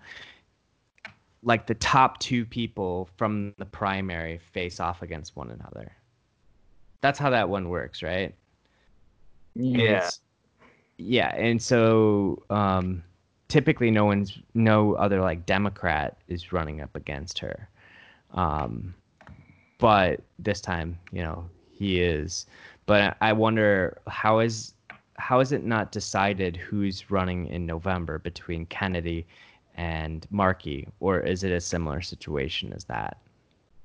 like 1.42 1.66
the 1.66 1.74
top 1.74 2.18
two 2.18 2.44
people 2.44 3.08
from 3.16 3.54
the 3.58 3.66
primary 3.66 4.38
face 4.52 4.80
off 4.80 5.02
against 5.02 5.36
one 5.36 5.50
another. 5.50 5.92
That's 7.00 7.18
how 7.18 7.30
that 7.30 7.48
one 7.48 7.68
works, 7.68 8.02
right? 8.02 8.34
Yeah. 9.54 10.08
Yeah, 10.96 11.34
and 11.34 11.60
so 11.60 12.42
um, 12.50 13.02
typically 13.48 13.90
no 13.90 14.04
one's 14.04 14.38
no 14.54 14.94
other 14.94 15.20
like 15.20 15.44
Democrat 15.44 16.18
is 16.28 16.52
running 16.52 16.80
up 16.80 16.94
against 16.94 17.38
her. 17.40 17.68
Um, 18.32 18.94
but 19.78 20.20
this 20.38 20.60
time, 20.60 20.98
you 21.12 21.22
know, 21.22 21.44
he 21.76 22.00
is. 22.00 22.46
But 22.86 23.16
I 23.20 23.32
wonder 23.32 23.98
how 24.06 24.40
is 24.40 24.74
how 25.16 25.40
is 25.40 25.52
it 25.52 25.64
not 25.64 25.92
decided 25.92 26.56
who's 26.56 27.10
running 27.10 27.46
in 27.46 27.66
November 27.66 28.18
between 28.18 28.66
Kennedy 28.66 29.26
and 29.76 30.26
Markey, 30.30 30.88
or 31.00 31.20
is 31.20 31.44
it 31.44 31.52
a 31.52 31.60
similar 31.60 32.00
situation 32.02 32.72
as 32.72 32.84
that? 32.84 33.18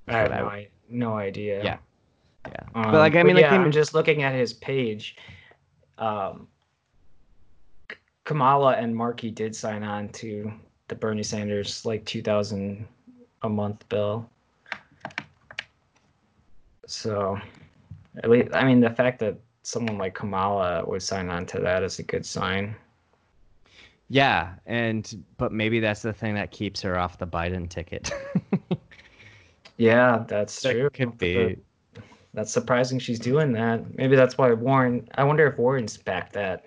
I 0.07 0.17
have 0.17 0.31
no, 0.31 0.45
I, 0.47 0.67
no 0.89 1.17
idea. 1.17 1.63
Yeah. 1.63 1.77
Yeah, 2.47 2.61
Um, 2.73 2.91
but 2.91 2.99
like 2.99 3.15
I 3.15 3.23
mean, 3.23 3.35
like 3.35 3.43
yeah, 3.43 3.53
I'm 3.53 3.71
just 3.71 3.93
looking 3.93 4.23
at 4.23 4.33
his 4.33 4.53
page. 4.53 5.17
Um, 5.97 6.47
Kamala 8.23 8.75
and 8.75 8.95
Markey 8.95 9.29
did 9.29 9.55
sign 9.55 9.83
on 9.83 10.09
to 10.09 10.51
the 10.87 10.95
Bernie 10.95 11.21
Sanders 11.21 11.85
like 11.85 12.05
2000 12.05 12.87
a 13.41 13.49
month 13.49 13.87
bill. 13.89 14.29
So, 16.87 17.39
at 18.17 18.29
least 18.29 18.49
I 18.53 18.63
mean 18.65 18.79
the 18.81 18.89
fact 18.89 19.19
that 19.19 19.39
someone 19.63 19.97
like 19.97 20.13
Kamala 20.15 20.85
would 20.85 21.01
sign 21.03 21.29
on 21.29 21.45
to 21.47 21.59
that 21.59 21.83
is 21.83 21.99
a 21.99 22.03
good 22.03 22.25
sign. 22.25 22.75
yeah, 24.07 24.55
and 24.65 25.23
but 25.37 25.51
maybe 25.51 25.79
that's 25.79 26.01
the 26.01 26.13
thing 26.13 26.35
that 26.35 26.51
keeps 26.51 26.81
her 26.81 26.97
off 26.97 27.17
the 27.17 27.27
Biden 27.27 27.69
ticket. 27.69 28.11
Yeah, 29.77 30.25
that's 30.27 30.61
That 30.61 30.71
true. 30.71 30.89
could 30.93 31.17
be. 31.17 31.57
That's 32.33 32.51
surprising 32.51 32.99
she's 32.99 33.19
doing 33.19 33.51
that. 33.53 33.95
Maybe 33.95 34.15
that's 34.15 34.37
why 34.37 34.51
Warren. 34.53 35.07
I 35.15 35.23
wonder 35.23 35.47
if 35.47 35.57
Warren's 35.57 35.97
back 35.97 36.31
that. 36.33 36.65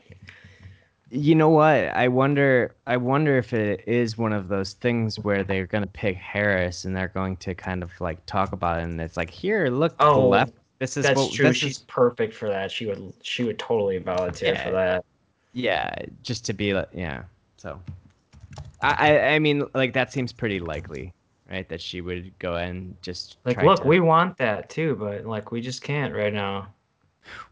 You 1.11 1.35
know 1.35 1.51
what? 1.51 1.95
I 1.95 2.09
wonder. 2.09 2.75
I 2.87 2.97
wonder 2.97 3.37
if 3.37 3.53
it 3.53 3.85
is 3.87 4.17
one 4.17 4.33
of 4.33 4.49
those 4.49 4.73
things 4.75 5.19
where 5.21 5.45
they're 5.45 5.67
going 5.67 5.85
to 5.85 5.91
pick 5.91 6.17
Harris 6.17 6.85
and 6.85 6.97
they're 6.97 7.09
going 7.09 7.37
to 7.39 7.55
kind 7.55 7.83
of 7.83 7.91
like 8.01 8.25
talk 8.27 8.53
about 8.53 8.81
it, 8.81 8.85
and 8.85 9.01
it's 9.01 9.17
like, 9.17 9.31
here, 9.31 9.69
look, 9.69 9.99
to 10.01 10.11
the 10.11 10.21
Oh, 10.21 10.23
left. 10.23 10.55
This 10.83 10.97
is 10.97 11.05
That's 11.05 11.17
what. 11.17 11.33
true. 11.33 11.53
She's 11.53 11.77
is, 11.77 11.85
perfect 11.87 12.35
for 12.35 12.49
that. 12.49 12.73
She 12.73 12.87
would. 12.87 13.13
She 13.23 13.45
would 13.45 13.57
totally 13.57 13.99
volunteer 13.99 14.55
Yeah. 14.55 14.65
for 14.65 14.71
that. 14.73 15.05
yeah, 15.53 15.95
just 16.25 16.45
to 16.47 16.53
be 16.53 16.75
like, 16.75 16.89
yeah. 16.93 17.23
So, 17.57 17.79
I, 18.81 18.91
I, 19.11 19.29
I 19.35 19.39
mean, 19.39 19.65
like 19.75 19.93
that 19.93 20.13
seems 20.13 20.33
pretty 20.33 20.59
likely, 20.59 21.13
right? 21.49 21.69
That 21.69 21.81
she 21.81 22.01
would 22.01 22.37
go 22.41 22.57
and 22.57 22.97
just 23.01 23.37
Like, 23.45 23.63
look, 23.63 23.83
to- 23.83 23.87
we 23.87 24.01
want 24.01 24.37
that 24.39 24.71
too, 24.71 24.97
but 24.97 25.25
like, 25.25 25.53
we 25.53 25.61
just 25.61 25.83
can't 25.83 26.13
right 26.13 26.33
now. 26.35 26.67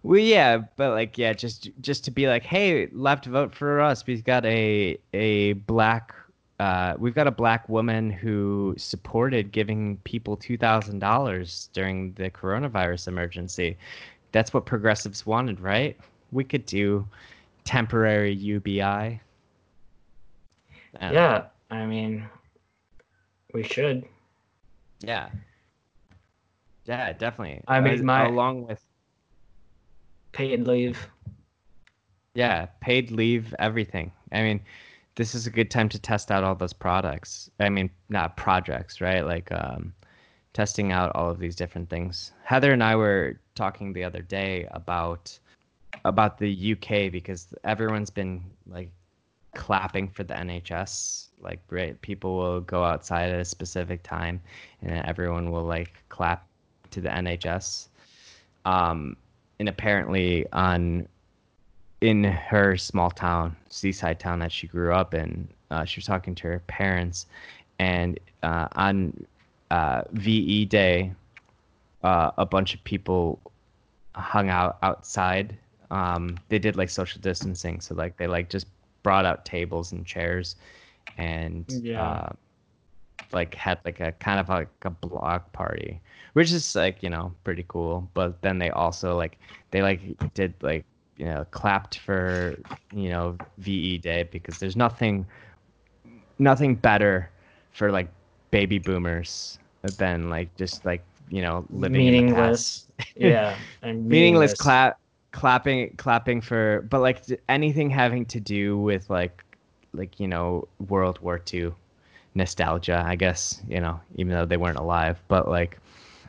Well, 0.03 0.19
yeah, 0.19 0.63
but 0.75 0.91
like, 0.95 1.17
yeah, 1.17 1.33
just 1.33 1.71
just 1.81 2.03
to 2.07 2.11
be 2.11 2.27
like, 2.27 2.43
hey, 2.43 2.89
left, 2.91 3.27
vote 3.27 3.55
for 3.55 3.81
us. 3.81 4.05
We've 4.09 4.25
got 4.25 4.45
a 4.45 4.99
a 5.15 5.53
black, 5.53 6.13
uh, 6.61 6.95
we've 6.99 7.15
got 7.15 7.27
a 7.27 7.31
black 7.31 7.67
woman 7.71 8.11
who 8.11 8.75
supported 8.77 9.51
giving 9.51 9.97
people 10.05 10.37
two 10.37 10.59
thousand 10.59 10.99
dollars 10.99 11.71
during 11.73 12.13
the 12.13 12.31
coronavirus 12.31 13.09
emergency. 13.09 13.79
That's 14.33 14.53
what 14.53 14.67
progressives 14.67 15.25
wanted, 15.25 15.59
right? 15.61 15.97
We 16.33 16.45
could 16.45 16.67
do 16.67 17.09
temporary 17.65 18.33
UBI. 18.35 19.21
Yeah. 21.01 21.13
Yeah, 21.13 21.45
I 21.71 21.87
mean, 21.87 22.29
we 23.55 23.63
should. 23.63 24.05
Yeah. 25.01 25.31
Yeah, 26.85 27.13
definitely. 27.15 27.63
I 27.69 27.81
mean, 27.81 28.05
my- 28.05 28.27
along 28.27 28.67
with 28.67 28.85
Paid 30.33 30.67
leave. 30.67 30.99
yeah, 32.35 32.67
paid 32.81 33.11
leave, 33.11 33.55
everything. 33.59 34.13
I 34.31 34.43
mean, 34.43 34.61
this 35.21 35.35
is 35.35 35.47
a 35.47 35.51
good 35.51 35.71
time 35.71 35.87
to 35.87 35.99
test 35.99 36.31
out 36.31 36.43
all 36.43 36.55
those 36.55 36.73
products. 36.73 37.51
I 37.61 37.69
mean, 37.69 37.91
not 38.09 38.39
projects, 38.39 39.03
right? 39.03 39.21
Like 39.21 39.53
um, 39.53 39.93
testing 40.55 40.93
out 40.93 41.13
all 41.15 41.29
of 41.29 41.39
these 41.39 41.55
different 41.55 41.91
things. 41.91 42.33
Heather 42.43 42.73
and 42.73 42.83
I 42.83 42.97
were 42.97 43.39
talking 43.55 43.93
the 43.93 44.03
other 44.03 44.23
day 44.23 44.67
about 44.71 45.39
about 46.07 46.39
the 46.39 46.73
UK 46.73 47.13
because 47.13 47.49
everyone's 47.65 48.09
been 48.09 48.43
like 48.67 48.91
clapping 49.55 50.09
for 50.09 50.25
the 50.25 50.33
NHS. 50.33 51.27
Like, 51.39 51.61
right, 51.69 52.01
people 52.01 52.39
will 52.39 52.63
go 52.63 52.83
outside 52.83 53.29
at 53.29 53.41
a 53.41 53.45
specific 53.45 54.03
time, 54.03 54.41
and 54.81 55.05
everyone 55.05 55.51
will 55.51 55.65
like 55.65 56.03
clap 56.09 56.47
to 56.93 57.03
the 57.03 57.11
NHS. 57.11 57.89
Um, 58.65 59.19
and 59.59 59.69
apparently, 59.69 60.47
on 60.55 61.09
in 62.01 62.25
her 62.25 62.77
small 62.77 63.11
town, 63.11 63.57
seaside 63.69 64.19
town 64.19 64.39
that 64.41 64.53
she 64.53 64.67
grew 64.67 64.93
up 64.93 65.15
in, 65.15 65.49
uh, 65.71 65.85
she 65.85 65.99
was 65.99 66.07
talking 66.07 66.35
to 66.37 66.49
her 66.49 66.61
parents, 66.67 67.27
and 67.79 68.19
uh, 68.43 68.69
on 68.73 69.13
uh, 69.71 70.03
VE 70.13 70.65
Day, 70.67 71.13
uh, 72.03 72.31
a 72.39 72.47
bunch 72.47 72.75
of 72.75 72.83
people 72.85 73.41
hung 74.15 74.49
out 74.49 74.79
outside. 74.83 75.57
Um, 75.91 76.41
they 76.49 76.59
did 76.59 76.77
like 76.77 76.91
social 76.91 77.21
distancing, 77.21 77.81
so 77.81 77.95
like 77.95 78.17
they 78.17 78.27
like 78.27 78.49
just 78.49 78.67
brought 79.03 79.25
out 79.27 79.45
tables 79.45 79.93
and 79.93 80.07
chairs, 80.07 80.57
and 81.19 81.65
Yeah. 81.69 82.03
uh, 82.03 82.29
like 83.33 83.55
had 83.55 83.79
like 83.85 84.01
a 84.01 84.13
kind 84.13 84.41
of 84.41 84.49
like 84.49 84.69
a 84.83 84.91
block 84.91 85.53
party, 85.53 86.01
which 86.33 86.51
is 86.53 86.75
like 86.75 87.03
you 87.03 87.11
know 87.11 87.33
pretty 87.45 87.65
cool. 87.69 88.09
But 88.15 88.43
then 88.43 88.59
they 88.59 88.71
also 88.71 89.17
like 89.17 89.39
they 89.71 89.83
like 89.83 90.01
did 90.35 90.55
like 90.63 90.85
you 91.21 91.27
know 91.27 91.45
clapped 91.51 91.99
for 91.99 92.59
you 92.95 93.11
know 93.11 93.37
VE 93.59 93.99
Day 93.99 94.23
because 94.33 94.59
there's 94.59 94.75
nothing 94.75 95.27
nothing 96.39 96.75
better 96.75 97.29
for 97.73 97.93
like 97.93 98.09
baby 98.51 98.79
boomers 98.79 99.59
than 99.99 100.31
like 100.31 100.55
just 100.57 100.87
like 100.87 101.05
you 101.29 101.43
know 101.43 101.67
living 101.71 102.07
in 102.07 102.15
the 102.15 102.33
past 102.33 102.33
meaningless. 102.33 102.89
yeah, 103.17 103.59
and 103.83 104.09
meaningless 104.09 104.55
clap 104.55 104.99
clapping 105.33 105.95
clapping 105.99 106.41
for 106.41 106.87
but 106.89 107.01
like 107.01 107.23
anything 107.51 107.91
having 107.91 108.25
to 108.25 108.41
do 108.41 108.79
with 108.79 109.09
like 109.11 109.45
like 109.93 110.19
you 110.19 110.27
know 110.27 110.67
world 110.89 111.19
war 111.21 111.41
ii 111.53 111.71
nostalgia 112.35 113.05
i 113.07 113.15
guess 113.15 113.61
you 113.69 113.81
know 113.81 114.01
even 114.17 114.33
though 114.33 114.47
they 114.47 114.57
weren't 114.57 114.79
alive 114.79 115.21
but 115.29 115.49
like 115.49 115.79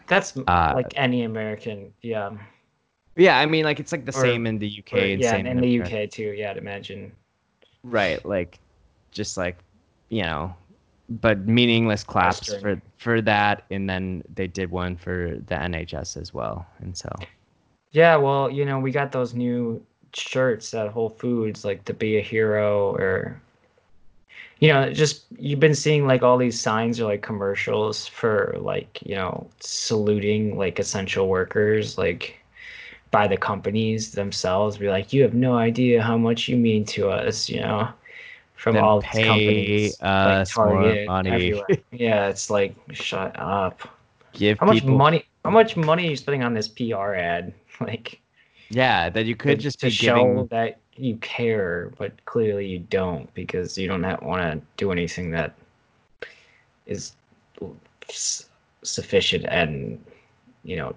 That's 0.07 0.35
uh, 0.47 0.73
like 0.75 0.93
any 0.97 1.23
American. 1.23 1.93
Yeah. 2.01 2.31
Yeah 3.21 3.39
i 3.39 3.45
mean 3.45 3.63
like 3.65 3.79
it's 3.79 3.91
like 3.91 4.05
the 4.05 4.15
Or- 4.17 4.21
same 4.27 4.45
in 4.47 4.57
the 4.59 4.69
uk 4.79 4.93
Or- 4.93 4.99
and 4.99 5.21
yeah, 5.21 5.31
same 5.31 5.45
in 5.45 5.59
the 5.61 5.75
America. 5.77 6.03
UK 6.03 6.09
too. 6.09 6.33
Yeah, 6.39 6.51
I'd 6.51 6.57
imagine. 6.57 7.11
right 7.83 8.23
like 8.25 8.59
just 9.11 9.37
like 9.37 9.57
you 10.09 10.23
know 10.23 10.53
but 11.09 11.37
meaningless 11.47 12.03
claps 12.03 12.39
Western. 12.49 12.61
for 12.61 12.81
for 12.97 13.21
that 13.21 13.63
and 13.71 13.89
then 13.89 14.23
they 14.35 14.47
did 14.47 14.71
one 14.71 14.95
for 14.95 15.37
the 15.47 15.55
nhs 15.55 16.15
as 16.15 16.33
well 16.33 16.65
and 16.79 16.95
so 16.97 17.09
Yeah, 17.93 18.15
well, 18.15 18.49
you 18.49 18.63
know, 18.63 18.79
we 18.79 18.91
got 18.91 19.11
those 19.11 19.33
new 19.33 19.83
shirts 20.13 20.73
at 20.73 20.87
Whole 20.95 21.09
Foods, 21.09 21.65
like 21.65 21.83
to 21.83 21.93
be 21.93 22.15
a 22.17 22.21
hero, 22.21 22.95
or 22.95 23.35
you 24.61 24.69
know, 24.71 24.93
just 24.93 25.25
you've 25.37 25.59
been 25.59 25.75
seeing 25.75 26.07
like 26.07 26.23
all 26.23 26.37
these 26.37 26.57
signs 26.57 27.01
or 27.01 27.05
like 27.11 27.21
commercials 27.21 28.07
for 28.07 28.55
like 28.61 28.99
you 29.05 29.15
know 29.15 29.45
saluting 29.59 30.55
like 30.57 30.79
essential 30.79 31.27
workers, 31.27 31.97
like 31.97 32.39
by 33.11 33.27
the 33.27 33.37
companies 33.37 34.11
themselves. 34.11 34.77
Be 34.77 34.89
like, 34.89 35.13
you 35.13 35.21
have 35.21 35.33
no 35.33 35.55
idea 35.55 36.01
how 36.01 36.17
much 36.17 36.47
you 36.47 36.57
mean 36.57 36.85
to 36.85 37.09
us, 37.09 37.49
you 37.49 37.59
know, 37.59 37.89
from 38.55 38.75
Then 38.75 38.83
all 38.83 39.01
pay 39.01 39.25
companies, 39.25 39.97
like 40.01 40.47
Target, 40.47 41.07
money. 41.07 41.53
yeah, 41.91 42.27
it's 42.27 42.49
like 42.49 42.75
shut 42.91 43.37
up. 43.37 43.81
give 44.33 44.57
How 44.59 44.65
much 44.65 44.81
people 44.81 44.97
money? 44.97 45.25
How 45.43 45.51
much 45.51 45.75
money 45.75 46.07
are 46.07 46.09
you 46.11 46.15
spending 46.15 46.43
on 46.43 46.53
this 46.53 46.67
PR 46.67 47.13
ad? 47.13 47.53
Like 47.79 48.21
yeah 48.69 49.09
that 49.09 49.25
you 49.25 49.35
could 49.35 49.57
to- 49.57 49.63
just 49.63 49.79
to 49.79 49.87
be 49.87 49.91
show 49.91 50.13
giving 50.13 50.45
that 50.51 50.77
you 50.95 51.15
care, 51.17 51.91
but 51.97 52.23
clearly 52.25 52.67
you 52.67 52.77
don't 52.77 53.33
because 53.33 53.75
you 53.75 53.87
don't 53.87 54.03
want 54.21 54.41
to 54.43 54.61
do 54.77 54.91
anything 54.91 55.31
that 55.31 55.55
is 56.85 57.13
sufficient 58.83 59.45
and 59.47 60.03
you 60.63 60.75
know 60.75 60.93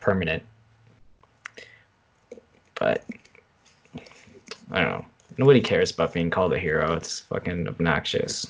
permanent. 0.00 0.42
But 2.78 3.04
I 4.70 4.82
don't 4.82 4.90
know. 4.90 5.06
Nobody 5.38 5.60
cares 5.60 5.90
about 5.90 6.12
being 6.12 6.30
called 6.30 6.52
a 6.52 6.58
hero. 6.58 6.94
It's 6.94 7.20
fucking 7.20 7.68
obnoxious. 7.68 8.46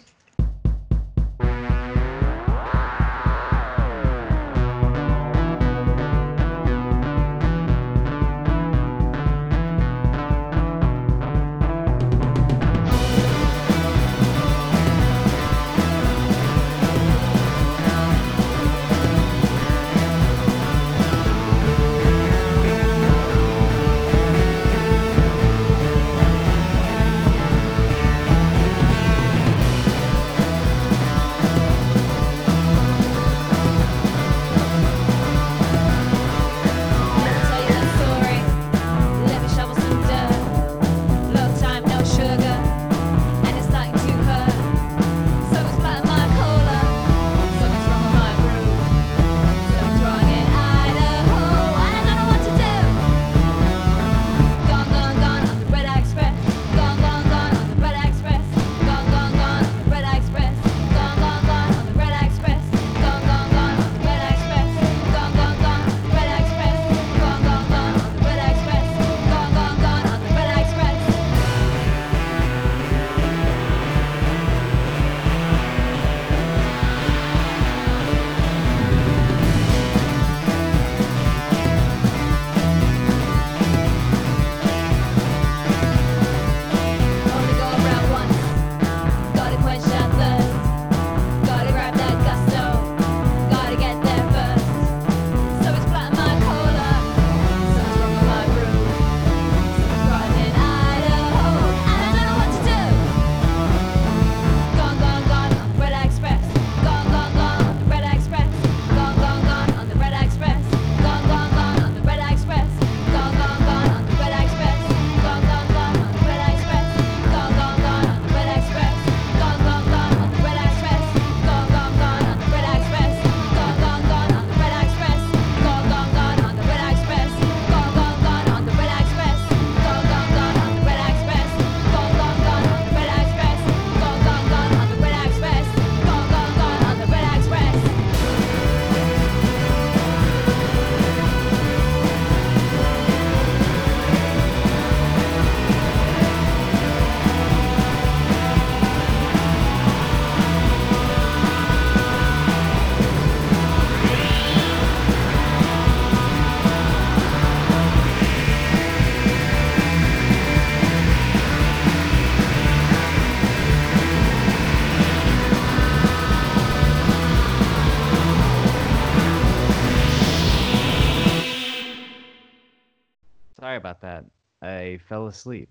Fell 175.29 175.35
asleep. 175.35 175.69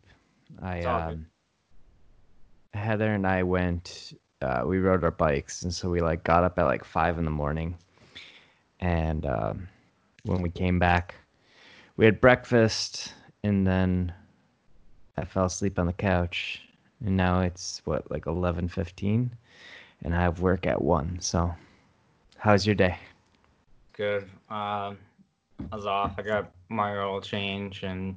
I 0.62 0.78
It's 0.78 0.86
all 0.86 1.02
good. 1.02 1.14
um, 1.14 1.26
Heather 2.74 3.14
and 3.14 3.26
I 3.26 3.44
went. 3.44 4.14
Uh, 4.42 4.64
we 4.66 4.78
rode 4.78 5.04
our 5.04 5.12
bikes, 5.12 5.64
and 5.64 5.74
so 5.74 5.90
we 5.90 6.00
like 6.00 6.24
got 6.24 6.44
up 6.44 6.60
at 6.60 6.66
like 6.66 6.84
five 6.84 7.18
in 7.18 7.26
the 7.26 7.32
morning. 7.32 7.76
And 8.80 9.26
um, 9.26 9.68
when 10.24 10.42
we 10.44 10.50
came 10.50 10.78
back, 10.78 11.16
we 11.96 12.06
had 12.06 12.22
breakfast, 12.22 13.14
and 13.44 13.66
then 13.66 14.14
I 15.18 15.26
fell 15.26 15.46
asleep 15.46 15.80
on 15.80 15.88
the 15.88 15.94
couch. 15.94 16.62
And 17.04 17.18
now 17.18 17.42
it's 17.42 17.82
what 17.86 18.10
like 18.12 18.28
eleven 18.28 18.68
fifteen, 18.68 19.32
and 20.04 20.14
I 20.16 20.22
have 20.22 20.42
work 20.42 20.68
at 20.68 20.80
one. 20.80 21.18
So, 21.20 21.52
how's 22.38 22.66
your 22.66 22.76
day? 22.76 22.98
Good. 23.94 24.24
Um, 24.50 25.00
I 25.72 25.76
was 25.76 25.88
off. 25.88 26.14
I 26.20 26.22
got 26.22 26.52
my 26.70 26.96
oil 26.98 27.22
change, 27.22 27.82
and 27.82 28.16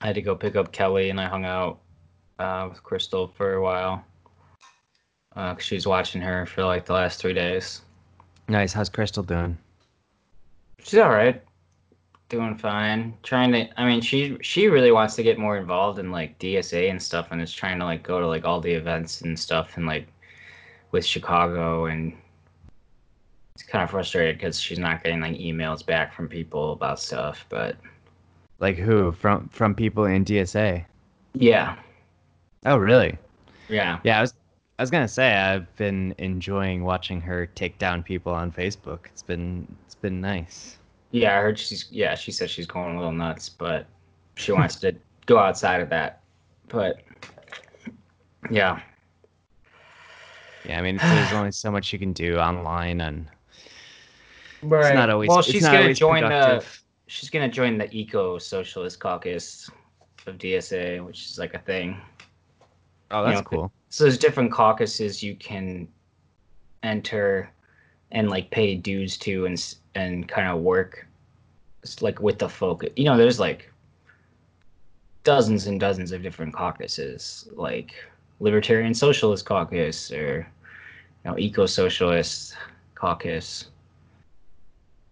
I 0.00 0.06
had 0.06 0.14
to 0.14 0.22
go 0.22 0.34
pick 0.34 0.56
up 0.56 0.72
Kelly, 0.72 1.10
and 1.10 1.20
I 1.20 1.26
hung 1.26 1.44
out 1.44 1.80
uh, 2.38 2.66
with 2.70 2.82
Crystal 2.82 3.28
for 3.28 3.54
a 3.54 3.62
while. 3.62 4.04
Uh, 5.36 5.54
'cause 5.54 5.64
she 5.64 5.74
was 5.76 5.86
watching 5.86 6.20
her 6.20 6.46
for 6.46 6.64
like 6.64 6.84
the 6.86 6.92
last 6.92 7.20
three 7.20 7.34
days. 7.34 7.82
Nice. 8.48 8.72
How's 8.72 8.88
Crystal 8.88 9.22
doing? 9.22 9.56
She's 10.82 10.98
all 10.98 11.10
right, 11.10 11.40
doing 12.28 12.56
fine. 12.56 13.14
Trying 13.22 13.52
to. 13.52 13.80
I 13.80 13.86
mean, 13.86 14.00
she 14.00 14.38
she 14.40 14.66
really 14.68 14.90
wants 14.90 15.14
to 15.16 15.22
get 15.22 15.38
more 15.38 15.56
involved 15.56 15.98
in 15.98 16.10
like 16.10 16.38
DSA 16.38 16.90
and 16.90 17.00
stuff, 17.00 17.28
and 17.30 17.40
is 17.40 17.52
trying 17.52 17.78
to 17.78 17.84
like 17.84 18.02
go 18.02 18.18
to 18.20 18.26
like 18.26 18.44
all 18.44 18.60
the 18.60 18.72
events 18.72 19.20
and 19.20 19.38
stuff, 19.38 19.76
and 19.76 19.86
like 19.86 20.08
with 20.90 21.04
Chicago, 21.04 21.84
and 21.86 22.12
it's 23.54 23.62
kind 23.62 23.84
of 23.84 23.90
frustrated 23.90 24.36
because 24.38 24.58
she's 24.58 24.78
not 24.78 25.04
getting 25.04 25.20
like 25.20 25.36
emails 25.36 25.84
back 25.86 26.12
from 26.12 26.26
people 26.26 26.72
about 26.72 26.98
stuff. 26.98 27.44
But 27.50 27.76
Like 28.60 28.76
who? 28.76 29.12
From 29.12 29.48
from 29.48 29.74
people 29.74 30.04
in 30.04 30.24
DSA? 30.24 30.84
yeah, 31.34 31.76
Oh, 32.66 32.76
really? 32.76 33.16
yeah, 33.68 33.98
Yeah, 34.04 34.18
I 34.18 34.20
was 34.20 34.34
I 34.78 34.82
was 34.82 34.90
gonna 34.90 35.08
say 35.08 35.34
I've 35.34 35.74
been 35.76 36.14
enjoying 36.18 36.84
watching 36.84 37.20
her 37.22 37.46
take 37.46 37.78
down 37.78 38.02
people 38.02 38.32
on 38.32 38.50
Facebook. 38.52 39.00
It's 39.06 39.22
been 39.22 39.66
it's 39.86 39.94
been 39.94 40.20
nice. 40.20 40.78
yeah. 41.10 41.38
I 41.38 41.40
heard 41.42 41.58
she's 41.58 41.86
yeah. 41.90 42.14
She 42.14 42.32
said 42.32 42.50
she's 42.50 42.66
going 42.66 42.94
a 42.96 42.98
little 42.98 43.12
nuts, 43.12 43.48
but 43.48 43.86
she 44.36 44.52
wants 44.52 44.76
to 44.76 44.94
go 45.26 45.38
outside 45.38 45.80
of 45.80 45.88
that. 45.90 46.20
But 46.68 47.00
yeah, 48.50 48.80
Yeah, 50.64 50.78
I 50.78 50.82
mean 50.82 50.96
there's 50.96 51.32
only 51.32 51.52
so 51.52 51.70
much 51.70 51.92
you 51.92 51.98
can 51.98 52.12
do 52.12 52.38
online, 52.38 53.00
and 53.00 53.26
right. 54.62 54.86
it's 54.86 54.94
not 54.94 55.10
always 55.10 55.28
well. 55.28 55.42
She's 55.42 55.62
not 55.62 55.72
gonna 55.72 55.94
join 55.94 56.22
the. 56.22 56.64
She's 57.10 57.28
gonna 57.28 57.48
join 57.48 57.76
the 57.76 57.92
Eco 57.92 58.38
Socialist 58.38 59.00
Caucus 59.00 59.68
of 60.26 60.38
DSA, 60.38 61.04
which 61.04 61.24
is 61.24 61.38
like 61.38 61.54
a 61.54 61.58
thing. 61.58 62.00
Oh, 63.10 63.22
you 63.22 63.30
that's 63.32 63.40
know, 63.40 63.48
cool. 63.48 63.72
So 63.88 64.04
there's 64.04 64.16
different 64.16 64.52
caucuses 64.52 65.20
you 65.20 65.34
can 65.34 65.88
enter 66.84 67.50
and 68.12 68.30
like 68.30 68.50
pay 68.50 68.76
dues 68.76 69.18
to 69.18 69.46
and 69.46 69.76
and 69.96 70.28
kind 70.28 70.48
of 70.48 70.60
work 70.60 71.08
s- 71.82 72.00
like 72.00 72.20
with 72.20 72.38
the 72.38 72.48
focus. 72.48 72.90
You 72.94 73.06
know, 73.06 73.16
there's 73.16 73.40
like 73.40 73.72
dozens 75.24 75.66
and 75.66 75.80
dozens 75.80 76.12
of 76.12 76.22
different 76.22 76.54
caucuses, 76.54 77.48
like 77.54 77.92
Libertarian 78.38 78.94
Socialist 78.94 79.44
Caucus 79.44 80.12
or 80.12 80.46
you 81.24 81.30
know 81.30 81.36
Eco 81.36 81.66
Socialist 81.66 82.56
Caucus, 82.94 83.66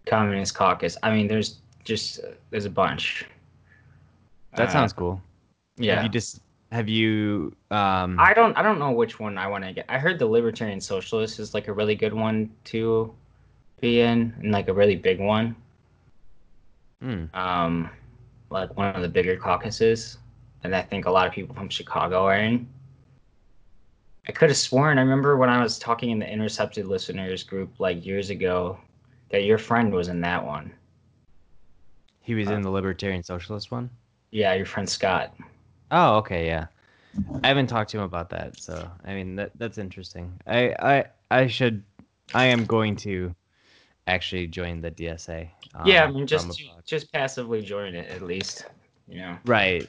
Communist 0.06 0.54
Caucus. 0.54 0.96
I 1.02 1.12
mean, 1.12 1.26
there's 1.26 1.58
just 1.88 2.20
there's 2.50 2.66
a 2.66 2.70
bunch. 2.70 3.26
That 4.56 4.70
Uh, 4.70 4.72
sounds 4.72 4.92
cool. 4.92 5.22
yeah. 5.78 5.94
Have 5.94 6.02
you 6.02 6.08
just 6.08 6.40
have 6.72 6.88
you 6.88 7.56
um 7.70 8.30
I 8.30 8.34
don't 8.34 8.56
I 8.58 8.62
don't 8.62 8.78
know 8.78 8.92
which 8.92 9.18
one 9.20 9.38
I 9.38 9.46
want 9.48 9.64
to 9.64 9.72
get. 9.72 9.86
I 9.88 9.98
heard 9.98 10.18
the 10.18 10.26
Libertarian 10.26 10.80
Socialist 10.80 11.38
is 11.40 11.54
like 11.54 11.68
a 11.68 11.72
really 11.72 11.94
good 11.96 12.12
one 12.14 12.50
to 12.66 13.14
be 13.80 14.00
in, 14.00 14.34
and 14.42 14.52
like 14.52 14.68
a 14.68 14.74
really 14.74 14.96
big 14.96 15.20
one. 15.20 15.56
hmm, 17.00 17.30
Um, 17.34 17.90
like 18.50 18.76
one 18.76 18.94
of 18.94 19.02
the 19.02 19.08
bigger 19.08 19.36
caucuses, 19.36 20.18
and 20.64 20.74
I 20.74 20.82
think 20.82 21.06
a 21.06 21.10
lot 21.10 21.26
of 21.26 21.32
people 21.32 21.54
from 21.54 21.68
Chicago 21.68 22.24
are 22.26 22.36
in. 22.36 22.68
I 24.28 24.32
could 24.32 24.50
have 24.50 24.56
sworn 24.58 24.98
I 24.98 25.02
remember 25.02 25.36
when 25.36 25.48
I 25.50 25.60
was 25.62 25.78
talking 25.78 26.10
in 26.10 26.20
the 26.20 26.30
Intercepted 26.30 26.86
Listeners 26.86 27.42
group 27.42 27.80
like 27.80 28.06
years 28.06 28.30
ago 28.30 28.78
that 29.30 29.44
your 29.44 29.58
friend 29.58 29.92
was 29.92 30.08
in 30.08 30.20
that 30.22 30.46
one. 30.46 30.72
He 32.28 32.34
was 32.34 32.48
uh, 32.48 32.52
in 32.52 32.60
the 32.60 32.68
Libertarian 32.68 33.22
Socialist 33.22 33.70
one? 33.70 33.88
Yeah, 34.32 34.52
your 34.52 34.66
friend 34.66 34.86
Scott. 34.86 35.34
Oh, 35.90 36.16
okay, 36.16 36.44
yeah. 36.44 36.66
I 37.42 37.48
haven't 37.48 37.68
talked 37.68 37.90
to 37.92 37.96
him 37.96 38.04
about 38.04 38.28
that, 38.28 38.60
so 38.60 38.86
I 39.06 39.14
mean 39.14 39.34
that 39.36 39.52
that's 39.54 39.78
interesting. 39.78 40.38
I 40.46 40.74
I 40.78 41.04
I 41.30 41.46
should 41.46 41.82
I 42.34 42.44
am 42.44 42.66
going 42.66 42.96
to 42.96 43.34
actually 44.06 44.46
join 44.46 44.82
the 44.82 44.90
DSA. 44.90 45.48
yeah, 45.86 46.02
I 46.02 46.06
um, 46.06 46.16
mean 46.16 46.26
just 46.26 46.62
just 46.84 47.10
passively 47.14 47.62
join 47.62 47.94
it 47.94 48.10
at 48.10 48.20
least. 48.20 48.66
You 49.08 49.20
know. 49.20 49.38
right. 49.46 49.88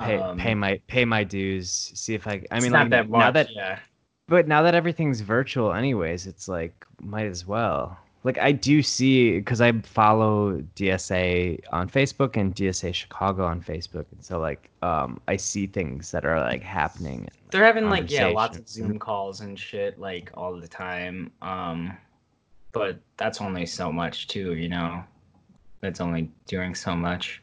Pay, 0.00 0.18
Um, 0.18 0.36
pay 0.36 0.54
my 0.56 0.80
pay 0.88 1.04
my 1.04 1.22
dues. 1.22 1.92
See 1.94 2.14
if 2.14 2.26
I. 2.26 2.42
I 2.50 2.58
mean, 2.58 2.72
not 2.72 2.80
like, 2.80 2.90
that 2.90 3.08
much. 3.08 3.20
now 3.20 3.30
that 3.30 3.54
yeah. 3.54 3.78
but 4.26 4.48
now 4.48 4.62
that 4.62 4.74
everything's 4.74 5.20
virtual, 5.20 5.72
anyways, 5.72 6.26
it's 6.26 6.48
like 6.48 6.84
might 7.00 7.26
as 7.26 7.46
well. 7.46 7.96
Like 8.26 8.38
I 8.38 8.50
do 8.50 8.82
see 8.82 9.38
because 9.38 9.60
I 9.60 9.70
follow 9.82 10.60
DSA 10.74 11.60
on 11.70 11.88
Facebook 11.88 12.36
and 12.36 12.52
DSA 12.52 12.92
Chicago 12.92 13.44
on 13.44 13.62
Facebook, 13.62 14.06
and 14.10 14.24
so 14.24 14.40
like 14.40 14.68
um 14.82 15.20
I 15.28 15.36
see 15.36 15.68
things 15.68 16.10
that 16.10 16.26
are 16.26 16.40
like 16.40 16.64
happening. 16.64 17.28
They're 17.52 17.64
having 17.64 17.88
like 17.88 18.10
yeah, 18.10 18.26
lots 18.26 18.58
of. 18.58 18.68
Zoom 18.68 18.98
calls 18.98 19.42
and 19.42 19.56
shit 19.56 20.00
like 20.00 20.32
all 20.34 20.60
the 20.60 20.66
time. 20.66 21.30
Um, 21.40 21.96
but 22.72 22.98
that's 23.16 23.40
only 23.40 23.64
so 23.64 23.92
much 23.92 24.26
too, 24.26 24.54
you 24.54 24.68
know. 24.68 25.04
That's 25.80 26.00
only 26.00 26.28
doing 26.48 26.74
so 26.74 26.96
much. 26.96 27.40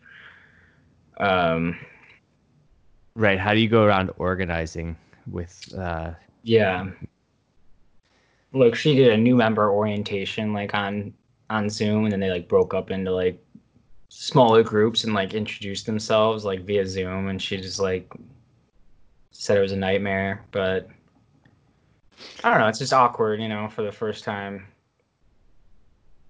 Um, 1.17 1.79
Right. 3.15 3.39
How 3.39 3.53
do 3.53 3.59
you 3.61 3.69
go 3.69 3.83
around 3.83 4.11
organizing 4.17 4.97
with 5.31 5.73
uh 5.77 6.11
yeah. 6.43 6.89
Look, 8.53 8.75
she 8.75 8.95
did 8.95 9.11
a 9.11 9.17
new 9.17 9.35
member 9.35 9.71
orientation 9.71 10.53
like 10.53 10.73
on 10.73 11.13
on 11.49 11.69
Zoom, 11.69 12.03
and 12.05 12.11
then 12.11 12.19
they 12.19 12.29
like 12.29 12.47
broke 12.47 12.73
up 12.73 12.91
into 12.91 13.11
like 13.11 13.39
smaller 14.09 14.63
groups 14.63 15.03
and 15.03 15.13
like 15.13 15.33
introduced 15.33 15.85
themselves 15.85 16.45
like 16.45 16.63
via 16.65 16.85
Zoom, 16.85 17.27
and 17.29 17.41
she 17.41 17.57
just 17.57 17.79
like 17.79 18.11
said 19.31 19.57
it 19.57 19.61
was 19.61 19.71
a 19.71 19.77
nightmare, 19.77 20.45
but 20.51 20.87
I 22.43 22.49
don't 22.51 22.59
know. 22.59 22.67
It's 22.67 22.79
just 22.79 22.93
awkward, 22.93 23.41
you 23.41 23.49
know, 23.49 23.67
for 23.67 23.81
the 23.81 23.91
first 23.91 24.23
time 24.23 24.67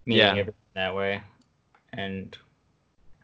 meeting 0.05 0.21
Yeah. 0.21 0.29
everyone 0.31 0.53
that 0.75 0.95
way, 0.95 1.21
and 1.91 2.37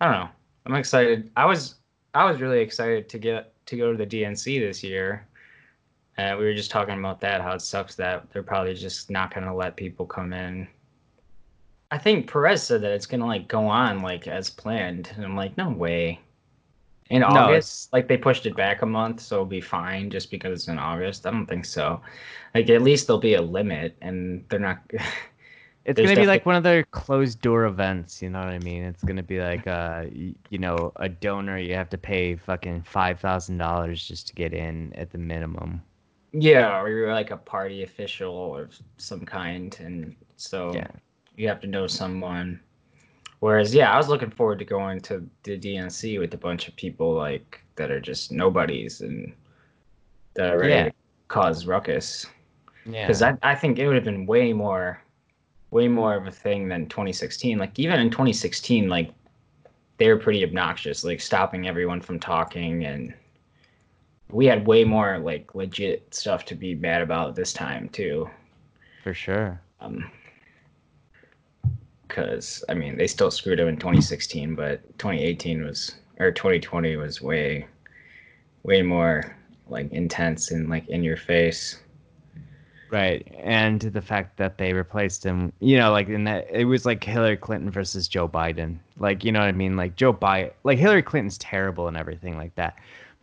I 0.01 0.05
don't 0.05 0.19
know. 0.19 0.29
I'm 0.65 0.75
excited. 0.75 1.31
I 1.37 1.45
was 1.45 1.75
I 2.13 2.29
was 2.29 2.41
really 2.41 2.59
excited 2.59 3.07
to 3.09 3.17
get 3.17 3.53
to 3.67 3.77
go 3.77 3.91
to 3.91 3.97
the 3.97 4.05
DNC 4.05 4.59
this 4.59 4.83
year. 4.83 5.25
Uh, 6.19 6.35
we 6.37 6.43
were 6.43 6.53
just 6.53 6.69
talking 6.69 6.99
about 6.99 7.21
that, 7.21 7.39
how 7.39 7.53
it 7.53 7.61
sucks 7.61 7.95
that 7.95 8.29
they're 8.31 8.43
probably 8.43 8.73
just 8.73 9.09
not 9.09 9.33
going 9.33 9.47
to 9.47 9.53
let 9.53 9.77
people 9.77 10.05
come 10.05 10.33
in. 10.33 10.67
I 11.91 11.97
think 11.97 12.29
Perez 12.29 12.61
said 12.61 12.81
that 12.81 12.91
it's 12.91 13.05
going 13.05 13.21
to 13.21 13.25
like 13.25 13.47
go 13.47 13.65
on 13.65 14.01
like 14.01 14.27
as 14.27 14.49
planned, 14.49 15.11
and 15.15 15.23
I'm 15.23 15.37
like, 15.37 15.55
no 15.55 15.69
way. 15.69 16.19
In 17.09 17.21
No, 17.21 17.27
August, 17.27 17.93
like 17.93 18.09
they 18.09 18.17
pushed 18.17 18.45
it 18.45 18.55
back 18.55 18.81
a 18.81 18.85
month, 18.85 19.21
so 19.21 19.37
it'll 19.37 19.45
be 19.45 19.61
fine 19.61 20.09
just 20.09 20.29
because 20.29 20.59
it's 20.59 20.67
in 20.67 20.77
August. 20.77 21.25
I 21.25 21.31
don't 21.31 21.47
think 21.47 21.63
so. 21.63 22.01
Like 22.53 22.69
at 22.69 22.81
least 22.81 23.07
there'll 23.07 23.21
be 23.21 23.35
a 23.35 23.41
limit, 23.41 23.95
and 24.01 24.43
they're 24.49 24.59
not. 24.59 24.79
it's 25.85 25.95
There's 25.95 26.09
gonna 26.09 26.19
be 26.19 26.27
like 26.27 26.45
one 26.45 26.55
of 26.55 26.63
their 26.63 26.83
closed 26.83 27.39
door 27.41 27.63
events, 27.63 28.21
you 28.21 28.29
know 28.29 28.39
what 28.39 28.49
I 28.49 28.59
mean? 28.59 28.83
It's 28.83 29.03
gonna 29.03 29.23
be 29.23 29.39
like 29.39 29.65
uh 29.65 30.03
you 30.11 30.57
know, 30.57 30.91
a 30.97 31.07
donor 31.07 31.57
you 31.57 31.75
have 31.75 31.89
to 31.91 31.97
pay 31.97 32.35
fucking 32.35 32.83
five 32.83 33.21
thousand 33.21 33.57
dollars 33.57 34.05
just 34.05 34.27
to 34.27 34.33
get 34.35 34.53
in 34.53 34.93
at 34.95 35.11
the 35.11 35.17
minimum. 35.17 35.81
Yeah, 36.31 36.79
or 36.81 36.89
you're 36.89 37.13
like 37.13 37.31
a 37.31 37.37
party 37.37 37.83
official 37.83 38.33
or 38.33 38.69
some 38.97 39.25
kind, 39.25 39.75
and 39.79 40.15
so 40.35 40.73
Yeah. 40.73 40.87
you 41.35 41.47
have 41.47 41.59
to 41.61 41.67
know 41.67 41.87
someone. 41.87 42.59
Whereas, 43.39 43.73
yeah, 43.73 43.91
I 43.93 43.97
was 43.97 44.09
looking 44.09 44.29
forward 44.29 44.59
to 44.59 44.65
going 44.65 44.99
to 45.01 45.27
the 45.43 45.57
DNC 45.57 46.19
with 46.19 46.33
a 46.33 46.37
bunch 46.37 46.67
of 46.67 46.75
people 46.75 47.13
like 47.13 47.61
that 47.77 47.89
are 47.89 48.01
just 48.01 48.31
nobodies 48.31 49.01
and 49.01 49.33
that 50.33 50.53
are 50.53 50.59
ready 50.59 50.73
Yeah. 50.73 50.83
to 50.89 50.93
cause 51.29 51.65
ruckus. 51.65 52.25
Yeah. 52.85 53.07
Because 53.07 53.21
I, 53.21 53.37
I 53.41 53.55
think 53.55 53.79
it 53.79 53.87
would 53.87 53.95
have 53.95 54.03
been 54.03 54.25
way 54.25 54.51
more, 54.51 55.01
way 55.71 55.87
more 55.87 56.15
of 56.15 56.27
a 56.27 56.31
thing 56.31 56.67
than 56.67 56.87
2016. 56.89 57.57
Like 57.57 57.79
even 57.79 57.99
in 57.99 58.09
2016, 58.09 58.89
like 58.89 59.13
they 59.97 60.09
were 60.09 60.19
pretty 60.19 60.43
obnoxious, 60.43 61.03
like 61.03 61.21
stopping 61.21 61.67
everyone 61.67 62.01
from 62.01 62.19
talking, 62.19 62.85
and 62.85 63.13
we 64.31 64.45
had 64.45 64.67
way 64.67 64.83
more 64.83 65.17
like 65.19 65.55
legit 65.55 66.13
stuff 66.13 66.45
to 66.45 66.55
be 66.55 66.75
mad 66.75 67.01
about 67.01 67.35
this 67.35 67.53
time 67.53 67.89
too. 67.89 68.29
for 69.03 69.13
sure. 69.13 69.59
Um, 69.81 70.09
because 72.07 72.63
I 72.69 72.73
mean 72.73 72.97
they 72.97 73.07
still 73.07 73.31
screwed 73.31 73.59
him 73.59 73.67
in 73.67 73.77
2016, 73.77 74.55
but 74.55 74.81
2018 74.97 75.63
was 75.63 75.95
or 76.19 76.31
2020 76.31 76.97
was 76.97 77.21
way, 77.21 77.65
way 78.63 78.81
more 78.81 79.35
like 79.67 79.91
intense 79.91 80.51
and 80.51 80.69
like 80.69 80.87
in 80.89 81.03
your 81.03 81.17
face. 81.17 81.79
Right, 82.91 83.27
and 83.37 83.79
the 83.79 84.01
fact 84.01 84.37
that 84.37 84.57
they 84.57 84.73
replaced 84.73 85.23
him, 85.23 85.53
you 85.59 85.77
know, 85.77 85.91
like 85.91 86.09
in 86.09 86.23
that 86.23 86.47
it 86.51 86.65
was 86.65 86.87
like 86.87 87.03
Hillary 87.03 87.37
Clinton 87.37 87.69
versus 87.69 88.07
Joe 88.07 88.27
Biden. 88.27 88.79
Like, 88.97 89.23
you 89.23 89.31
know 89.31 89.39
what 89.39 89.47
I 89.47 89.51
mean? 89.51 89.77
Like 89.77 89.95
Joe 89.95 90.11
Biden, 90.11 90.51
like 90.63 90.79
Hillary 90.79 91.03
Clinton's 91.03 91.37
terrible 91.37 91.87
and 91.87 91.95
everything 91.95 92.35
like 92.35 92.55
that. 92.55 92.79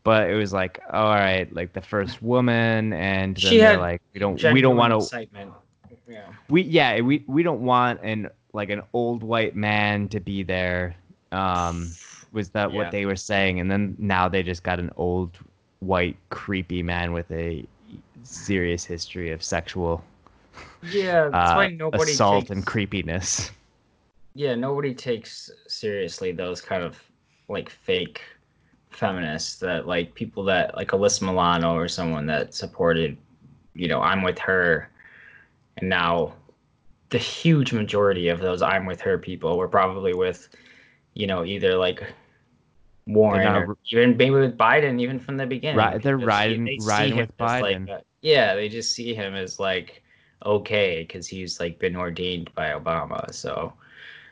But 0.07 0.31
it 0.31 0.37
was 0.39 0.53
like, 0.55 0.79
all 0.93 1.15
right, 1.15 1.53
like 1.53 1.73
the 1.75 1.83
first 1.83 2.23
woman, 2.23 2.93
and 2.95 3.35
then 3.37 3.43
She 3.53 3.59
had 3.59 3.79
like, 3.81 4.01
we 4.15 4.21
don't, 4.21 4.41
we 4.55 4.61
don't 4.63 4.77
want 4.77 4.93
to, 4.93 4.99
excitement. 5.03 5.53
Yeah. 6.09 6.23
we 6.49 6.63
yeah, 6.63 7.01
we 7.01 7.25
we 7.27 7.43
don't 7.43 7.63
want 7.63 8.01
an 8.03 8.31
like 8.53 8.71
an 8.71 8.83
old 8.93 9.23
white 9.23 9.57
man 9.57 10.09
to 10.11 10.21
be 10.21 10.43
there. 10.45 10.95
Um, 11.33 11.91
was 12.33 12.51
that 12.51 12.73
Yeah. 12.73 12.79
what 12.79 12.91
they 12.93 13.05
were 13.07 13.17
saying? 13.17 13.61
And 13.61 13.71
then 13.71 13.97
now 13.99 14.29
they 14.29 14.43
just 14.43 14.63
got 14.63 14.79
an 14.79 14.91
old 14.97 15.37
white 15.81 16.17
creepy 16.31 16.83
man 16.83 17.13
with 17.13 17.31
a 17.31 17.67
serious 18.23 18.85
history 18.85 19.33
of 19.33 19.43
sexual 19.43 20.03
Yeah, 20.83 21.31
that's 21.31 21.55
why 21.55 21.67
uh, 21.67 21.69
nobody 21.69 22.13
assault 22.13 22.45
takes, 22.45 22.51
and 22.51 22.65
creepiness. 22.65 23.51
yeah 24.35 24.55
nobody 24.55 24.95
takes 24.95 25.51
seriously 25.67 26.33
those 26.33 26.61
kind 26.61 26.83
of 26.83 26.99
like 27.49 27.69
fake 27.71 28.21
feminists 28.97 29.59
that 29.61 29.87
like 29.87 30.15
people 30.15 30.43
that 30.45 30.75
like 30.77 30.89
Alyssa 30.89 31.23
Milano 31.23 31.75
or 31.75 31.89
someone 31.89 32.27
that 32.27 32.55
supported 32.55 33.17
you 33.75 33.89
know 33.89 34.01
I'm 34.01 34.23
with 34.23 34.39
her 34.41 34.91
and 35.77 35.89
now 35.89 36.33
the 37.11 37.19
huge 37.19 37.73
majority 37.73 38.29
of 38.29 38.41
those 38.41 38.63
I'm 38.63 38.87
with 38.87 39.01
her 39.03 39.19
people 39.19 39.59
were 39.59 39.69
probably 39.69 40.15
with 40.15 40.49
you 41.15 41.27
know 41.27 41.45
either 41.45 41.77
like 41.77 42.03
Warren 43.07 43.45
not 43.45 43.63
or 43.63 43.77
even 43.93 44.17
maybe 44.17 44.31
with 44.31 44.57
Biden 44.59 45.01
even 45.01 45.21
from 45.21 45.37
the 45.37 45.47
beginning 45.47 45.77
Right, 45.77 46.03
they're 46.03 46.19
riding- 46.19 46.65
they 46.65 46.79
riding 46.83 47.17
with 47.19 47.31
like, 47.39 47.63
Biden. 47.65 47.89
a- 47.91 48.03
yeah 48.23 48.55
they 48.55 48.69
just 48.69 48.93
see 48.93 49.15
him 49.15 49.35
as 49.35 49.61
like 49.61 50.03
okay 50.45 51.03
because 51.03 51.27
he's 51.29 51.61
like 51.61 51.79
been 51.79 51.97
ordained 51.97 52.51
by 52.55 52.71
Obama 52.71 53.33
so 53.33 53.73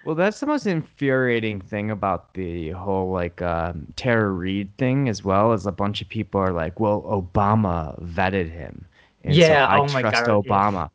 Well, 0.04 0.14
that's 0.14 0.40
the 0.40 0.46
most 0.46 0.66
infuriating 0.66 1.60
thing 1.60 1.90
about 1.90 2.34
the 2.34 2.70
whole 2.70 3.10
like 3.10 3.40
um, 3.42 3.92
Tara 3.96 4.30
Reade 4.30 4.76
thing, 4.78 5.08
as 5.08 5.24
well 5.24 5.52
as 5.52 5.66
a 5.66 5.72
bunch 5.72 6.02
of 6.02 6.08
people 6.08 6.40
are 6.40 6.52
like, 6.52 6.78
"Well, 6.78 7.02
Obama 7.02 7.98
vetted 8.02 8.50
him, 8.50 8.86
and 9.24 9.42
Yeah, 9.42 9.42
so 9.42 9.66
I 9.68 9.80
oh 9.80 9.86
my 9.88 10.02
trust 10.02 10.26
God, 10.26 10.40
yeah. 10.44 10.52
Obama." 10.52 10.90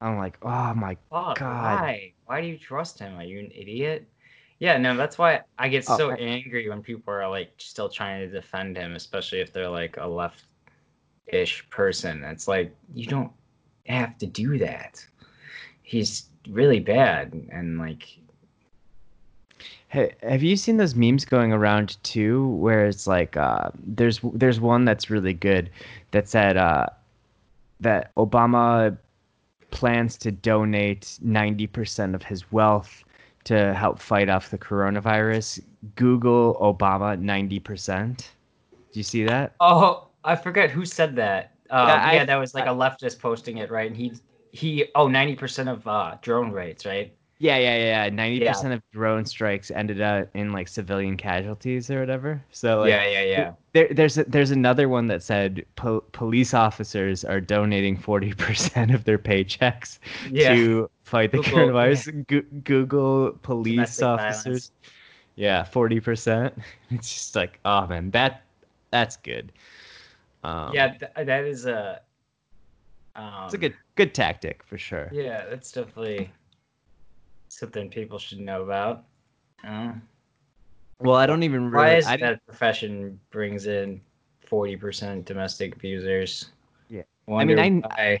I'm 0.00 0.18
like, 0.18 0.38
"Oh 0.42 0.74
my 0.74 0.96
Fuck, 1.10 1.38
God. 1.38 1.58
why? 1.60 2.14
Why 2.26 2.40
do 2.40 2.46
you 2.46 2.58
trust 2.58 2.98
him? 2.98 3.16
Are 3.16 3.24
you 3.24 3.38
an 3.40 3.50
idiot? 3.54 4.08
Yeah, 4.58 4.76
no, 4.78 4.96
that's 4.96 5.18
why 5.18 5.42
I 5.58 5.68
get 5.68 5.84
Oh, 5.86 5.96
so 5.96 6.12
angry 6.12 6.68
when 6.68 6.82
people 6.82 7.12
are 7.14 7.28
like 7.28 7.52
still 7.58 7.88
trying 7.88 8.20
to 8.20 8.28
defend 8.32 8.76
him, 8.76 8.94
especially 8.94 9.40
if 9.40 9.52
they're 9.52 9.68
like 9.70 9.96
a 9.96 10.06
left-ish 10.06 11.68
person. 11.70 12.24
It's 12.24 12.48
like 12.48 12.74
you 12.94 13.06
don't 13.06 13.32
have 13.86 14.18
to 14.18 14.26
do 14.26 14.58
that. 14.58 15.04
He's 15.82 16.28
really 16.48 16.80
bad, 16.80 17.34
and 17.52 17.78
like, 17.78 18.18
Hey, 19.88 20.14
have 20.22 20.42
you 20.42 20.56
seen 20.56 20.76
those 20.76 20.94
memes 20.94 21.24
going 21.24 21.52
around 21.52 22.02
too, 22.04 22.48
where 22.48 22.86
it's 22.86 23.06
like 23.06 23.36
uh, 23.36 23.70
there's 23.86 24.20
there's 24.34 24.60
one 24.60 24.84
that's 24.84 25.08
really 25.08 25.32
good 25.32 25.70
that 26.10 26.28
said 26.28 26.58
uh, 26.58 26.86
that 27.80 28.14
Obama 28.16 28.96
plans 29.70 30.16
to 30.18 30.30
donate 30.30 31.18
ninety 31.22 31.66
percent 31.66 32.14
of 32.14 32.22
his 32.22 32.50
wealth 32.52 33.02
to 33.44 33.72
help 33.72 33.98
fight 33.98 34.28
off 34.28 34.50
the 34.50 34.58
coronavirus. 34.58 35.62
Google 35.96 36.56
Obama 36.60 37.18
ninety 37.18 37.58
percent. 37.58 38.32
Do 38.92 39.00
you 39.00 39.04
see 39.04 39.24
that? 39.24 39.54
oh, 39.60 40.08
I 40.24 40.36
forget 40.36 40.70
who 40.70 40.84
said 40.84 41.16
that. 41.16 41.54
Uh, 41.70 41.84
Yeah, 41.86 42.12
yeah, 42.12 42.24
that 42.24 42.36
was 42.36 42.54
like 42.54 42.66
a 42.66 42.68
leftist 42.68 43.20
posting 43.20 43.58
it, 43.58 43.70
right? 43.70 43.86
And 43.86 43.96
he 43.96 44.12
he 44.52 44.86
oh 44.94 45.08
90 45.08 45.34
percent 45.36 45.68
of 45.68 45.86
uh, 45.86 46.16
drone 46.20 46.50
rates, 46.50 46.84
right? 46.84 47.14
Yeah, 47.40 47.56
yeah, 47.58 47.76
yeah. 47.76 48.08
Ninety 48.10 48.44
percent 48.44 48.72
of 48.74 48.82
drone 48.90 49.24
strikes 49.24 49.70
ended 49.70 50.00
up 50.00 50.28
in 50.34 50.52
like 50.52 50.66
civilian 50.66 51.16
casualties 51.16 51.88
or 51.88 52.00
whatever. 52.00 52.42
So 52.50 52.80
like, 52.80 52.90
yeah, 52.90 53.06
yeah, 53.06 53.22
yeah. 53.22 53.52
There, 53.74 53.88
there's 53.92 54.18
a, 54.18 54.24
there's 54.24 54.50
another 54.50 54.88
one 54.88 55.06
that 55.06 55.22
said 55.22 55.64
po- 55.76 56.02
police 56.10 56.52
officers 56.52 57.24
are 57.24 57.40
donating 57.40 57.96
forty 57.96 58.32
percent 58.34 58.90
of 58.92 59.04
their 59.04 59.18
paychecks 59.18 60.00
Yeah. 60.30 60.52
to 60.54 60.90
fight 61.04 61.30
the 61.30 61.38
Google- 61.38 61.52
coronavirus. 61.68 62.26
Go- 62.26 62.60
Google 62.64 63.38
police 63.42 63.74
Domestic 63.98 64.04
officers. 64.04 64.44
violence. 64.44 64.70
Yeah, 65.36 65.62
forty 65.62 66.00
percent. 66.00 66.54
It's 66.90 67.12
just 67.14 67.36
like, 67.36 67.60
oh 67.64 67.86
man, 67.86 68.10
that 68.10 68.42
that's 68.90 69.16
good. 69.16 69.52
Um, 70.42 70.72
yeah, 70.74 70.88
th- 70.88 71.12
that 71.26 71.44
is 71.44 71.66
a. 71.66 72.00
Um, 73.14 73.44
it's 73.44 73.54
a 73.54 73.58
good 73.58 73.74
good 73.94 74.12
tactic 74.14 74.64
for 74.64 74.76
sure. 74.78 75.08
Yeah, 75.12 75.44
that's 75.48 75.70
definitely 75.70 76.30
something 77.48 77.88
people 77.90 78.18
should 78.18 78.40
know 78.40 78.62
about. 78.62 79.04
Uh, 79.66 79.92
Well, 81.00 81.16
I 81.16 81.26
don't 81.26 81.42
even 81.42 81.70
why 81.70 81.96
is 81.96 82.06
I 82.06 82.16
that 82.18 82.44
profession 82.46 83.18
brings 83.30 83.66
in 83.66 84.00
forty 84.46 84.76
percent 84.76 85.24
domestic 85.26 85.76
abusers? 85.76 86.50
Yeah. 86.88 87.02
I 87.28 87.44
mean, 87.44 87.58
I- 87.58 87.82
I 88.02 88.18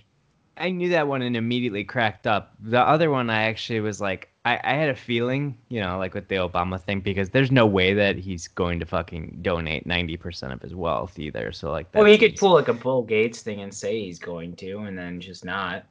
I 0.60 0.70
knew 0.70 0.88
that 0.88 1.06
one 1.06 1.22
and 1.22 1.36
immediately 1.36 1.84
cracked 1.84 2.26
up. 2.26 2.52
The 2.60 2.80
other 2.80 3.10
one, 3.12 3.30
I 3.30 3.42
actually 3.44 3.78
was 3.78 4.00
like, 4.00 4.28
I, 4.44 4.58
I 4.64 4.74
had 4.74 4.88
a 4.88 4.94
feeling, 4.96 5.56
you 5.68 5.80
know, 5.80 5.98
like 5.98 6.14
with 6.14 6.26
the 6.26 6.34
Obama 6.34 6.80
thing, 6.82 6.98
because 7.00 7.30
there's 7.30 7.52
no 7.52 7.64
way 7.64 7.94
that 7.94 8.16
he's 8.16 8.48
going 8.48 8.80
to 8.80 8.86
fucking 8.86 9.38
donate 9.40 9.86
90% 9.86 10.52
of 10.52 10.60
his 10.60 10.74
wealth 10.74 11.16
either. 11.16 11.52
So, 11.52 11.70
like, 11.70 11.86
well, 11.94 12.06
he 12.06 12.18
could 12.18 12.34
pull 12.34 12.54
like 12.54 12.66
a 12.66 12.72
Bill 12.72 13.02
Gates 13.02 13.40
thing 13.42 13.60
and 13.60 13.72
say 13.72 14.00
he's 14.02 14.18
going 14.18 14.56
to, 14.56 14.78
and 14.78 14.98
then 14.98 15.20
just 15.20 15.44
not. 15.44 15.84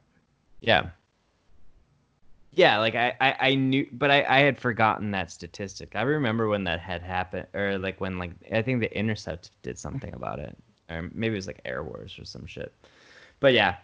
Yeah. 0.60 0.90
Yeah, 2.52 2.78
like 2.78 2.94
I, 2.94 3.14
I, 3.20 3.36
I 3.40 3.54
knew, 3.54 3.86
but 3.92 4.10
I, 4.10 4.24
I 4.28 4.38
had 4.40 4.58
forgotten 4.58 5.10
that 5.12 5.30
statistic. 5.30 5.94
I 5.94 6.02
remember 6.02 6.48
when 6.48 6.64
that 6.64 6.80
had 6.80 7.02
happened, 7.02 7.46
or 7.54 7.78
like 7.78 8.00
when, 8.00 8.18
like, 8.18 8.32
I 8.52 8.62
think 8.62 8.80
the 8.80 8.98
Intercept 8.98 9.50
did 9.62 9.78
something 9.78 10.12
about 10.14 10.38
it, 10.38 10.56
or 10.90 11.10
maybe 11.12 11.34
it 11.34 11.36
was 11.36 11.46
like 11.46 11.62
Airwars 11.64 12.20
or 12.20 12.24
some 12.24 12.46
shit. 12.46 12.72
But 13.40 13.52
yeah, 13.52 13.76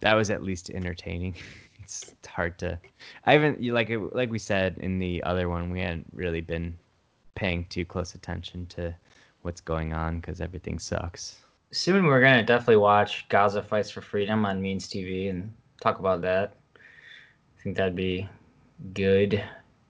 that 0.00 0.14
was 0.14 0.30
at 0.30 0.42
least 0.42 0.70
entertaining. 0.70 1.34
it's, 1.82 2.14
hard 2.26 2.58
to, 2.60 2.78
I 3.26 3.32
haven't, 3.32 3.62
like, 3.62 3.90
it, 3.90 3.98
like 3.98 4.30
we 4.30 4.38
said 4.38 4.78
in 4.78 4.98
the 4.98 5.22
other 5.24 5.48
one, 5.48 5.70
we 5.70 5.80
hadn't 5.80 6.06
really 6.14 6.40
been 6.40 6.78
paying 7.34 7.66
too 7.66 7.84
close 7.84 8.14
attention 8.14 8.66
to 8.66 8.94
what's 9.42 9.60
going 9.60 9.92
on 9.92 10.20
because 10.20 10.40
everything 10.40 10.78
sucks. 10.78 11.36
Soon 11.72 12.06
we're 12.06 12.20
gonna 12.20 12.44
definitely 12.44 12.76
watch 12.76 13.28
Gaza 13.28 13.62
Fights 13.62 13.90
for 13.90 14.00
Freedom 14.00 14.44
on 14.44 14.60
Means 14.60 14.88
TV 14.88 15.30
and 15.30 15.52
talk 15.80 15.98
about 15.98 16.22
that. 16.22 16.54
I 17.62 17.64
think 17.64 17.76
that'd 17.76 17.94
be 17.94 18.28
good 18.92 19.40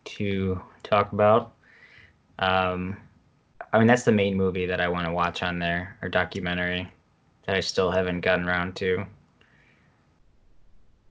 to 0.04 0.60
talk 0.82 1.14
about. 1.14 1.52
Um, 2.38 2.98
I 3.72 3.78
mean, 3.78 3.86
that's 3.86 4.02
the 4.02 4.12
main 4.12 4.36
movie 4.36 4.66
that 4.66 4.78
I 4.78 4.88
want 4.88 5.06
to 5.06 5.12
watch 5.12 5.42
on 5.42 5.58
there, 5.58 5.96
or 6.02 6.10
documentary 6.10 6.86
that 7.46 7.56
I 7.56 7.60
still 7.60 7.90
haven't 7.90 8.20
gotten 8.20 8.46
around 8.46 8.76
to. 8.76 9.06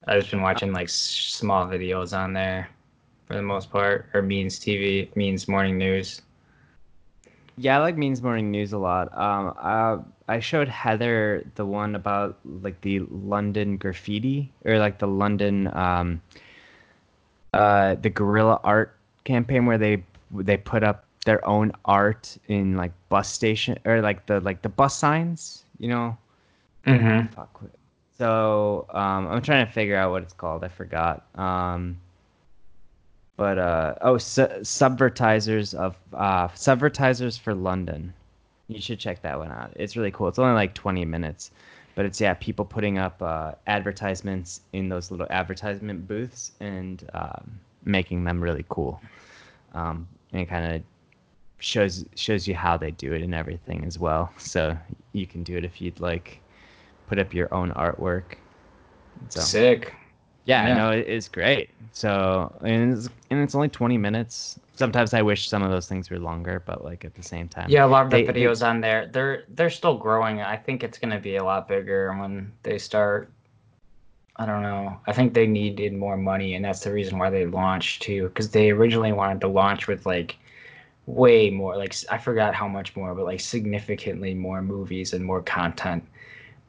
I've 0.05 0.19
just 0.19 0.29
been 0.29 0.43
watching 0.43 0.71
like 0.71 0.89
small 0.89 1.65
videos 1.65 2.15
on 2.15 2.31
there 2.31 2.69
for 3.25 3.33
the 3.33 3.41
most 3.41 3.71
part, 3.71 4.11
or 4.13 4.21
Means 4.21 4.59
TV, 4.59 5.15
Means 5.15 5.47
Morning 5.47 5.79
News. 5.79 6.21
Yeah, 7.57 7.77
I 7.77 7.79
like 7.79 7.97
Means 7.97 8.21
Morning 8.21 8.51
News 8.51 8.71
a 8.73 8.77
lot. 8.77 9.11
Um, 9.17 10.05
I 10.27 10.39
showed 10.39 10.69
Heather 10.69 11.43
the 11.55 11.65
one 11.65 11.95
about 11.95 12.37
like 12.45 12.79
the 12.81 12.99
London 13.09 13.77
graffiti 13.77 14.51
or 14.63 14.77
like 14.77 14.99
the 14.99 15.07
London 15.07 15.67
um, 15.75 16.21
uh, 17.53 17.95
the 17.95 18.09
guerrilla 18.09 18.59
art 18.63 18.95
campaign 19.23 19.65
where 19.65 19.77
they 19.77 20.03
they 20.33 20.57
put 20.57 20.83
up 20.83 21.05
their 21.25 21.45
own 21.47 21.71
art 21.85 22.37
in 22.47 22.75
like 22.77 22.91
bus 23.09 23.31
station 23.31 23.77
or 23.85 24.01
like 24.01 24.25
the 24.25 24.39
like 24.41 24.61
the 24.61 24.69
bus 24.69 24.97
signs, 24.97 25.65
you 25.77 25.87
know. 25.87 26.17
Mm-hmm. 26.85 27.27
Fuck. 27.33 27.61
So 28.17 28.85
um, 28.91 29.27
I'm 29.27 29.41
trying 29.41 29.65
to 29.65 29.71
figure 29.71 29.95
out 29.95 30.11
what 30.11 30.23
it's 30.23 30.33
called. 30.33 30.63
I 30.63 30.67
forgot. 30.67 31.25
Um, 31.35 31.97
but 33.35 33.57
uh, 33.57 33.95
oh, 34.01 34.17
su- 34.17 34.61
subvertisers 34.61 35.73
of 35.73 35.95
uh, 36.13 36.47
subvertisers 36.49 37.39
for 37.39 37.55
London. 37.55 38.13
You 38.67 38.79
should 38.79 38.99
check 38.99 39.21
that 39.23 39.37
one 39.37 39.51
out. 39.51 39.73
It's 39.75 39.97
really 39.97 40.11
cool. 40.11 40.27
It's 40.27 40.39
only 40.39 40.53
like 40.53 40.73
20 40.75 41.03
minutes, 41.05 41.51
but 41.95 42.05
it's 42.05 42.21
yeah, 42.21 42.33
people 42.35 42.65
putting 42.65 42.97
up 42.97 43.21
uh, 43.21 43.53
advertisements 43.67 44.61
in 44.73 44.89
those 44.89 45.11
little 45.11 45.27
advertisement 45.29 46.07
booths 46.07 46.51
and 46.59 47.09
um, 47.13 47.59
making 47.83 48.23
them 48.23 48.41
really 48.41 48.65
cool. 48.69 49.01
Um, 49.73 50.07
and 50.31 50.41
it 50.41 50.45
kind 50.49 50.75
of 50.75 50.83
shows 51.59 52.05
shows 52.15 52.47
you 52.47 52.55
how 52.55 52.77
they 52.77 52.91
do 52.91 53.13
it 53.13 53.21
and 53.21 53.35
everything 53.35 53.85
as 53.85 53.99
well. 53.99 54.31
So 54.37 54.77
you 55.13 55.27
can 55.27 55.43
do 55.43 55.57
it 55.57 55.65
if 55.65 55.81
you'd 55.81 55.99
like 55.99 56.39
put 57.07 57.19
up 57.19 57.33
your 57.33 57.53
own 57.53 57.71
artwork. 57.71 58.35
So 59.29 59.41
Sick. 59.41 59.93
Yeah, 60.45 60.67
Yeah. 60.67 60.73
no, 60.75 60.91
it, 60.91 61.05
it's 61.07 61.27
great. 61.27 61.69
So 61.93 62.53
and 62.61 62.93
it's, 62.93 63.09
and 63.29 63.39
it's 63.41 63.53
only 63.55 63.69
20 63.69 63.97
minutes. 63.97 64.59
Sometimes 64.75 65.13
I 65.13 65.21
wish 65.21 65.47
some 65.47 65.61
of 65.61 65.69
those 65.69 65.87
things 65.87 66.09
were 66.09 66.17
longer, 66.17 66.61
but 66.65 66.83
like 66.83 67.05
at 67.05 67.13
the 67.13 67.21
same 67.23 67.47
time. 67.47 67.69
Yeah, 67.69 67.85
a 67.85 67.87
lot 67.87 68.05
of 68.05 68.11
the 68.11 68.23
They- 68.25 68.31
they- 68.31 68.41
videos 68.41 68.65
on 68.67 68.81
there, 68.81 69.07
they're 69.07 69.43
they're 69.49 69.69
still 69.69 69.97
growing. 69.97 70.41
I 70.41 70.57
think 70.57 70.83
it's 70.83 70.97
gonna 70.97 71.19
be 71.19 71.35
a 71.35 71.43
lot 71.43 71.67
bigger 71.67 72.11
when 72.17 72.51
they 72.63 72.77
start. 72.79 73.29
I 74.37 74.45
don't 74.47 74.63
know. 74.63 74.97
I 75.05 75.13
think 75.13 75.33
they 75.33 75.45
needed 75.45 75.93
more 75.93 76.17
money, 76.17 76.55
and 76.55 76.65
that's 76.65 76.79
the 76.83 76.91
reason 76.91 77.19
why 77.19 77.29
they 77.29 77.45
launched 77.45 78.01
too. 78.01 78.23
Because 78.29 78.49
they 78.49 78.71
originally 78.71 79.11
wanted 79.11 79.41
to 79.41 79.47
launch 79.47 79.87
with 79.87 80.05
like 80.07 80.37
way 81.05 81.49
more, 81.51 81.75
like 81.77 81.93
I 82.09 82.17
forgot 82.17 82.55
how 82.55 82.67
much 82.67 82.95
more, 82.95 83.13
but 83.13 83.25
like 83.25 83.41
significantly 83.41 84.33
more 84.33 84.61
movies 84.63 85.13
and 85.13 85.23
more 85.23 85.41
content. 85.43 86.03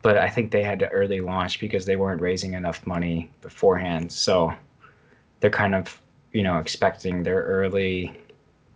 But 0.03 0.18
I 0.18 0.28
think 0.28 0.50
they 0.50 0.62
had 0.62 0.78
to 0.80 0.88
early 0.88 1.20
launch 1.20 1.61
because 1.61 1.84
they 1.86 1.96
weren't 1.96 2.20
raising 2.20 2.55
enough 2.55 2.84
money 2.86 3.30
beforehand. 3.40 4.11
So 4.12 4.53
they're 5.40 5.50
kind 5.50 5.74
of, 5.74 6.00
you 6.32 6.42
know, 6.42 6.59
expecting 6.59 7.22
their 7.22 7.42
early 7.42 8.12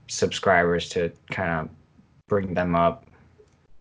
subscribers 0.09 0.89
to 0.91 1.11
kind 1.31 1.51
of 1.51 1.69
bring 2.29 2.55
them 2.55 2.75
up 2.75 3.05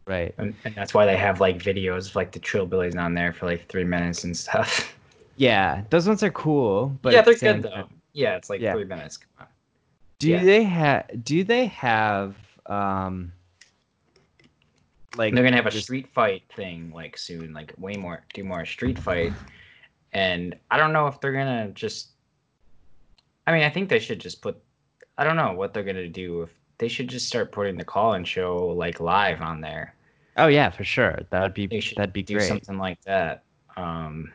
Right. 0.08 0.36
and, 0.38 0.54
and 0.66 0.76
that's 0.76 0.94
why 0.94 1.06
they 1.08 1.18
have 1.18 1.40
like 1.40 1.58
videos 1.58 2.10
of 2.10 2.16
like 2.16 2.32
the 2.32 2.40
trillbillies 2.40 2.96
on 2.96 3.16
there 3.16 3.34
for 3.34 3.48
like 3.48 3.68
three 3.70 3.84
minutes 3.84 4.24
and 4.24 4.36
stuff 4.38 4.96
Yeah, 5.36 5.84
those 5.90 6.08
ones 6.08 6.22
are 6.24 6.30
cool, 6.32 6.98
but 7.02 7.12
yeah 7.14 7.22
they're 7.22 7.34
good 7.36 7.64
though 7.64 7.70
time- 7.70 8.02
yeah 8.14 8.36
it's 8.36 8.50
like 8.50 8.62
Yeah. 8.62 8.74
three 8.74 8.86
minutes 8.86 9.18
come 9.18 9.30
on 9.42 9.48
Do 10.20 10.30
Yeah. 10.30 10.44
they 10.44 10.64
have? 10.64 11.24
Do 11.24 11.44
they 11.44 11.66
have? 11.68 12.36
Um, 12.68 13.32
like 15.18 15.34
they're 15.34 15.44
gonna 15.44 15.56
have 15.56 15.66
a 15.66 15.72
street 15.72 16.08
fight 16.14 16.44
thing 16.56 16.92
like 16.94 17.18
soon 17.18 17.54
like 17.54 17.74
way 17.78 17.96
more 17.96 18.24
do 18.34 18.44
more 18.44 18.66
street 18.66 18.98
fight 19.00 19.34
and 20.14 20.56
i 20.72 20.78
don't 20.78 20.94
know 20.94 21.08
if 21.08 21.20
they're 21.22 21.34
gonna 21.34 21.70
just 21.70 22.10
i 23.48 23.52
mean 23.52 23.64
i 23.64 23.70
think 23.70 23.90
they 23.90 24.00
should 24.00 24.20
just 24.20 24.42
put 24.42 24.58
i 25.18 25.24
don't 25.24 25.36
know 25.36 25.54
what 25.54 25.74
they're 25.74 25.84
gonna 25.84 26.08
do 26.08 26.42
if 26.42 26.50
they 26.78 26.88
should 26.88 27.08
just 27.08 27.28
start 27.28 27.52
putting 27.52 27.78
the 27.78 27.86
call 27.86 28.14
and 28.14 28.28
show 28.28 28.68
like 28.68 29.00
live 29.00 29.42
on 29.42 29.62
there 29.62 29.96
Oh 30.38 30.48
yeah, 30.48 30.70
for 30.70 30.84
sure. 30.84 31.20
That 31.30 31.42
would 31.42 31.54
be 31.54 31.68
they 31.68 31.80
should 31.80 31.98
that'd 31.98 32.14
be 32.14 32.24
do 32.24 32.36
great. 32.36 32.48
something 32.48 32.78
like 32.78 33.02
that. 33.04 33.44
Um, 33.78 34.32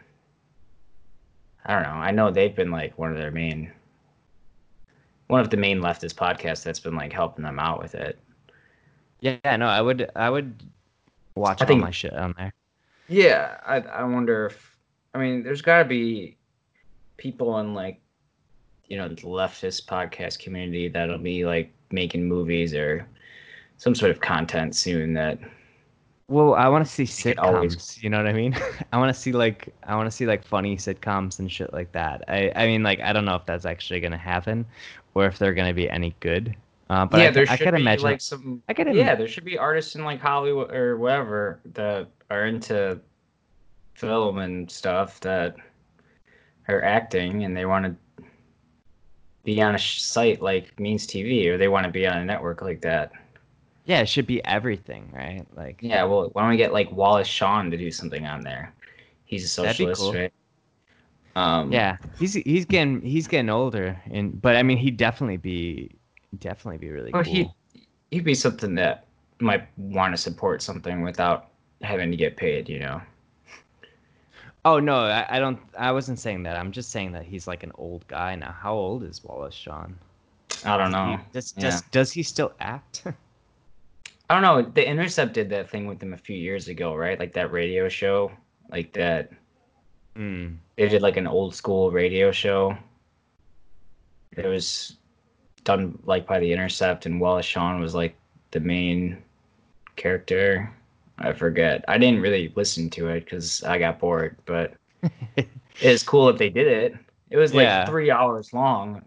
I 1.64 1.74
don't 1.74 1.82
know. 1.82 1.90
I 1.90 2.10
know 2.10 2.30
they've 2.30 2.54
been 2.54 2.70
like 2.70 2.98
one 2.98 3.10
of 3.12 3.18
their 3.18 3.30
main, 3.30 3.70
one 5.26 5.40
of 5.40 5.50
the 5.50 5.58
main 5.58 5.80
leftist 5.80 6.14
podcasts 6.14 6.62
that's 6.62 6.80
been 6.80 6.96
like 6.96 7.12
helping 7.12 7.44
them 7.44 7.58
out 7.58 7.82
with 7.82 7.94
it. 7.94 8.18
Yeah, 9.20 9.56
no, 9.56 9.66
I 9.66 9.80
would 9.80 10.10
I 10.16 10.30
would 10.30 10.62
watch 11.34 11.60
I 11.60 11.64
all 11.64 11.68
think- 11.68 11.80
my 11.82 11.90
shit 11.90 12.12
on 12.12 12.34
there. 12.38 12.52
Yeah, 13.08 13.58
I 13.66 13.76
I 13.80 14.04
wonder 14.04 14.46
if 14.46 14.76
I 15.14 15.18
mean 15.18 15.42
there's 15.42 15.62
got 15.62 15.78
to 15.82 15.84
be 15.84 16.36
people 17.16 17.58
in 17.58 17.74
like 17.74 18.00
you 18.86 18.96
know 18.96 19.08
the 19.08 19.16
leftist 19.16 19.86
podcast 19.86 20.38
community 20.38 20.88
that'll 20.88 21.18
be 21.18 21.44
like 21.44 21.72
making 21.90 22.26
movies 22.28 22.72
or 22.74 23.06
some 23.76 23.94
sort 23.94 24.10
of 24.10 24.20
content 24.20 24.74
soon 24.76 25.12
that 25.14 25.38
Well, 26.28 26.54
I 26.54 26.68
want 26.68 26.86
to 26.86 26.90
see 26.90 27.04
sitcoms. 27.04 27.38
always- 27.42 28.02
You 28.02 28.10
know 28.10 28.18
what 28.18 28.26
I 28.28 28.32
mean? 28.32 28.54
I 28.92 28.98
want 28.98 29.12
to 29.14 29.20
see 29.20 29.32
like 29.32 29.74
I 29.84 29.96
want 29.96 30.06
to 30.06 30.10
see 30.16 30.26
like 30.26 30.44
funny 30.44 30.76
sitcoms 30.76 31.38
and 31.40 31.50
shit 31.50 31.72
like 31.72 31.90
that. 31.92 32.22
I 32.28 32.52
I 32.54 32.66
mean 32.66 32.82
like 32.82 33.00
I 33.00 33.12
don't 33.12 33.24
know 33.24 33.34
if 33.36 33.44
that's 33.46 33.64
actually 33.66 34.00
gonna 34.00 34.16
happen, 34.18 34.64
or 35.14 35.26
if 35.26 35.38
they're 35.38 35.54
gonna 35.54 35.74
be 35.74 35.90
any 35.90 36.14
good. 36.20 36.54
Uh, 36.90 37.06
but 37.06 37.20
yeah, 37.20 37.30
I, 37.30 37.30
there 37.30 37.46
I 37.52 37.56
should 37.56 37.66
could 37.66 37.74
be 37.74 37.82
imagine. 37.82 38.06
like 38.06 38.20
some 38.20 38.62
I 38.68 38.74
could 38.74 38.88
yeah, 38.92 39.14
there 39.14 39.28
should 39.28 39.44
be 39.44 39.58
artists 39.58 39.94
in 39.94 40.04
like 40.04 40.20
Hollywood 40.20 40.72
or 40.74 40.96
wherever 40.96 41.60
that 41.74 42.08
are 42.30 42.46
into 42.46 43.00
film 43.96 44.38
and 44.38 44.70
stuff 44.70 45.20
that 45.20 45.56
are 46.68 46.82
acting 46.82 47.44
and 47.44 47.56
they 47.56 47.66
want 47.66 47.84
to 47.86 48.22
be 49.44 49.60
on 49.60 49.74
a 49.74 49.78
site 49.78 50.40
like 50.42 50.78
Means 50.80 51.06
TV 51.06 51.48
or 51.48 51.58
they 51.58 51.68
want 51.68 51.84
to 51.86 51.92
be 51.92 52.06
on 52.06 52.18
a 52.18 52.24
network 52.24 52.62
like 52.62 52.80
that. 52.82 53.12
yeah, 53.84 54.00
it 54.00 54.08
should 54.08 54.26
be 54.26 54.44
everything, 54.44 55.10
right? 55.12 55.46
Like 55.56 55.82
Yeah, 55.82 56.04
well, 56.04 56.28
why 56.32 56.42
don't 56.42 56.50
we 56.50 56.56
get 56.56 56.72
like 56.72 56.90
Wallace 56.92 57.26
Shawn 57.28 57.70
to 57.70 57.76
do 57.76 57.90
something 57.90 58.26
on 58.26 58.42
there? 58.42 58.74
He's 59.24 59.44
a 59.44 59.48
socialist, 59.48 60.12
cool. 60.12 60.12
right? 60.12 60.32
Um, 61.36 61.70
Yeah, 61.70 61.98
he's 62.16 62.34
he's 62.34 62.64
getting 62.66 63.02
he's 63.02 63.28
getting 63.28 63.50
older, 63.50 64.02
and 64.10 64.40
but 64.40 64.56
I 64.56 64.62
mean 64.62 64.78
he'd 64.78 64.96
definitely 64.96 65.36
be 65.36 65.99
definitely 66.38 66.78
be 66.78 66.90
really 66.90 67.10
Well, 67.12 67.24
cool. 67.24 67.32
he 67.32 67.50
he'd 68.10 68.24
be 68.24 68.34
something 68.34 68.74
that 68.76 69.06
might 69.40 69.66
want 69.76 70.12
to 70.14 70.16
support 70.16 70.62
something 70.62 71.02
without 71.02 71.48
having 71.82 72.10
to 72.10 72.16
get 72.16 72.36
paid, 72.36 72.68
you 72.68 72.78
know. 72.78 73.00
Oh 74.64 74.78
no, 74.78 74.96
I, 75.06 75.36
I 75.36 75.38
don't. 75.38 75.58
I 75.78 75.90
wasn't 75.92 76.18
saying 76.18 76.42
that. 76.42 76.56
I'm 76.56 76.70
just 76.70 76.90
saying 76.90 77.12
that 77.12 77.24
he's 77.24 77.46
like 77.46 77.62
an 77.62 77.72
old 77.76 78.06
guy 78.08 78.34
now. 78.34 78.52
How 78.52 78.74
old 78.74 79.02
is 79.04 79.24
Wallace 79.24 79.54
Shawn? 79.54 79.98
I 80.66 80.76
don't 80.76 80.92
know. 80.92 81.18
Does 81.32 81.54
Yeah. 81.56 81.62
does 81.70 81.82
does 81.90 82.12
he 82.12 82.22
still 82.22 82.52
act? 82.60 83.04
I 84.28 84.34
don't 84.34 84.42
know. 84.42 84.62
The 84.62 84.86
Intercept 84.86 85.32
did 85.32 85.48
that 85.50 85.70
thing 85.70 85.86
with 85.86 86.00
him 86.02 86.12
a 86.12 86.16
few 86.18 86.36
years 86.36 86.68
ago, 86.68 86.94
right? 86.94 87.18
Like 87.18 87.32
that 87.32 87.50
radio 87.50 87.88
show, 87.88 88.30
like 88.70 88.92
that. 88.92 89.30
mm. 90.14 90.56
They 90.76 90.88
did 90.88 91.02
like 91.02 91.16
an 91.16 91.26
old 91.26 91.54
school 91.54 91.90
radio 91.90 92.30
show. 92.30 92.76
It 94.36 94.46
was 94.46 94.96
done 95.64 95.98
like 96.04 96.26
by 96.26 96.38
the 96.38 96.52
Intercept, 96.52 97.06
and 97.06 97.20
Wallace 97.20 97.46
Shawn 97.46 97.80
was 97.80 97.94
like 97.94 98.16
the 98.50 98.60
main 98.60 99.22
character. 99.96 100.72
I 101.18 101.32
forget. 101.32 101.84
I 101.86 101.98
didn't 101.98 102.20
really 102.22 102.52
listen 102.56 102.88
to 102.90 103.08
it 103.08 103.24
because 103.24 103.62
I 103.64 103.78
got 103.78 103.98
bored, 103.98 104.36
but 104.46 104.74
it 105.36 105.48
was 105.82 106.02
cool 106.02 106.28
if 106.30 106.38
they 106.38 106.48
did 106.48 106.66
it. 106.66 106.94
It 107.30 107.36
was 107.36 107.54
like 107.54 107.64
Yeah. 107.64 107.84
three 107.86 108.10
hours 108.10 108.52
long. 108.52 109.02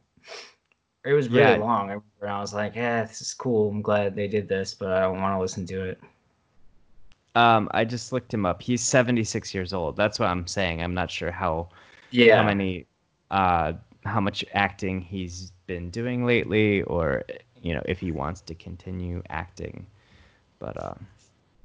It 1.05 1.13
was 1.13 1.27
really 1.29 1.53
Yeah. 1.53 1.57
long. 1.57 1.89
I 1.91 2.25
I 2.25 2.39
was 2.39 2.53
like, 2.53 2.75
"Yeah, 2.75 3.03
this 3.03 3.19
is 3.21 3.33
cool. 3.33 3.69
I'm 3.69 3.81
glad 3.81 4.15
they 4.15 4.27
did 4.27 4.47
this, 4.47 4.73
but 4.73 4.91
I 4.91 5.01
don't 5.01 5.19
want 5.21 5.35
to 5.35 5.41
listen 5.41 5.65
to 5.67 5.83
it." 5.83 5.99
Um, 7.35 7.67
I 7.71 7.83
just 7.83 8.13
looked 8.13 8.33
him 8.33 8.45
up. 8.45 8.61
He's 8.61 8.81
76 8.81 9.53
years 9.53 9.73
old. 9.73 9.97
That's 9.97 10.19
what 10.19 10.29
I'm 10.29 10.45
saying. 10.47 10.81
I'm 10.83 10.93
not 10.93 11.09
sure 11.09 11.31
how 11.31 11.69
Yeah. 12.11 12.37
how 12.37 12.43
many 12.43 12.85
uh 13.31 13.73
how 14.05 14.19
much 14.19 14.43
acting 14.53 15.01
he's 15.01 15.51
been 15.67 15.89
doing 15.89 16.25
lately, 16.25 16.81
or 16.83 17.23
you 17.61 17.73
know 17.73 17.81
if 17.85 17.99
he 17.99 18.11
wants 18.11 18.41
to 18.41 18.55
continue 18.55 19.21
acting. 19.29 19.85
But 20.59 20.81
um, 20.83 21.05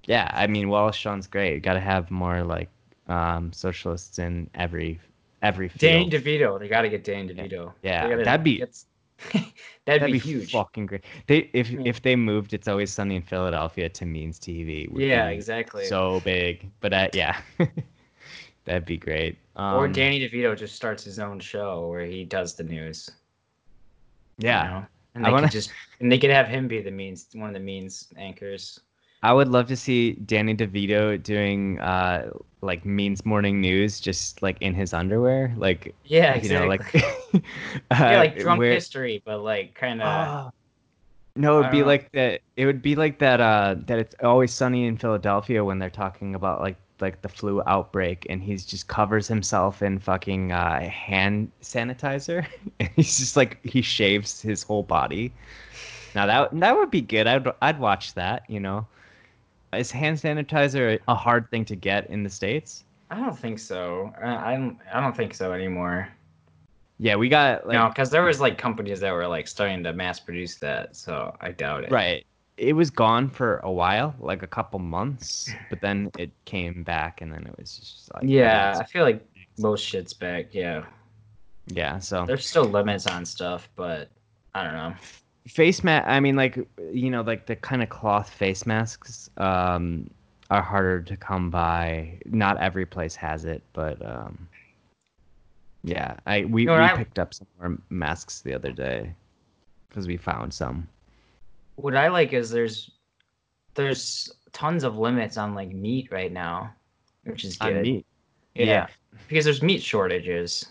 yeah, 0.04 0.30
I 0.32 0.46
mean 0.46 0.68
Wallace 0.68 0.96
Shawn's 0.96 1.26
great. 1.26 1.54
You 1.54 1.60
Got 1.60 1.74
to 1.74 1.80
have 1.80 2.10
more 2.10 2.42
like 2.42 2.68
um 3.08 3.52
socialists 3.52 4.18
in 4.18 4.48
every 4.54 5.00
every 5.42 5.68
field. 5.68 5.80
Danny 5.80 6.10
DeVito. 6.10 6.58
They 6.58 6.68
got 6.68 6.82
to 6.82 6.88
get 6.88 7.04
Danny 7.04 7.32
DeVito. 7.32 7.72
Yeah, 7.82 8.04
They 8.04 8.10
gotta- 8.10 8.24
that'd 8.24 8.44
be- 8.44 8.64
that'd, 9.32 9.52
That'd 9.86 10.06
be, 10.06 10.12
be, 10.12 10.18
huge. 10.18 10.52
fucking 10.52 10.86
great. 10.86 11.04
They 11.26 11.50
if 11.52 11.70
Yeah. 11.70 11.80
if 11.84 12.02
they 12.02 12.14
moved, 12.14 12.54
it's 12.54 12.68
always 12.68 12.92
sunny 12.92 13.16
in 13.16 13.22
Philadelphia 13.22 13.88
to 13.88 14.06
Means 14.06 14.38
TV. 14.38 14.88
Yeah, 14.94 15.26
exactly. 15.28 15.86
So 15.86 16.20
big, 16.24 16.70
but 16.80 16.92
uh, 16.92 17.08
yeah, 17.12 17.40
that'd 18.68 18.84
be 18.86 18.96
great. 18.96 19.36
Um, 19.56 19.74
or 19.74 19.88
Danny 19.88 20.20
DeVito 20.20 20.56
just 20.56 20.76
starts 20.76 21.02
his 21.02 21.18
own 21.18 21.40
show 21.40 21.88
where 21.88 22.04
he 22.06 22.24
does 22.24 22.54
the 22.54 22.62
news. 22.64 23.10
you 24.38 24.48
Yeah, 24.48 24.62
know? 24.62 24.86
and 25.14 25.26
I 25.26 25.28
they 25.28 25.32
wanna- 25.32 25.46
could 25.48 25.52
just 25.52 25.70
and 26.00 26.12
they 26.12 26.18
could 26.18 26.30
have 26.30 26.46
him 26.46 26.68
be 26.68 26.80
the 26.80 26.90
means 26.92 27.26
one 27.32 27.48
of 27.50 27.54
the 27.54 27.60
means 27.60 28.08
anchors. 28.16 28.78
I 29.20 29.32
would 29.32 29.48
love 29.48 29.66
to 29.66 29.76
see 29.76 30.12
Danny 30.12 30.54
DeVito 30.54 31.20
doing 31.20 31.80
uh 31.80 32.30
like 32.60 32.84
Means 32.84 33.24
Morning 33.24 33.60
News, 33.60 33.98
just 34.00 34.42
like 34.42 34.56
in 34.60 34.74
his 34.74 34.92
underwear, 34.92 35.52
like 35.56 35.94
Yeah, 36.04 36.36
you 36.36 36.48
know, 36.50 36.70
exactly. 36.70 37.02
like 37.32 37.44
uh, 37.90 37.96
yeah, 38.12 38.18
like 38.18 38.38
drunk 38.38 38.58
where- 38.60 38.72
history, 38.72 39.22
but 39.24 39.38
like 39.42 39.74
kind 39.74 40.00
of. 40.02 40.06
Ah. 40.08 40.50
no, 41.36 41.60
it'd 41.60 41.70
be 41.72 41.80
know. 41.80 41.86
like 41.86 42.10
that. 42.12 42.40
It 42.56 42.66
would 42.66 42.80
be 42.82 42.94
like 42.96 43.18
that. 43.20 43.40
Uh, 43.40 43.74
that 43.86 43.98
it's 43.98 44.14
always 44.22 44.52
sunny 44.52 44.86
in 44.86 44.96
Philadelphia 44.96 45.64
when 45.64 45.78
they're 45.80 45.90
talking 45.90 46.34
about 46.36 46.60
like 46.60 46.76
like 47.00 47.22
the 47.22 47.28
flu 47.28 47.62
outbreak, 47.66 48.26
and 48.28 48.42
he's 48.42 48.64
just 48.64 48.88
covers 48.88 49.28
himself 49.28 49.82
in 49.82 49.98
fucking 49.98 50.52
uh, 50.52 50.88
hand 50.88 51.50
sanitizer, 51.62 52.46
and 52.80 52.88
he's 52.96 53.18
just 53.18 53.36
like 53.36 53.64
he 53.64 53.82
shaves 53.82 54.40
his 54.40 54.62
whole 54.62 54.82
body. 54.82 55.32
Now 56.14 56.26
that 56.26 56.58
that 56.60 56.76
would 56.76 56.90
be 56.90 57.00
good. 57.00 57.26
I'd 57.26 57.46
I'd 57.62 57.78
watch 57.78 58.14
that. 58.14 58.44
You 58.48 58.60
know, 58.60 58.86
is 59.72 59.90
hand 59.90 60.18
sanitizer 60.18 60.98
a 61.08 61.14
hard 61.14 61.50
thing 61.50 61.64
to 61.66 61.76
get 61.76 62.08
in 62.10 62.22
the 62.22 62.30
states? 62.30 62.84
I 63.10 63.16
don't 63.16 63.38
think 63.38 63.58
so. 63.58 64.12
I, 64.22 64.52
I 64.52 64.56
don't. 64.56 64.78
I 64.92 65.00
don't 65.00 65.16
think 65.16 65.34
so 65.34 65.52
anymore. 65.52 66.08
Yeah, 66.98 67.16
we 67.16 67.28
got 67.28 67.66
like 67.66 67.74
no, 67.74 67.88
because 67.88 68.10
there 68.10 68.24
was 68.24 68.40
like 68.40 68.58
companies 68.58 69.00
that 69.00 69.12
were 69.12 69.26
like 69.26 69.46
starting 69.46 69.84
to 69.84 69.92
mass 69.92 70.18
produce 70.18 70.56
that, 70.56 70.96
so 70.96 71.36
I 71.40 71.52
doubt 71.52 71.84
it. 71.84 71.90
Right. 71.90 72.26
It 72.58 72.72
was 72.74 72.90
gone 72.90 73.30
for 73.30 73.58
a 73.58 73.70
while, 73.70 74.14
like 74.18 74.42
a 74.42 74.46
couple 74.48 74.80
months, 74.80 75.48
but 75.70 75.80
then 75.80 76.10
it 76.18 76.30
came 76.44 76.82
back, 76.82 77.20
and 77.20 77.32
then 77.32 77.46
it 77.46 77.54
was 77.56 77.76
just 77.78 78.12
like 78.14 78.24
Yeah, 78.26 78.76
I 78.80 78.84
feel 78.84 79.04
like 79.04 79.24
most 79.58 79.84
shit's 79.86 80.12
back. 80.12 80.52
Yeah, 80.52 80.84
yeah. 81.68 81.98
So 82.00 82.24
there's 82.26 82.46
still 82.48 82.64
limits 82.64 83.06
on 83.06 83.24
stuff, 83.24 83.68
but 83.76 84.10
I 84.54 84.64
don't 84.64 84.72
know. 84.72 84.94
face 85.46 85.84
mask. 85.84 86.08
I 86.08 86.18
mean, 86.20 86.34
like 86.36 86.58
you 86.92 87.10
know, 87.10 87.22
like 87.22 87.46
the 87.46 87.54
kind 87.56 87.82
of 87.82 87.88
cloth 87.90 88.28
face 88.28 88.66
masks 88.66 89.30
um, 89.36 90.10
are 90.50 90.62
harder 90.62 91.00
to 91.02 91.16
come 91.16 91.50
by. 91.50 92.18
Not 92.26 92.58
every 92.60 92.86
place 92.86 93.14
has 93.14 93.44
it, 93.44 93.62
but 93.72 94.04
um, 94.04 94.48
Yeah, 95.84 96.16
I 96.26 96.44
we, 96.44 96.64
know 96.64 96.74
we 96.74 96.80
I- 96.80 96.96
picked 96.96 97.20
up 97.20 97.32
some 97.34 97.46
more 97.60 97.78
masks 97.88 98.40
the 98.42 98.52
other 98.54 98.72
day 98.72 99.14
because 99.88 100.08
we 100.08 100.16
found 100.16 100.52
some. 100.52 100.88
What 101.78 101.96
I 101.96 102.08
like 102.08 102.32
is 102.32 102.50
there's 102.50 102.90
there's 103.74 104.32
tons 104.52 104.82
of 104.82 104.98
limits 104.98 105.36
on 105.36 105.54
like 105.54 105.70
meat 105.70 106.08
right 106.10 106.32
now, 106.32 106.74
which 107.24 107.44
is 107.44 107.56
good. 107.56 107.76
On 107.76 107.82
meat. 107.82 108.06
Yeah. 108.54 108.64
Yeah. 108.64 108.86
Because 109.28 109.44
there's 109.44 109.62
meat 109.62 109.82
shortages. 109.82 110.66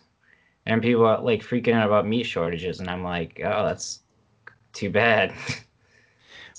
And 0.65 0.81
people 0.81 1.05
are 1.05 1.21
like 1.21 1.41
freaking 1.41 1.73
out 1.73 1.87
about 1.87 2.05
meat 2.05 2.25
shortages 2.25 2.81
and 2.81 2.89
I'm 2.89 3.03
like, 3.03 3.39
oh 3.43 3.65
that's 3.65 4.01
too 4.73 4.89
bad. 4.89 5.33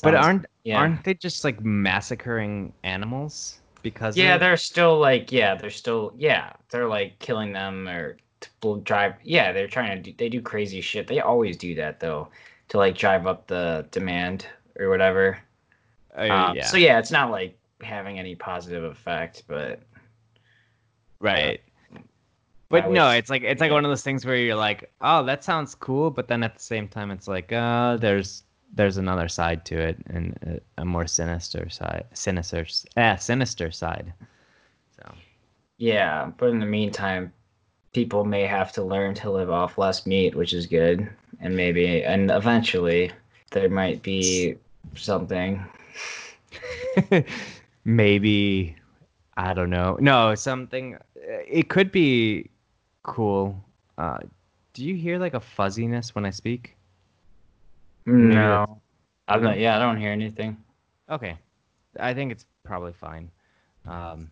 But 0.02 0.14
aren't 0.14 0.46
yeah. 0.64 0.78
aren't 0.78 1.02
they 1.04 1.14
just 1.14 1.44
like 1.44 1.60
massacring 1.60 2.72
animals 2.84 3.58
because? 3.82 4.16
Yeah, 4.16 4.38
they're 4.38 4.56
still 4.56 4.98
like 4.98 5.32
yeah, 5.32 5.56
they're 5.56 5.70
still 5.70 6.12
yeah, 6.16 6.52
they're 6.70 6.86
like 6.86 7.18
killing 7.18 7.52
them 7.52 7.88
or 7.88 8.16
to 8.60 8.80
drive. 8.84 9.14
Yeah, 9.24 9.52
they're 9.52 9.66
trying 9.66 9.96
to 9.96 10.10
do. 10.10 10.16
They 10.16 10.28
do 10.28 10.40
crazy 10.40 10.80
shit. 10.80 11.08
They 11.08 11.18
always 11.20 11.56
do 11.56 11.74
that 11.74 11.98
though, 11.98 12.28
to 12.68 12.78
like 12.78 12.96
drive 12.96 13.26
up 13.26 13.46
the 13.46 13.86
demand 13.90 14.46
or 14.78 14.88
whatever. 14.88 15.38
Oh, 16.16 16.28
Um, 16.28 16.56
yeah. 16.56 16.66
So 16.66 16.76
yeah, 16.76 16.98
it's 16.98 17.10
not 17.10 17.30
like 17.30 17.58
having 17.82 18.18
any 18.18 18.34
positive 18.34 18.84
effect, 18.84 19.44
but 19.46 19.80
right. 21.20 21.60
I 21.94 21.98
But 22.68 22.90
no, 22.90 23.10
it's 23.10 23.30
like 23.30 23.42
it's 23.42 23.60
like 23.60 23.68
yeah. 23.70 23.74
one 23.74 23.84
of 23.84 23.90
those 23.90 24.02
things 24.02 24.26
where 24.26 24.36
you're 24.36 24.56
like, 24.56 24.92
oh, 25.00 25.24
that 25.24 25.44
sounds 25.44 25.74
cool, 25.74 26.10
but 26.10 26.28
then 26.28 26.42
at 26.42 26.54
the 26.54 26.60
same 26.62 26.88
time, 26.88 27.10
it's 27.10 27.28
like, 27.28 27.52
uh, 27.52 27.96
there's 27.96 28.42
there's 28.74 28.98
another 28.98 29.28
side 29.28 29.64
to 29.66 29.78
it, 29.80 29.96
and 30.06 30.60
a, 30.76 30.82
a 30.82 30.84
more 30.84 31.06
sinister 31.06 31.68
side, 31.70 32.04
sinister, 32.12 32.66
ah, 32.96 33.16
sinister 33.16 33.70
side. 33.70 34.12
So 34.96 35.14
yeah. 35.78 36.30
But 36.36 36.50
in 36.50 36.58
the 36.60 36.66
meantime, 36.66 37.32
people 37.92 38.24
may 38.24 38.42
have 38.42 38.72
to 38.72 38.82
learn 38.82 39.14
to 39.14 39.30
live 39.30 39.50
off 39.50 39.78
less 39.78 40.06
meat, 40.06 40.34
which 40.34 40.52
is 40.52 40.66
good, 40.66 41.08
and 41.40 41.56
maybe 41.56 42.04
and 42.04 42.30
eventually 42.30 43.12
there 43.50 43.68
might 43.68 44.02
be 44.02 44.56
something. 44.96 45.64
maybe 47.84 48.76
I 49.36 49.54
don't 49.54 49.70
know. 49.70 49.96
No, 50.00 50.34
something. 50.34 50.98
It 51.16 51.68
could 51.68 51.92
be 51.92 52.50
cool. 53.02 53.62
Uh, 53.96 54.18
do 54.74 54.84
you 54.84 54.94
hear 54.94 55.18
like 55.18 55.34
a 55.34 55.40
fuzziness 55.40 56.14
when 56.14 56.24
I 56.24 56.30
speak? 56.30 56.76
No, 58.06 58.80
I'm 59.28 59.42
not. 59.42 59.58
Yeah, 59.58 59.76
I 59.76 59.78
don't 59.78 59.98
hear 59.98 60.12
anything. 60.12 60.56
Okay. 61.10 61.36
I 62.00 62.14
think 62.14 62.32
it's 62.32 62.46
probably 62.64 62.92
fine. 62.92 63.30
Um, 63.86 64.30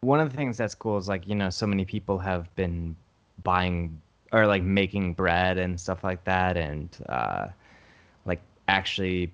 one 0.00 0.20
of 0.20 0.30
the 0.30 0.36
things 0.36 0.56
that's 0.56 0.74
cool 0.74 0.98
is 0.98 1.08
like, 1.08 1.26
you 1.26 1.34
know, 1.34 1.50
so 1.50 1.66
many 1.66 1.84
people 1.84 2.18
have 2.18 2.54
been 2.56 2.96
buying 3.42 4.00
or 4.32 4.46
like 4.46 4.62
making 4.62 5.14
bread 5.14 5.58
and 5.58 5.80
stuff 5.80 6.04
like 6.04 6.22
that 6.24 6.56
and 6.56 6.88
uh, 7.08 7.48
like 8.24 8.40
actually 8.68 9.32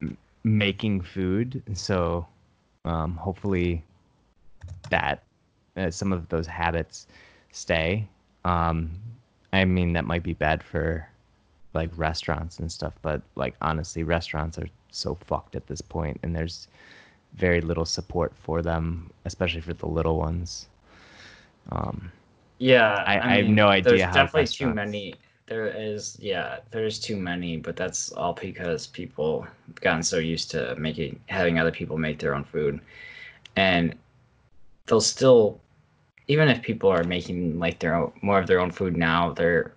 m- 0.00 0.16
making 0.44 1.00
food. 1.00 1.62
So 1.74 2.26
um, 2.84 3.16
hopefully 3.16 3.82
that 4.90 5.22
uh, 5.76 5.90
some 5.90 6.12
of 6.12 6.28
those 6.28 6.46
habits 6.46 7.06
stay. 7.52 8.06
Um, 8.44 8.90
I 9.52 9.64
mean, 9.64 9.92
that 9.94 10.04
might 10.04 10.22
be 10.22 10.34
bad 10.34 10.62
for 10.62 11.08
like 11.74 11.90
restaurants 11.96 12.58
and 12.58 12.70
stuff, 12.70 12.94
but 13.02 13.22
like 13.34 13.54
honestly, 13.62 14.02
restaurants 14.02 14.58
are 14.58 14.68
so 14.90 15.14
fucked 15.14 15.56
at 15.56 15.66
this 15.66 15.80
point, 15.80 16.18
and 16.22 16.36
there's 16.36 16.68
very 17.34 17.60
little 17.60 17.86
support 17.86 18.32
for 18.36 18.60
them, 18.60 19.10
especially 19.24 19.62
for 19.62 19.72
the 19.72 19.86
little 19.86 20.18
ones. 20.18 20.68
Um, 21.70 22.12
Yeah, 22.62 23.02
I- 23.06 23.20
I 23.20 23.36
have 23.38 23.48
no 23.48 23.68
idea 23.68 23.90
There's 23.90 24.14
definitely 24.14 24.46
too 24.46 24.72
many. 24.72 25.14
There 25.46 25.66
is, 25.66 26.16
yeah, 26.20 26.60
there's 26.70 26.98
too 27.00 27.16
many, 27.16 27.56
but 27.56 27.76
that's 27.76 28.12
all 28.12 28.34
because 28.34 28.86
people 28.86 29.42
have 29.42 29.80
gotten 29.80 30.02
so 30.02 30.18
used 30.18 30.50
to 30.52 30.74
making 30.76 31.18
having 31.26 31.58
other 31.58 31.72
people 31.72 31.98
make 31.98 32.18
their 32.20 32.34
own 32.34 32.44
food, 32.44 32.80
and 33.56 33.94
they'll 34.86 35.00
still, 35.00 35.60
even 36.28 36.48
if 36.48 36.62
people 36.62 36.88
are 36.90 37.04
making 37.04 37.58
like 37.58 37.80
their 37.80 37.94
own 37.96 38.12
more 38.22 38.38
of 38.38 38.46
their 38.46 38.60
own 38.60 38.70
food 38.70 38.96
now, 38.96 39.32
their 39.32 39.72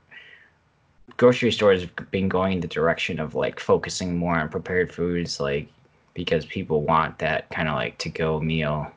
grocery 1.18 1.52
stores 1.52 1.82
have 1.82 2.12
been 2.12 2.30
going 2.30 2.54
in 2.54 2.60
the 2.60 2.68
direction 2.68 3.20
of 3.20 3.36
like 3.36 3.60
focusing 3.60 4.18
more 4.18 4.36
on 4.40 4.50
prepared 4.50 4.92
foods, 4.94 5.40
like 5.40 5.68
because 6.14 6.46
people 6.46 6.82
want 6.84 7.18
that 7.20 7.50
kind 7.50 7.68
of 7.68 7.76
like 7.76 7.98
to 8.00 8.10
go 8.10 8.40
meal. 8.40 8.92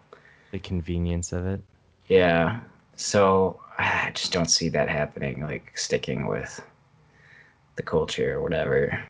the 0.52 0.58
convenience 0.58 1.32
of 1.32 1.46
it. 1.46 1.60
Yeah. 2.08 2.60
So 2.96 3.60
I 3.78 4.10
just 4.14 4.32
don't 4.32 4.50
see 4.50 4.68
that 4.70 4.88
happening, 4.88 5.40
like 5.40 5.76
sticking 5.78 6.26
with 6.26 6.60
the 7.76 7.82
culture 7.82 8.36
or 8.36 8.42
whatever. 8.42 9.04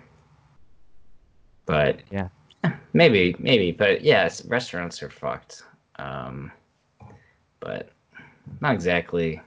But 1.66 2.00
Yeah. 2.10 2.28
maybe, 2.92 3.34
maybe. 3.38 3.72
But 3.72 4.02
yes, 4.02 4.44
restaurants 4.44 5.02
are 5.02 5.10
fucked. 5.10 5.62
Um, 5.96 6.52
but 7.60 7.90
not 8.60 8.74
exactly. 8.74 9.40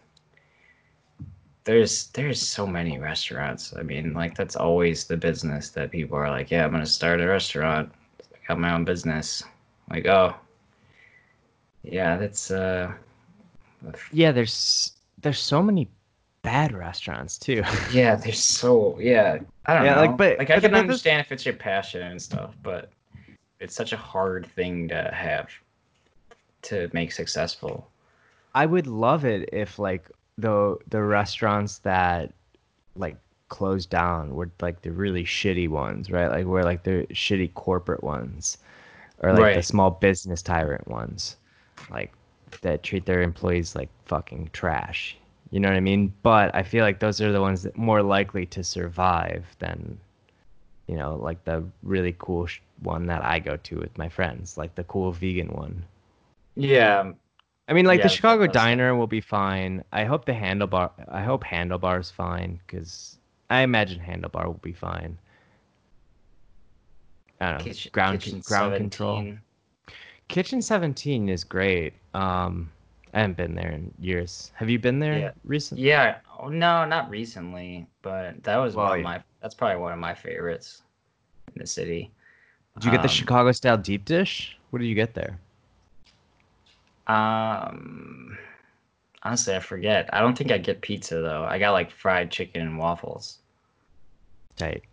There's 1.64 2.08
there's 2.08 2.42
so 2.42 2.66
many 2.66 2.98
restaurants. 2.98 3.76
I 3.78 3.84
mean, 3.84 4.14
like 4.14 4.36
that's 4.36 4.56
always 4.56 5.06
the 5.06 5.18
business 5.18 5.70
that 5.72 5.92
people 5.92 6.18
are 6.18 6.30
like, 6.30 6.50
yeah, 6.50 6.66
I'm 6.66 6.72
gonna 6.72 6.86
start 6.86 7.22
a 7.22 7.28
restaurant. 7.28 7.92
I 8.34 8.48
got 8.48 8.60
my 8.60 8.74
own 8.74 8.84
business. 8.84 9.44
Like, 9.92 10.08
oh, 10.08 10.36
yeah, 11.84 12.18
that's 12.18 12.50
uh, 12.50 12.92
Yeah, 14.12 14.32
there's 14.32 14.94
there's 15.22 15.40
so 15.40 15.62
many 15.62 15.90
bad 16.42 16.72
restaurants 16.74 17.38
too. 17.38 17.64
Yeah, 17.92 18.16
they're 18.16 18.34
so 18.34 18.98
yeah. 19.00 19.40
I 19.66 19.74
don't 19.76 19.86
Yeah, 19.86 19.96
know. 19.96 20.02
like, 20.02 20.18
but- 20.18 20.38
like 20.40 20.50
I 20.50 20.56
but 20.56 20.62
can 20.64 20.72
the- 20.72 20.78
understand 20.80 21.22
if 21.22 21.32
it's 21.32 21.46
your 21.46 21.56
passion 21.56 22.02
and 22.02 22.22
stuff, 22.22 22.56
but 22.64 22.92
it's 23.60 23.76
such 23.76 23.94
a 23.94 23.98
hard 23.98 24.46
thing 24.48 24.88
to 24.90 25.12
have 25.14 25.50
to 26.64 26.90
make 26.94 27.12
successful. 27.12 27.88
I 28.56 28.66
would 28.66 28.88
love 28.88 29.24
it 29.26 29.50
if 29.54 29.80
like 29.80 30.10
the 30.38 30.78
the 30.90 31.02
restaurants 31.04 31.80
that 31.80 32.32
like 32.96 33.16
closed 33.50 33.90
down 33.90 34.34
were 34.36 34.50
like 34.62 34.82
the 34.82 34.92
really 34.92 35.24
shitty 35.24 35.70
ones, 35.70 36.10
right? 36.10 36.28
Like 36.30 36.46
where 36.48 36.64
like 36.64 36.84
the 36.84 37.06
shitty 37.12 37.54
corporate 37.54 38.04
ones, 38.04 38.58
or 39.20 39.34
like 39.34 39.56
the 39.56 39.62
small 39.64 39.92
business 39.92 40.42
tyrant 40.42 40.88
ones, 40.88 41.38
like 41.92 42.12
that 42.62 42.84
treat 42.84 43.06
their 43.06 43.22
employees 43.22 43.76
like 43.76 43.90
fucking 44.06 44.50
trash. 44.54 45.18
You 45.50 45.60
know 45.60 45.70
what 45.70 45.76
I 45.78 45.82
mean? 45.82 46.14
But 46.24 46.54
I 46.54 46.64
feel 46.64 46.84
like 46.84 47.00
those 47.00 47.20
are 47.22 47.32
the 47.32 47.42
ones 47.42 47.64
that 47.64 47.78
more 47.78 48.02
likely 48.04 48.46
to 48.48 48.64
survive 48.64 49.46
than, 49.60 50.00
you 50.88 50.96
know, 50.96 51.16
like 51.16 51.44
the 51.44 51.64
really 51.84 52.16
cool 52.18 52.46
sh- 52.48 52.60
one 52.82 53.06
that 53.08 53.24
I 53.24 53.40
go 53.40 53.58
to 53.58 53.78
with 53.80 53.98
my 53.98 54.10
friends, 54.10 54.58
like 54.58 54.76
the 54.76 54.84
cool 54.84 55.12
vegan 55.12 55.50
one. 55.50 55.84
Yeah, 56.56 57.14
I 57.68 57.74
mean, 57.74 57.86
like 57.86 58.00
Yeah, 58.00 58.04
the 58.04 58.10
Chicago 58.10 58.48
Diner 58.48 58.96
will 58.96 59.08
be 59.08 59.22
fine. 59.22 59.84
I 59.92 60.04
hope 60.06 60.26
the 60.26 60.34
handlebar. 60.34 60.92
I 61.08 61.22
hope 61.24 61.44
handlebar's 61.44 62.12
fine 62.12 62.60
because 62.66 63.18
I 63.50 63.62
imagine 63.62 64.00
handlebar 64.00 64.46
will 64.46 64.54
be 64.62 64.74
fine. 64.74 65.18
I 67.40 67.52
don't 67.52 67.60
know. 67.60 67.64
Kitchen, 67.64 67.92
ground 67.92 68.20
Kitchen 68.20 68.42
ground 68.42 68.76
control. 68.76 69.26
Kitchen 70.28 70.62
17 70.62 71.30
is 71.30 71.44
great. 71.44 71.94
Um, 72.14 72.72
I 73.14 73.20
haven't 73.22 73.38
been 73.38 73.56
there 73.56 73.72
in 73.72 73.94
years. 74.00 74.52
Have 74.56 74.70
you 74.70 74.80
been 74.80 75.00
there 75.00 75.18
Yeah. 75.20 75.32
recently? 75.44 75.84
Yeah. 75.84 76.20
Oh, 76.40 76.48
no, 76.50 76.86
not 76.86 77.10
recently, 77.10 77.88
but 78.02 78.42
that 78.44 78.58
was 78.58 78.76
Well, 78.76 78.88
one 78.88 79.00
of 79.00 79.04
yeah. 79.04 79.04
my. 79.18 79.24
That's 79.42 79.56
probably 79.56 79.78
one 79.82 79.92
of 79.94 80.00
my 80.00 80.14
favorites 80.14 80.84
in 81.56 81.62
the 81.62 81.68
city. 81.68 82.12
Did 82.76 82.86
you 82.86 82.92
get 82.92 83.02
the 83.02 83.08
Um, 83.10 83.14
Chicago 83.14 83.52
style 83.52 83.78
deep 83.78 84.06
dish? 84.06 84.58
What 84.70 84.80
did 84.80 84.88
you 84.88 84.96
get 84.96 85.14
there? 85.14 85.38
Um, 87.08 88.38
honestly, 89.24 89.56
I 89.56 89.60
forget. 89.60 90.10
I 90.14 90.20
don't 90.22 90.38
think 90.38 90.52
I 90.52 90.58
get 90.58 90.82
pizza 90.82 91.16
though. 91.22 91.44
I 91.44 91.60
got 91.60 91.72
like 91.72 91.92
fried 91.92 92.32
chicken 92.32 92.62
and 92.62 92.78
waffles. 92.78 93.40
Tight. 94.56 94.84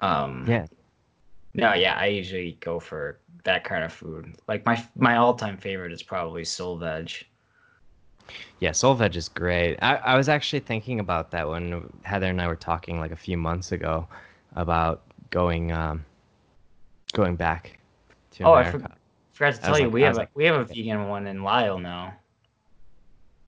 Um, 0.00 0.44
Yeah. 0.48 0.66
No, 1.54 1.74
yeah, 1.74 1.96
I 1.98 2.06
usually 2.06 2.56
go 2.60 2.80
for 2.80 3.18
that 3.44 3.64
kind 3.64 3.84
of 3.84 3.92
food. 3.92 4.34
Like 4.48 4.64
my 4.64 4.82
my 4.96 5.16
all 5.16 5.34
time 5.34 5.56
favorite 5.56 5.92
is 5.92 6.02
probably 6.02 6.44
soul 6.44 6.76
veg. 6.78 7.10
Yeah, 8.60 8.72
soul 8.72 8.94
veg 8.94 9.16
is 9.16 9.28
great. 9.28 9.76
I, 9.82 9.96
I 9.96 10.16
was 10.16 10.28
actually 10.28 10.60
thinking 10.60 11.00
about 11.00 11.30
that 11.32 11.48
when 11.48 11.92
Heather 12.04 12.26
and 12.28 12.40
I 12.40 12.46
were 12.46 12.56
talking 12.56 13.00
like 13.00 13.10
a 13.10 13.16
few 13.16 13.36
months 13.36 13.72
ago 13.72 14.06
about 14.56 15.02
going 15.30 15.72
um 15.72 16.04
going 17.12 17.36
back 17.36 17.78
to 18.32 18.44
America. 18.44 18.48
Oh, 18.48 18.52
I 18.52 18.60
America. 18.60 18.78
forgot, 18.78 18.98
forgot 19.32 19.54
to 19.54 19.60
tell 19.60 19.78
you, 19.78 19.84
like- 19.86 19.92
we 19.94 20.02
have 20.02 20.10
was 20.12 20.18
a, 20.18 20.20
like- 20.20 20.30
we 20.34 20.44
have 20.44 20.56
a 20.56 20.64
vegan 20.64 21.08
one 21.08 21.26
in 21.26 21.42
Lisle 21.42 21.78
now. 21.78 22.14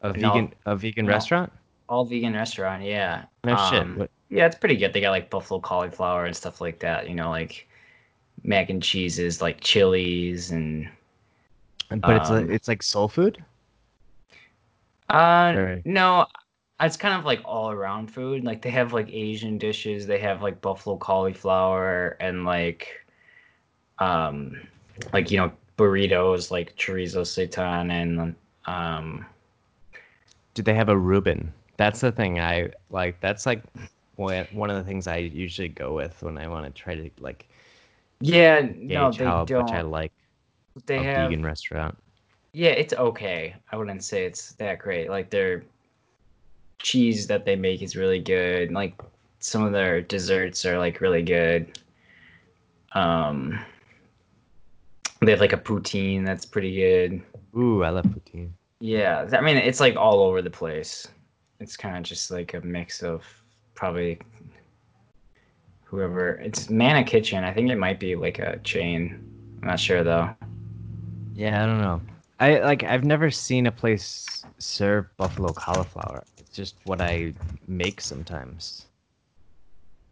a 0.03 0.09
no. 0.13 0.13
vegan 0.33 0.55
a 0.67 0.77
vegan 0.77 1.07
No. 1.07 1.13
restaurant? 1.13 1.53
All 1.89 2.05
vegan 2.05 2.35
restaurant, 2.35 2.83
yeah. 2.83 3.25
No 3.45 3.57
shit. 3.71 3.81
Um, 3.83 3.97
What, 3.99 4.11
Yeah, 4.31 4.47
it's 4.47 4.57
pretty 4.57 4.77
good. 4.77 4.93
They 4.93 5.01
got 5.01 5.11
like 5.11 5.31
buffalo 5.31 5.61
cauliflower 5.61 6.25
and 6.27 6.35
stuff 6.37 6.61
like 6.61 6.81
that. 6.81 7.09
You 7.09 7.15
know, 7.15 7.31
like 7.31 7.69
mac 8.43 8.71
and 8.71 8.83
cheeses, 8.83 9.41
like 9.41 9.61
chilies 9.61 10.51
and 10.51 10.89
but 11.91 12.17
it's 12.17 12.31
um, 12.31 12.37
like 12.37 12.49
it's 12.49 12.69
like 12.69 12.83
soul 12.83 13.09
food? 13.09 13.43
uh 15.11 15.77
no, 15.85 16.27
it's 16.81 16.97
kind 16.97 17.19
of 17.19 17.25
like 17.25 17.41
all 17.45 17.71
around 17.71 18.11
food. 18.11 18.45
Like 18.45 18.63
they 18.63 18.71
have 18.71 18.93
like 18.93 19.09
Asian 19.11 19.59
dishes, 19.59 20.07
they 20.07 20.19
have 20.19 20.43
like 20.43 20.61
buffalo 20.61 20.97
cauliflower 20.97 22.17
and 22.21 22.45
like 22.45 22.89
um 23.99 24.61
like 25.13 25.31
you 25.31 25.39
know 25.39 25.53
burritos 25.79 26.51
like 26.51 26.77
chorizo 26.77 27.23
seitan 27.23 27.91
and 27.91 28.35
um 28.67 29.27
Do 30.55 30.63
they 30.63 30.75
have 30.75 30.89
a 30.89 30.97
Reuben? 30.97 31.53
That's 31.77 32.01
the 32.01 32.13
thing 32.13 32.41
I 32.41 32.71
like. 32.91 33.21
That's 33.21 33.47
like 33.47 33.63
one 34.17 34.71
of 34.71 34.77
the 34.77 34.85
things 34.85 35.07
I 35.07 35.17
usually 35.17 35.69
go 35.69 35.95
with 35.95 36.23
when 36.23 36.39
I 36.39 36.47
want 36.49 36.67
to 36.67 36.83
try 36.83 36.95
to 36.95 37.11
like 37.19 37.49
yeah, 38.25 38.69
no, 38.77 39.13
they 39.13 39.25
how 39.25 39.45
don't. 39.45 39.67
much 39.67 39.73
I 39.73 39.83
like 39.83 40.13
they 40.87 40.99
a 40.99 41.03
have 41.03 41.31
vegan 41.31 41.45
restaurant. 41.45 41.97
Yeah, 42.53 42.71
it's 42.71 42.95
okay. 42.95 43.55
I 43.71 43.77
wouldn't 43.77 44.05
say 44.05 44.25
it's 44.25 44.53
that 44.55 44.79
great. 44.79 45.11
Like 45.11 45.31
their 45.31 45.65
cheese 46.79 47.27
that 47.27 47.45
they 47.45 47.57
make 47.57 47.83
is 47.83 47.97
really 47.97 48.21
good. 48.21 48.73
Like 48.73 48.95
some 49.41 49.63
of 49.63 49.73
their 49.73 50.01
desserts 50.01 50.65
are 50.65 50.79
like 50.79 51.01
really 51.01 51.23
good. 51.23 51.79
Um 52.93 53.59
they 55.21 55.31
have 55.31 55.41
like 55.41 55.53
a 55.53 55.59
poutine 55.59 56.25
that's 56.25 56.45
pretty 56.45 56.77
good. 56.77 57.23
Ooh, 57.57 57.83
I 57.83 57.91
love 57.91 58.05
poutine. 58.05 58.51
Yeah, 58.81 59.29
I 59.33 59.41
mean 59.41 59.57
it's 59.57 59.81
like 59.81 59.97
all 59.97 60.23
over 60.23 60.43
the 60.43 60.51
place. 60.51 61.09
It's 61.61 61.77
kind 61.77 61.97
of 61.97 62.03
just 62.03 62.31
like 62.31 62.55
a 62.55 62.61
mix 62.61 63.03
of 63.03 63.25
probably 63.75 64.19
whoever. 65.95 66.31
It's 66.35 66.71
Mana 66.71 67.05
Kitchen. 67.05 67.45
I 67.45 67.53
think 67.53 67.71
it 67.71 67.77
might 67.79 68.01
be 68.01 68.17
like 68.17 68.39
a 68.39 68.59
chain. 68.59 69.19
I'm 69.63 69.69
not 69.69 69.81
sure 69.81 70.03
though. 70.03 70.29
Yeah, 71.35 71.63
I 71.63 71.67
don't 71.67 71.81
know. 71.81 72.01
I 72.41 72.59
like 72.61 72.83
I've 72.83 73.05
never 73.05 73.31
seen 73.31 73.67
a 73.67 73.73
place 73.73 74.45
serve 74.59 75.07
buffalo 75.17 75.53
cauliflower. 75.53 76.25
It's 76.37 76.51
just 76.51 76.77
what 76.85 77.01
I 77.01 77.33
make 77.69 78.01
sometimes. 78.01 78.87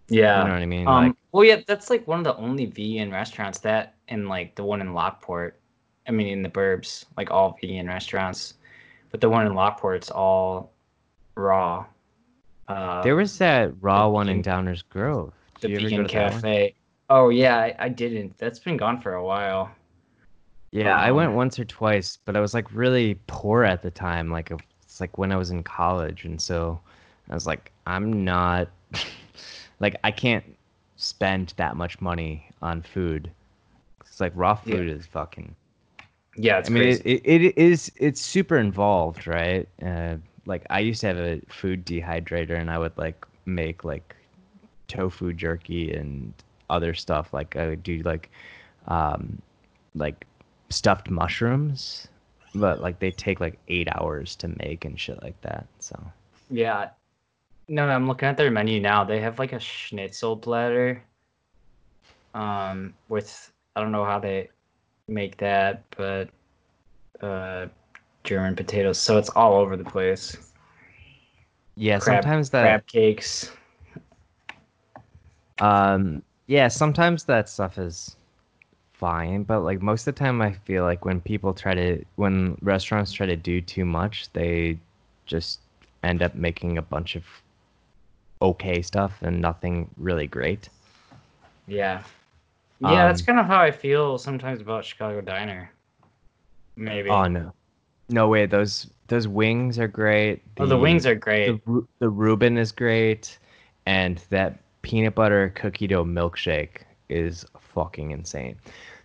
Yeah. 0.09 0.43
You 0.43 0.49
know 0.49 0.55
what 0.55 0.63
I 0.63 0.67
mean? 0.67 0.87
Um, 0.87 1.07
like 1.07 1.17
well, 1.33 1.45
yeah, 1.45 1.61
that's 1.67 1.91
like 1.91 2.07
one 2.07 2.19
of 2.19 2.25
the 2.25 2.37
only 2.37 2.67
vegan 2.67 3.11
restaurants 3.11 3.59
that, 3.61 3.95
and 4.09 4.29
like 4.29 4.55
the 4.55 4.65
one 4.65 4.81
in 4.81 4.95
Lockport. 4.95 5.59
I 6.07 6.11
mean, 6.11 6.29
in 6.29 6.43
the 6.43 6.49
Burbs, 6.49 7.05
like 7.17 7.31
all 7.31 7.59
vegan 7.61 7.87
restaurants, 7.87 8.55
but 9.11 9.21
the 9.21 9.29
one 9.29 9.47
in 9.47 9.55
Lockport's 9.55 10.11
all 10.11 10.73
raw. 11.35 11.87
Uh, 12.69 13.03
there 13.03 13.17
was 13.17 13.39
that 13.39 13.73
raw 13.81 14.09
one 14.09 14.29
in 14.29 14.43
Downers 14.43 14.83
Grove. 14.89 15.33
The 15.63 15.69
you 15.79 15.79
vegan 15.79 16.05
go 16.05 16.09
to 16.09 16.11
that 16.19 16.33
one? 16.33 16.47
cafe. 16.47 16.77
Oh 17.11 17.31
yeah, 17.31 17.59
I, 17.59 17.77
I 17.79 17.89
didn't. 17.91 18.39
That's 18.39 18.59
been 18.61 18.77
gone 18.79 19.01
for 19.03 19.15
a 19.15 19.25
while. 19.25 19.75
Yeah, 20.73 20.97
I 20.97 21.13
went 21.13 21.33
Um, 21.33 21.35
once 21.35 21.59
or 21.59 21.65
twice, 21.65 22.19
but 22.25 22.37
I 22.37 22.41
was 22.41 22.55
like 22.55 22.73
really 22.73 23.17
poor 23.27 23.65
at 23.65 23.83
the 23.83 23.91
time. 23.91 24.31
Like 24.31 24.51
it's 24.83 25.01
like 25.01 25.19
when 25.19 25.31
I 25.33 25.37
was 25.37 25.51
in 25.51 25.63
college, 25.63 26.25
and 26.25 26.41
so 26.41 26.81
I 27.31 27.35
was 27.35 27.47
like, 27.47 27.73
I'm 27.87 28.25
not 28.25 28.69
like 29.81 29.97
I 30.05 30.11
can't 30.11 30.45
spend 30.97 31.55
that 31.59 31.77
much 31.77 32.01
money 32.01 32.49
on 32.63 32.83
food. 32.83 33.31
It's 34.03 34.21
like 34.21 34.33
raw 34.37 34.57
Yeah. 34.65 34.83
food 34.83 34.89
is 34.89 35.07
fucking. 35.07 35.57
Yeah, 36.37 36.59
it's 36.59 36.69
I 36.69 36.71
mean, 36.71 36.83
crazy. 36.83 37.03
it, 37.05 37.23
it, 37.25 37.43
it 37.45 37.59
is 37.59 37.91
it's 37.97 38.21
super 38.21 38.57
involved, 38.59 39.27
right? 39.27 39.69
Uh, 39.85 40.17
like 40.47 40.65
I 40.71 40.81
used 40.81 41.01
to 41.03 41.09
have 41.09 41.19
a 41.19 41.41
food 41.49 41.85
dehydrator, 41.85 42.59
and 42.59 42.71
I 42.71 42.79
would 42.79 42.97
like 42.97 43.25
make 43.47 43.85
like 43.85 44.17
tofu 44.93 45.33
jerky 45.33 45.93
and 45.93 46.33
other 46.69 46.95
stuff. 46.95 47.33
Like 47.33 47.57
I 47.57 47.69
would 47.69 47.83
do 47.83 48.03
like 48.03 48.31
um, 48.87 49.41
like 49.95 50.27
stuffed 50.69 51.11
mushrooms, 51.11 52.09
but 52.55 52.81
like 52.81 52.99
they 52.99 53.11
take 53.11 53.41
like 53.41 53.59
eight 53.69 53.89
hours 53.93 54.37
to 54.37 54.49
make 54.49 54.85
and 54.85 55.01
shit 55.01 55.23
like 55.23 55.41
that. 55.41 55.67
So 55.79 55.99
Yeah. 56.51 56.91
No, 57.69 57.89
I'm 57.89 58.07
looking 58.07 58.29
at 58.29 58.37
their 58.37 58.51
menu 58.51 58.81
now. 58.81 59.05
They 59.05 59.21
have 59.21 59.39
like 59.39 59.53
a 59.53 59.61
schnitzel 59.61 60.37
platter. 60.37 61.03
Um, 62.35 62.95
with 63.09 63.51
I 63.77 63.81
don't 63.81 63.93
know 63.93 64.05
how 64.05 64.19
they 64.19 64.51
make 65.09 65.39
that, 65.39 65.85
but 65.97 66.29
uh, 67.23 67.67
German 68.25 68.57
potatoes. 68.57 68.99
So 68.99 69.17
it's 69.17 69.31
all 69.31 69.55
over 69.55 69.77
the 69.77 69.85
place. 69.85 70.37
yeah, 71.77 71.99
Crab- 71.99 72.23
sometimes 72.23 72.51
that 72.51 72.63
Crab 72.63 72.87
cakes. 72.87 73.51
Um, 75.63 76.23
yeah, 76.49 76.69
sometimes 76.69 77.25
that 77.25 77.49
stuff 77.49 77.79
is 77.79 78.17
fine, 78.93 79.45
but 79.45 79.61
like 79.63 79.81
most 79.83 80.07
of 80.07 80.15
the 80.15 80.19
time, 80.19 80.43
I 80.43 80.53
feel 80.53 80.85
like 80.85 81.05
when 81.05 81.21
people 81.21 81.55
try 81.55 81.75
to, 81.75 82.05
when 82.17 82.59
restaurants 82.63 83.13
try 83.13 83.27
to 83.27 83.37
do 83.37 83.61
too 83.61 83.85
much, 83.85 84.31
they 84.33 84.79
just 85.27 85.61
end 86.03 86.23
up 86.23 86.35
making 86.35 86.79
a 86.79 86.83
bunch 86.83 87.17
of 87.17 87.25
okay 88.43 88.83
stuff 88.83 89.23
and 89.23 89.41
nothing 89.41 89.89
really 89.97 90.27
great. 90.27 90.69
Yeah. 91.69 92.03
Yeah, 92.81 93.07
that's 93.07 93.21
Um, 93.21 93.27
kind 93.27 93.39
of 93.39 93.47
how 93.47 93.61
I 93.61 93.71
feel 93.71 94.19
sometimes 94.19 94.61
about 94.61 94.85
Chicago 94.85 95.21
Diner. 95.21 95.71
Maybe. 96.77 97.11
Oh 97.11 97.29
no, 97.29 97.53
no 98.09 98.29
way. 98.29 98.47
Those 98.47 98.89
those 99.09 99.29
wings 99.29 99.79
are 99.79 99.89
great. 99.89 100.43
oh, 100.59 100.67
the 100.67 100.77
wings 100.77 101.07
are 101.07 101.15
great. 101.15 101.61
Ru- 101.67 101.89
the 102.01 102.09
Reuben 102.09 102.59
is 102.59 102.73
great, 102.73 103.39
and 103.87 104.19
that 104.31 104.59
peanut 104.83 105.15
butter 105.15 105.51
cookie 105.51 105.87
dough 105.87 106.05
milkshake 106.05 106.83
is 107.09 107.47
fucking 107.59 108.11
insane. 108.11 108.57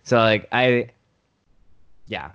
So 0.04 0.18
like 0.18 0.48
I, 0.52 0.90
yeah, 2.06 2.30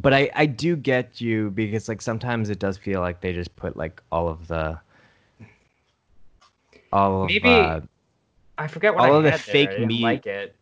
but 0.00 0.12
I 0.12 0.30
I 0.34 0.46
do 0.46 0.76
get 0.76 1.20
you 1.20 1.50
because 1.50 1.88
like 1.88 2.02
sometimes 2.02 2.50
it 2.50 2.58
does 2.58 2.76
feel 2.76 3.00
like 3.00 3.20
they 3.20 3.32
just 3.32 3.54
put 3.56 3.76
like 3.76 4.02
all 4.12 4.28
of 4.28 4.46
the 4.48 4.78
all 6.92 7.22
of 7.24 7.28
Maybe 7.28 7.48
uh, 7.48 7.80
I 8.58 8.66
forget 8.68 8.94
what 8.94 9.08
all 9.08 9.14
I 9.14 9.18
of 9.18 9.24
the 9.24 9.30
there. 9.30 9.38
fake 9.38 9.70
didn't 9.70 9.88
meat 9.88 10.02
like 10.02 10.26
it. 10.26 10.54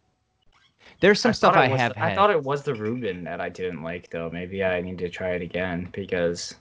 there's 1.00 1.20
some 1.20 1.30
I 1.30 1.32
stuff 1.32 1.54
I 1.54 1.68
was 1.68 1.80
have 1.80 1.96
had. 1.96 2.12
I 2.12 2.14
thought 2.14 2.30
it 2.30 2.42
was 2.42 2.62
the 2.62 2.74
Reuben 2.74 3.24
that 3.24 3.40
I 3.40 3.48
didn't 3.48 3.82
like 3.82 4.10
though. 4.10 4.30
Maybe 4.32 4.64
I 4.64 4.80
need 4.80 4.98
to 4.98 5.09
try 5.09 5.30
it 5.30 5.42
again 5.42 5.88
because 5.92 6.54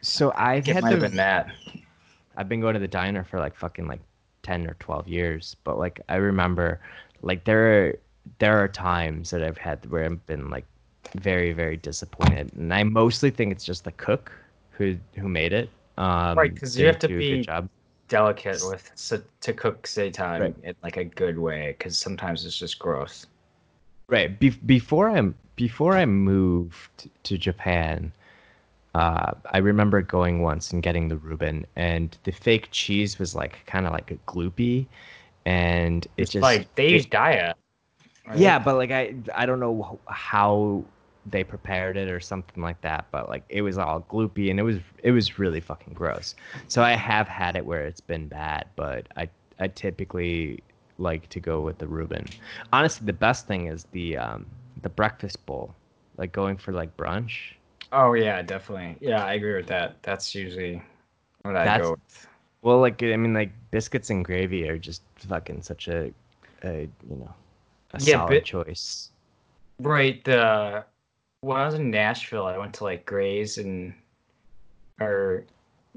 so 0.00 0.32
I've 0.36 0.66
had 0.66 0.84
the 0.84 0.96
been 0.96 1.16
that. 1.16 1.50
I've 2.36 2.48
been 2.48 2.60
going 2.60 2.74
to 2.74 2.80
the 2.80 2.88
diner 2.88 3.24
for 3.24 3.38
like 3.38 3.54
fucking 3.56 3.86
like 3.86 4.00
10 4.48 4.66
or 4.66 4.76
12 4.80 5.06
years, 5.08 5.56
but 5.64 5.78
like 5.78 6.00
I 6.08 6.16
remember 6.16 6.80
like 7.22 7.40
there 7.44 7.64
are 7.74 7.98
there 8.38 8.56
are 8.62 8.68
times 8.68 9.24
that 9.30 9.42
I've 9.42 9.58
had 9.58 9.78
where 9.90 10.04
I've 10.06 10.24
been 10.26 10.48
like 10.56 10.64
very 11.30 11.52
very 11.52 11.76
disappointed. 11.76 12.46
And 12.54 12.72
I 12.72 12.82
mostly 12.84 13.30
think 13.30 13.52
it's 13.54 13.64
just 13.72 13.84
the 13.84 13.92
cook 14.06 14.32
who 14.76 14.86
who 15.20 15.28
made 15.28 15.52
it. 15.52 15.68
Um 15.98 16.38
Right, 16.38 16.54
'cause 16.58 16.78
you 16.78 16.86
have 16.86 16.98
to 17.00 17.08
do 17.08 17.18
a 17.18 17.42
good 17.44 17.46
be-. 17.46 17.68
Delicate 18.08 18.60
with 18.72 18.84
so, 18.94 19.14
to 19.46 19.52
cook 19.52 19.78
seitan 19.94 20.38
Right. 20.40 20.56
in 20.68 20.74
like 20.82 20.96
a 20.96 21.04
good 21.22 21.38
way 21.48 21.62
because 21.76 21.98
sometimes 22.06 22.38
it's 22.46 22.58
just 22.64 22.78
gross. 22.78 23.26
Right. 24.08 24.30
Be- 24.40 24.60
before 24.76 25.10
i'm 25.16 25.34
before 25.56 25.94
I 26.02 26.06
moved 26.06 27.10
to 27.28 27.36
Japan, 27.36 28.12
uh, 28.94 29.32
I 29.52 29.58
remember 29.58 30.02
going 30.02 30.42
once 30.42 30.72
and 30.72 30.82
getting 30.82 31.08
the 31.08 31.16
Reuben, 31.16 31.66
and 31.76 32.16
the 32.24 32.32
fake 32.32 32.68
cheese 32.70 33.18
was 33.18 33.34
like 33.34 33.64
kind 33.66 33.86
of 33.86 33.92
like 33.92 34.10
a 34.10 34.16
gloopy, 34.30 34.86
and 35.46 36.06
it 36.16 36.28
It's 36.28 36.30
just 36.30 36.60
like 36.60 36.74
they 36.74 36.90
use 36.90 37.06
diet. 37.06 37.56
right? 38.26 38.34
Yeah, 38.34 38.58
but 38.58 38.76
like 38.76 38.90
I 38.90 39.14
I 39.34 39.46
don't 39.46 39.60
know 39.60 40.00
how 40.08 40.84
they 41.26 41.44
prepared 41.44 41.96
it 41.96 42.08
or 42.08 42.20
something 42.20 42.62
like 42.62 42.80
that, 42.82 43.06
but 43.10 43.28
like 43.28 43.44
it 43.48 43.62
was 43.62 43.78
all 43.78 44.02
gloopy 44.02 44.50
and 44.50 44.58
it 44.60 44.62
was 44.62 44.78
it 45.02 45.12
was 45.12 45.38
really 45.38 45.60
fucking 45.60 45.94
gross. 45.94 46.34
So 46.68 46.82
I 46.82 46.92
have 46.92 47.28
had 47.28 47.56
it 47.56 47.64
where 47.66 47.86
it's 47.86 48.00
been 48.00 48.28
bad, 48.28 48.68
but 48.76 49.08
I 49.16 49.28
I 49.58 49.68
typically 49.68 50.62
like 50.98 51.28
to 51.30 51.40
go 51.40 51.60
with 51.60 51.78
the 51.78 51.86
Reuben. 51.88 52.34
Honestly, 52.72 53.06
the 53.06 53.12
best 53.12 53.46
thing 53.46 53.66
is 53.66 53.84
the 53.92 54.16
um 54.18 54.46
the 54.82 54.90
breakfast 54.90 55.44
bowl, 55.46 55.74
like 56.16 56.32
going 56.32 56.56
for 56.58 56.72
like 56.72 56.96
brunch. 56.96 57.54
Oh 57.92 58.12
yeah, 58.14 58.42
definitely. 58.42 58.96
Yeah, 59.00 59.24
I 59.24 59.34
agree 59.34 59.54
with 59.54 59.66
that. 59.68 60.02
That's 60.02 60.34
usually 60.34 60.82
what 61.42 61.56
I 61.56 61.64
That's- 61.64 61.82
go 61.86 61.90
with. 61.92 62.26
Well, 62.62 62.80
like 62.80 63.02
I 63.02 63.16
mean, 63.16 63.34
like 63.34 63.52
biscuits 63.70 64.10
and 64.10 64.24
gravy 64.24 64.68
are 64.68 64.78
just 64.78 65.02
fucking 65.16 65.62
such 65.62 65.86
a, 65.88 66.12
a 66.64 66.88
you 67.08 67.16
know, 67.16 67.32
a 67.94 68.00
Yeah, 68.00 68.16
solid 68.18 68.30
bit- 68.30 68.44
choice. 68.44 69.10
Right. 69.80 70.22
The 70.24 70.84
when 71.40 71.56
I 71.56 71.64
was 71.66 71.74
in 71.74 71.90
Nashville, 71.90 72.46
I 72.46 72.58
went 72.58 72.74
to 72.74 72.84
like 72.84 73.06
Graze 73.06 73.58
and 73.58 73.94
or 75.00 75.44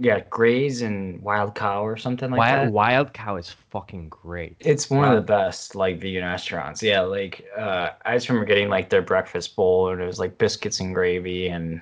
yeah, 0.01 0.21
Graze 0.31 0.81
and 0.81 1.21
Wild 1.21 1.53
Cow 1.53 1.85
or 1.85 1.95
something 1.95 2.31
like 2.31 2.39
Wild, 2.39 2.67
that. 2.67 2.73
Wild 2.73 3.13
Cow 3.13 3.35
is 3.35 3.51
fucking 3.51 4.09
great. 4.09 4.55
It's 4.59 4.89
one 4.89 5.07
of 5.07 5.15
the 5.15 5.21
best 5.21 5.75
like 5.75 6.01
vegan 6.01 6.23
restaurants. 6.23 6.81
Yeah, 6.81 7.01
like 7.01 7.45
uh, 7.55 7.91
I 8.03 8.15
just 8.15 8.27
remember 8.27 8.47
getting 8.47 8.67
like 8.67 8.89
their 8.89 9.03
breakfast 9.03 9.55
bowl, 9.55 9.91
and 9.91 10.01
it 10.01 10.05
was 10.07 10.17
like 10.17 10.39
biscuits 10.39 10.79
and 10.79 10.95
gravy, 10.95 11.49
and 11.49 11.81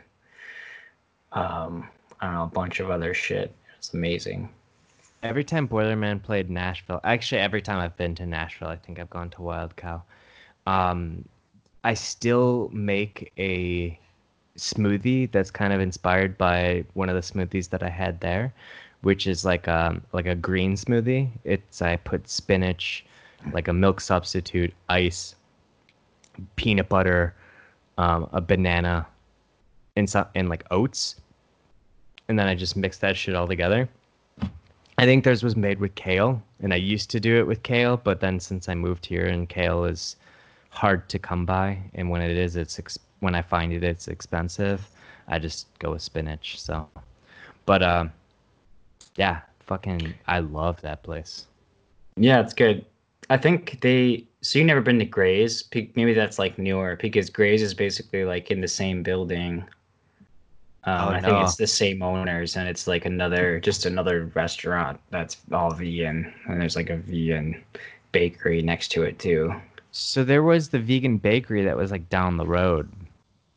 um, 1.32 1.88
I 2.20 2.26
don't 2.26 2.36
know, 2.36 2.44
a 2.44 2.48
bunch 2.48 2.82
of 2.82 2.92
other 2.92 3.14
shit. 3.14 3.56
It's 3.78 3.94
amazing. 3.94 4.50
Every 5.24 5.46
time 5.46 5.66
Boilerman 5.66 6.22
played 6.22 6.50
Nashville, 6.50 7.00
actually 7.06 7.40
every 7.40 7.62
time 7.62 7.80
I've 7.80 7.96
been 7.96 8.16
to 8.16 8.26
Nashville, 8.26 8.68
I 8.68 8.76
think 8.76 9.00
I've 9.00 9.10
gone 9.10 9.30
to 9.32 9.42
Wild 9.42 9.78
Cow. 9.78 10.04
Um, 10.68 11.24
I 11.86 11.94
still 11.94 12.70
make 12.74 13.32
a 13.38 13.98
smoothie 14.60 15.32
that's 15.32 15.52
kind 15.52 15.74
of 15.74 15.80
inspired 15.80 16.38
by 16.38 16.84
one 16.94 17.10
of 17.10 17.16
the 17.16 17.22
smoothies 17.22 17.70
that 17.70 17.84
I 17.84 17.90
had 17.90 18.20
there, 18.20 18.54
which 19.02 19.28
is 19.28 19.46
like 19.46 19.68
um 19.68 20.02
like 20.14 20.28
a 20.28 20.36
green 20.36 20.74
smoothie. 20.76 21.30
It's 21.44 21.82
I 21.82 21.96
put 21.98 22.28
spinach, 22.30 23.06
like 23.54 23.68
a 23.68 23.74
milk 23.74 24.02
substitute, 24.02 24.74
ice, 24.90 25.36
peanut 26.56 26.90
butter, 26.90 27.34
um, 27.98 28.30
a 28.34 28.42
banana, 28.42 29.08
and 29.96 30.10
some 30.10 30.28
and 30.36 30.50
like 30.50 30.64
oats, 30.72 31.16
and 32.28 32.38
then 32.38 32.48
I 32.48 32.56
just 32.56 32.76
mix 32.76 32.98
that 33.00 33.18
shit 33.18 33.36
all 33.36 33.48
together. 33.48 33.90
I 34.98 35.06
think 35.06 35.24
theirs 35.24 35.44
was 35.44 35.56
made 35.56 35.80
with 35.80 35.96
kale, 35.96 36.42
and 36.62 36.74
I 36.74 36.78
used 36.78 37.10
to 37.12 37.22
do 37.22 37.38
it 37.38 37.48
with 37.48 37.64
kale, 37.64 37.96
but 37.96 38.20
then 38.20 38.40
since 38.40 38.68
I 38.68 38.76
moved 38.76 39.06
here 39.06 39.28
and 39.28 39.48
kale 39.48 39.86
is 39.86 40.18
hard 40.72 41.08
to 41.10 41.20
come 41.20 41.46
by, 41.46 41.80
and 41.94 42.10
when 42.10 42.22
it 42.22 42.36
is, 42.36 42.58
it's 42.58 42.78
ex- 42.78 43.00
when 43.20 43.36
I 43.36 43.42
find 43.42 43.74
it, 43.74 43.84
it's 43.84 44.08
expensive. 44.08 44.88
I 45.28 45.40
just 45.40 45.68
go 45.80 45.92
with 45.92 46.02
spinach. 46.02 46.60
So, 46.60 46.88
but 47.66 47.84
um, 47.84 48.12
yeah, 49.16 49.42
fucking, 49.60 50.14
I 50.28 50.40
love 50.40 50.82
that 50.82 51.04
place. 51.04 51.46
Yeah, 52.16 52.40
it's 52.42 52.54
good. 52.54 52.86
I 53.30 53.38
think 53.38 53.80
they. 53.82 54.26
So 54.42 54.58
you 54.58 54.66
never 54.66 54.82
been 54.82 55.00
to 55.00 55.06
Graze? 55.06 55.64
Pe- 55.64 55.90
Maybe 55.96 56.14
that's 56.14 56.40
like 56.40 56.58
newer 56.58 56.96
because 56.96 57.30
Graze 57.30 57.62
is 57.62 57.74
basically 57.74 58.24
like 58.26 58.52
in 58.52 58.62
the 58.62 58.68
same 58.68 59.04
building. 59.04 59.64
Um, 60.86 61.10
Oh, 61.10 61.10
I 61.10 61.22
think 61.22 61.38
it's 61.44 61.58
the 61.58 61.68
same 61.68 62.02
owners, 62.02 62.56
and 62.56 62.68
it's 62.68 62.88
like 62.88 63.06
another, 63.06 63.60
just 63.60 63.86
another 63.86 64.32
restaurant 64.34 65.00
that's 65.10 65.38
all 65.52 65.72
vegan, 65.72 66.34
and 66.48 66.60
there's 66.60 66.78
like 66.78 66.90
a 66.90 66.98
vegan 66.98 67.62
bakery 68.14 68.62
next 68.62 68.88
to 68.94 69.04
it 69.04 69.20
too. 69.20 69.54
So 69.92 70.24
there 70.24 70.42
was 70.42 70.70
the 70.70 70.80
vegan 70.80 71.18
bakery 71.18 71.64
that 71.66 71.76
was 71.76 71.92
like 71.92 72.08
down 72.10 72.38
the 72.38 72.46
road 72.46 72.90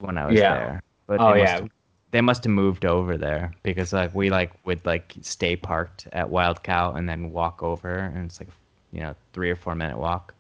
when 0.02 0.18
I 0.18 0.26
was 0.26 0.38
Yeah. 0.38 0.54
there. 0.54 0.82
But 1.06 1.20
Oh, 1.20 1.32
they 1.34 1.40
yeah. 1.40 1.54
Have, 1.60 1.70
they 2.10 2.20
must 2.20 2.44
have 2.44 2.52
moved 2.52 2.84
over 2.84 3.16
there 3.16 3.52
because 3.62 3.92
like 3.92 4.14
we 4.14 4.30
like 4.30 4.52
would 4.66 4.84
like 4.84 5.14
stay 5.22 5.56
parked 5.56 6.06
at 6.12 6.28
Wild 6.28 6.62
Cow 6.62 6.92
and 6.92 7.08
then 7.08 7.32
walk 7.32 7.62
over, 7.62 7.94
and 7.94 8.26
it's 8.26 8.38
like 8.40 8.50
you 8.92 9.00
know 9.00 9.14
three 9.32 9.50
or 9.50 9.56
four 9.56 9.74
minute 9.74 9.98
walk. 9.98 10.34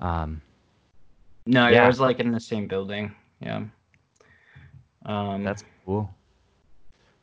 Um, 0.00 0.40
No, 1.46 1.68
yeah, 1.68 1.86
was 1.86 2.00
like 2.00 2.20
in 2.20 2.30
the 2.32 2.40
same 2.40 2.66
building. 2.66 3.14
Yeah. 3.40 3.64
Um, 5.04 5.44
that's 5.44 5.64
cool. 5.84 6.08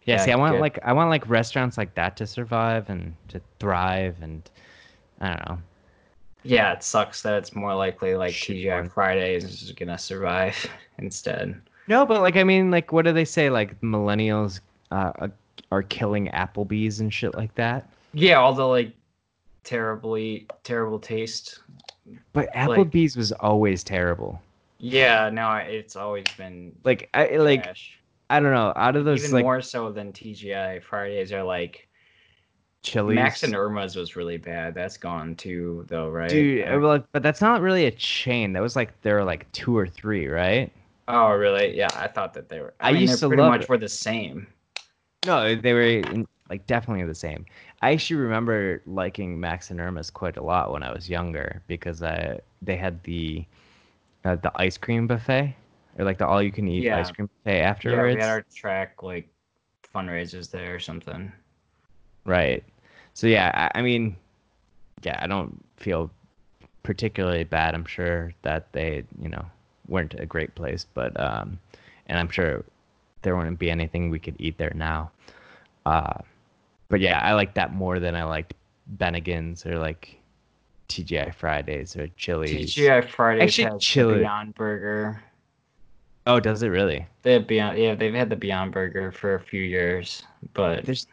Yeah, 0.06 0.16
Yeah, 0.16 0.26
see, 0.26 0.32
I 0.32 0.36
want 0.36 0.56
good. 0.56 0.62
like 0.62 0.80
I 0.84 0.94
want 0.94 1.10
like 1.10 1.28
restaurants 1.28 1.78
like 1.78 1.94
that 1.96 2.16
to 2.18 2.28
survive 2.28 2.90
and 2.90 3.16
to 3.30 3.42
thrive, 3.60 4.18
and 4.22 4.48
I 5.20 5.28
don't 5.30 5.50
know. 5.50 5.58
Yeah, 6.48 6.74
it 6.74 6.84
sucks 6.84 7.22
that 7.24 7.34
it's 7.36 7.56
more 7.56 7.76
likely 7.76 8.16
like 8.16 8.34
Shit 8.34 8.58
TGI. 8.58 8.92
Fridays 8.92 9.44
is 9.44 9.72
gonna 9.74 9.98
survive 9.98 10.56
instead. 10.98 11.60
No, 11.88 12.06
but 12.06 12.22
like 12.22 12.38
I 12.38 12.44
mean, 12.44 12.72
like 12.72 12.92
what 12.92 13.06
do 13.06 13.12
they 13.14 13.26
say? 13.26 13.50
Like 13.50 13.80
millennials 13.82 14.62
uh, 14.92 15.12
uh, 15.20 15.28
are 15.72 15.84
killing 15.84 16.28
Applebee's 16.28 17.00
and 17.00 17.14
shit 17.14 17.36
like 17.36 17.54
that. 17.56 17.90
Yeah, 18.14 18.36
all 18.36 18.54
the 18.54 18.66
like 18.68 18.94
terribly 19.64 20.48
terrible 20.64 21.00
taste. 21.00 21.60
But 22.32 22.48
Like- 22.56 22.70
Applebee's 22.70 23.18
was 23.18 23.32
always 23.34 23.84
terrible. 23.84 24.42
Yeah, 24.80 25.30
no, 25.30 25.54
it's 25.56 25.96
always 25.96 26.26
been 26.38 26.74
Like 26.84 27.10
I 27.14 27.36
like 27.38 27.64
trash. 27.64 28.00
I 28.30 28.40
don't 28.40 28.52
know. 28.54 28.74
Out 28.76 28.96
of 28.96 29.06
those 29.06 29.24
even 29.24 29.34
like 29.36 29.44
more 29.44 29.62
so 29.62 29.92
than 29.92 30.14
TGI 30.14 30.84
Fridays 30.84 31.34
are 31.34 31.44
like 31.44 31.87
Chili's, 32.92 33.16
Max 33.16 33.44
and 33.44 33.56
Irma's 33.56 33.96
was 33.96 34.16
really 34.16 34.38
bad. 34.38 34.74
That's 34.74 34.98
gone 34.98 35.36
too, 35.36 35.86
though, 35.88 36.10
right? 36.10 36.30
dude. 36.30 36.68
Uh, 36.68 37.00
but 37.12 37.24
that's 37.24 37.42
not 37.42 37.62
really 37.62 37.86
a 37.86 37.92
chain. 37.92 38.54
That 38.54 38.62
was 38.62 38.76
like 38.76 39.00
there 39.02 39.16
were 39.16 39.24
like 39.24 39.52
two 39.52 39.78
or 39.78 39.88
three, 39.88 40.28
right? 40.28 40.72
Oh, 41.08 41.32
really? 41.32 41.76
Yeah, 41.76 41.90
I 41.96 42.08
thought 42.08 42.34
that 42.34 42.50
they 42.50 42.60
were. 42.60 42.74
I, 42.80 42.90
I 42.90 42.94
mean, 42.94 43.04
used 43.04 43.20
to 43.20 43.28
pretty 43.28 43.42
love 43.42 43.52
much 43.52 43.62
it. 43.64 43.70
were 43.70 43.78
the 43.78 43.90
same. 43.90 44.48
No, 45.26 45.56
they 45.56 45.74
were 45.74 46.26
like 46.50 46.66
definitely 46.68 47.06
the 47.06 47.16
same. 47.16 47.46
I 47.82 47.92
actually 47.92 48.18
remember 48.18 48.82
liking 48.86 49.40
Max 49.40 49.70
and 49.72 49.80
Irma's 49.80 50.10
quite 50.10 50.38
a 50.38 50.44
lot 50.44 50.72
when 50.72 50.84
I 50.84 50.94
was 50.94 51.10
younger 51.10 51.62
because 51.68 52.02
I 52.02 52.40
they 52.62 52.76
had 52.78 53.04
the 53.04 53.46
uh, 54.26 54.36
the 54.36 54.52
ice 54.56 54.78
cream 54.78 55.08
buffet 55.08 55.56
or 55.98 56.06
like 56.06 56.18
the 56.18 56.28
all 56.28 56.42
you 56.42 56.52
can 56.52 56.68
eat 56.68 56.84
Yeah. 56.84 57.00
ice 57.00 57.12
cream 57.12 57.30
buffet 57.44 57.62
afterwards. 57.62 57.98
Yeah, 57.98 58.16
we 58.16 58.22
had 58.22 58.30
our 58.30 58.46
track 58.54 59.04
like 59.04 59.30
fundraisers 59.94 60.50
there 60.52 60.76
or 60.76 60.80
something. 60.80 61.32
Right. 62.26 62.64
So 63.18 63.26
yeah, 63.26 63.50
I, 63.74 63.80
I 63.80 63.82
mean, 63.82 64.16
yeah, 65.02 65.18
I 65.20 65.26
don't 65.26 65.66
feel 65.78 66.12
particularly 66.84 67.46
bad. 67.46 67.74
I'm 67.74 67.84
sure 67.84 68.32
that 68.44 68.72
they, 68.74 69.06
you 69.20 69.28
know, 69.28 69.44
weren't 69.88 70.14
a 70.20 70.28
great 70.28 70.54
place, 70.54 70.86
but 70.94 71.20
um, 71.20 71.58
and 72.06 72.20
I'm 72.20 72.30
sure 72.30 72.64
there 73.24 73.36
wouldn't 73.36 73.58
be 73.58 73.72
anything 73.72 74.12
we 74.12 74.20
could 74.20 74.36
eat 74.38 74.60
there 74.60 74.72
now. 74.76 75.10
Uh, 75.88 76.14
but 76.90 77.00
yeah, 77.00 77.20
I 77.24 77.34
like 77.34 77.56
that 77.56 77.74
more 77.74 77.98
than 77.98 78.16
I 78.16 78.24
liked 78.24 78.54
Bennigan's 79.00 79.66
or 79.66 79.80
like 79.80 80.20
TGI 80.88 81.34
Fridays 81.34 81.96
or 81.96 82.10
Chili's. 82.18 82.76
TGI 82.76 83.10
Fridays 83.10 83.46
Actually, 83.46 83.64
has 83.64 83.82
Chili- 83.82 84.20
Beyond 84.20 84.54
Burger. 84.54 85.24
Oh, 86.28 86.40
does 86.40 86.62
it 86.62 86.68
really? 86.68 87.08
They 87.24 87.34
have 87.34 87.48
Beyond. 87.48 87.80
Yeah, 87.80 87.96
they've 87.96 88.14
had 88.14 88.30
the 88.30 88.36
Beyond 88.36 88.74
Burger 88.74 89.12
for 89.12 89.34
a 89.34 89.40
few 89.40 89.64
years, 89.64 90.22
but 90.54 90.86
There's 90.86 91.08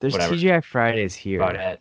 there's 0.00 0.12
Whatever. 0.12 0.34
TGI 0.34 0.64
Fridays 0.64 1.14
here. 1.14 1.40
about 1.40 1.56
it. 1.56 1.80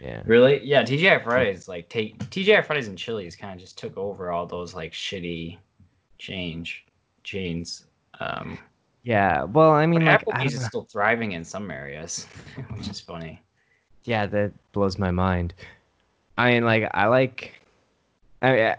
Yeah. 0.00 0.22
Really? 0.26 0.62
Yeah, 0.64 0.82
TGI 0.82 1.22
Fridays 1.24 1.68
like 1.68 1.88
take 1.88 2.18
TGI 2.30 2.64
Fridays 2.64 2.88
and 2.88 2.98
Chili's 2.98 3.34
kind 3.36 3.54
of 3.54 3.60
just 3.60 3.78
took 3.78 3.96
over 3.96 4.30
all 4.30 4.46
those 4.46 4.74
like 4.74 4.92
shitty 4.92 5.58
change 6.18 6.84
chains. 7.22 7.86
Um, 8.20 8.58
Yeah. 9.04 9.44
Well, 9.44 9.70
I 9.72 9.86
mean, 9.86 10.04
like, 10.04 10.24
Applebee's 10.24 10.54
is 10.54 10.64
still 10.66 10.84
thriving 10.90 11.32
in 11.32 11.44
some 11.44 11.70
areas, 11.70 12.26
which 12.76 12.88
is 12.88 13.00
funny. 13.00 13.42
Yeah, 14.04 14.26
that 14.26 14.52
blows 14.72 14.98
my 14.98 15.10
mind. 15.10 15.54
I 16.38 16.52
mean, 16.52 16.64
like, 16.64 16.88
I 16.94 17.06
like, 17.06 17.54
I, 18.42 18.66
I- 18.70 18.76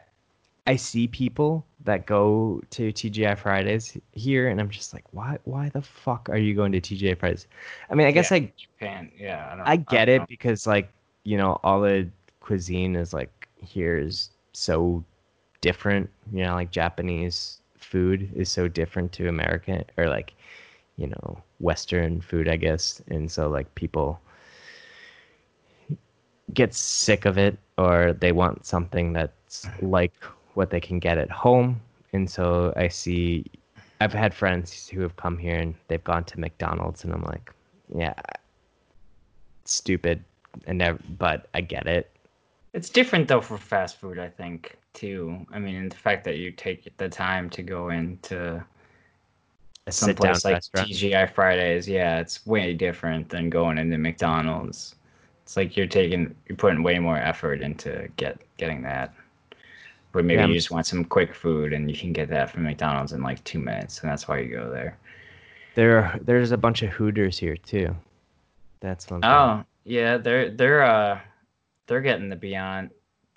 I 0.67 0.75
see 0.75 1.07
people 1.07 1.65
that 1.87 2.05
go 2.05 2.61
to 2.71 2.93
TGI 2.93 3.37
Fridays 3.37 3.97
here, 4.13 4.49
and 4.49 4.61
I'm 4.61 4.69
just 4.69 4.93
like, 4.93 5.05
why, 5.13 5.39
why 5.45 5.69
the 5.69 5.81
fuck 5.81 6.29
are 6.29 6.37
you 6.37 6.53
going 6.53 6.71
to 6.73 6.81
TGI 6.81 7.17
Fridays? 7.17 7.47
I 7.89 7.95
mean, 7.95 8.07
I 8.07 8.11
guess 8.11 8.31
Yeah. 8.31 8.35
I, 8.35 8.53
Japan, 8.57 9.11
yeah, 9.17 9.49
I, 9.51 9.55
don't, 9.57 9.67
I 9.67 9.75
get 9.77 10.05
don't 10.05 10.09
it 10.09 10.19
know. 10.19 10.25
because 10.27 10.67
like, 10.67 10.91
you 11.23 11.37
know, 11.37 11.59
all 11.63 11.81
the 11.81 12.07
cuisine 12.41 12.95
is 12.95 13.13
like 13.13 13.47
here 13.57 13.97
is 13.97 14.29
so 14.53 15.03
different. 15.61 16.09
You 16.31 16.43
know, 16.45 16.55
like 16.55 16.71
Japanese 16.71 17.61
food 17.77 18.29
is 18.35 18.49
so 18.49 18.67
different 18.67 19.11
to 19.13 19.27
American 19.29 19.83
or 19.97 20.07
like, 20.07 20.33
you 20.97 21.07
know, 21.07 21.41
Western 21.59 22.21
food, 22.21 22.47
I 22.47 22.57
guess, 22.57 23.01
and 23.07 23.31
so 23.31 23.49
like 23.49 23.73
people 23.75 24.19
get 26.53 26.73
sick 26.73 27.25
of 27.25 27.37
it 27.37 27.57
or 27.77 28.13
they 28.13 28.31
want 28.31 28.65
something 28.65 29.13
that's 29.13 29.67
like 29.81 30.13
what 30.57 30.71
they 30.71 30.81
can 30.81 30.97
get 30.97 31.19
at 31.19 31.29
home. 31.29 31.79
And 32.13 32.27
so 32.27 32.73
I 32.75 32.87
see 32.87 33.45
I've 34.01 34.11
had 34.11 34.33
friends 34.33 34.89
who 34.89 35.01
have 35.01 35.15
come 35.15 35.37
here 35.37 35.55
and 35.55 35.75
they've 35.87 36.03
gone 36.03 36.23
to 36.25 36.39
McDonald's 36.39 37.03
and 37.03 37.13
I'm 37.13 37.21
like, 37.21 37.53
yeah, 37.95 38.15
stupid 39.65 40.23
and 40.65 40.79
never, 40.79 40.99
but 41.19 41.47
I 41.53 41.61
get 41.61 41.85
it. 41.85 42.09
It's 42.73 42.89
different 42.89 43.27
though 43.27 43.39
for 43.41 43.57
fast 43.59 43.97
food, 43.97 44.17
I 44.17 44.29
think, 44.29 44.77
too. 44.93 45.45
I 45.53 45.59
mean, 45.59 45.89
the 45.89 45.95
fact 45.95 46.23
that 46.25 46.37
you 46.37 46.51
take 46.51 46.95
the 46.97 47.07
time 47.07 47.51
to 47.51 47.61
go 47.61 47.89
into 47.89 48.63
A 49.85 49.91
someplace 49.91 50.43
like 50.43 50.55
restaurant. 50.55 50.89
TGI 50.89 51.31
Fridays, 51.31 51.87
yeah, 51.87 52.19
it's 52.19 52.45
way 52.47 52.73
different 52.73 53.29
than 53.29 53.51
going 53.51 53.77
into 53.77 53.99
McDonald's. 53.99 54.95
It's 55.43 55.55
like 55.55 55.77
you're 55.77 55.85
taking, 55.85 56.35
you're 56.47 56.57
putting 56.57 56.81
way 56.81 56.97
more 56.97 57.17
effort 57.17 57.61
into 57.61 58.09
get 58.17 58.41
getting 58.57 58.81
that. 58.81 59.13
But 60.11 60.25
maybe 60.25 60.41
Yeah. 60.41 60.47
you 60.47 60.53
just 60.53 60.71
want 60.71 60.85
some 60.85 61.03
quick 61.05 61.33
food 61.35 61.73
and 61.73 61.89
you 61.91 61.97
can 61.97 62.13
get 62.13 62.29
that 62.29 62.49
from 62.49 62.63
McDonald's 62.63 63.13
in 63.13 63.21
like 63.21 63.43
two 63.43 63.59
minutes, 63.59 64.01
and 64.01 64.09
that's 64.09 64.27
why 64.27 64.39
you 64.39 64.49
go 64.49 64.71
there. 64.71 64.97
There, 65.75 66.17
there's 66.23 66.51
a 66.51 66.57
bunch 66.57 66.81
of 66.81 66.89
Hooters 66.89 67.37
here 67.37 67.55
too. 67.57 67.95
That's 68.79 69.09
one 69.09 69.21
thing. 69.21 69.29
Oh 69.29 69.63
yeah, 69.83 70.17
they're 70.17 70.49
they're 70.49 70.83
uh 70.83 71.19
they're 71.87 72.01
getting 72.01 72.29
the 72.29 72.35
Beyond. 72.35 72.89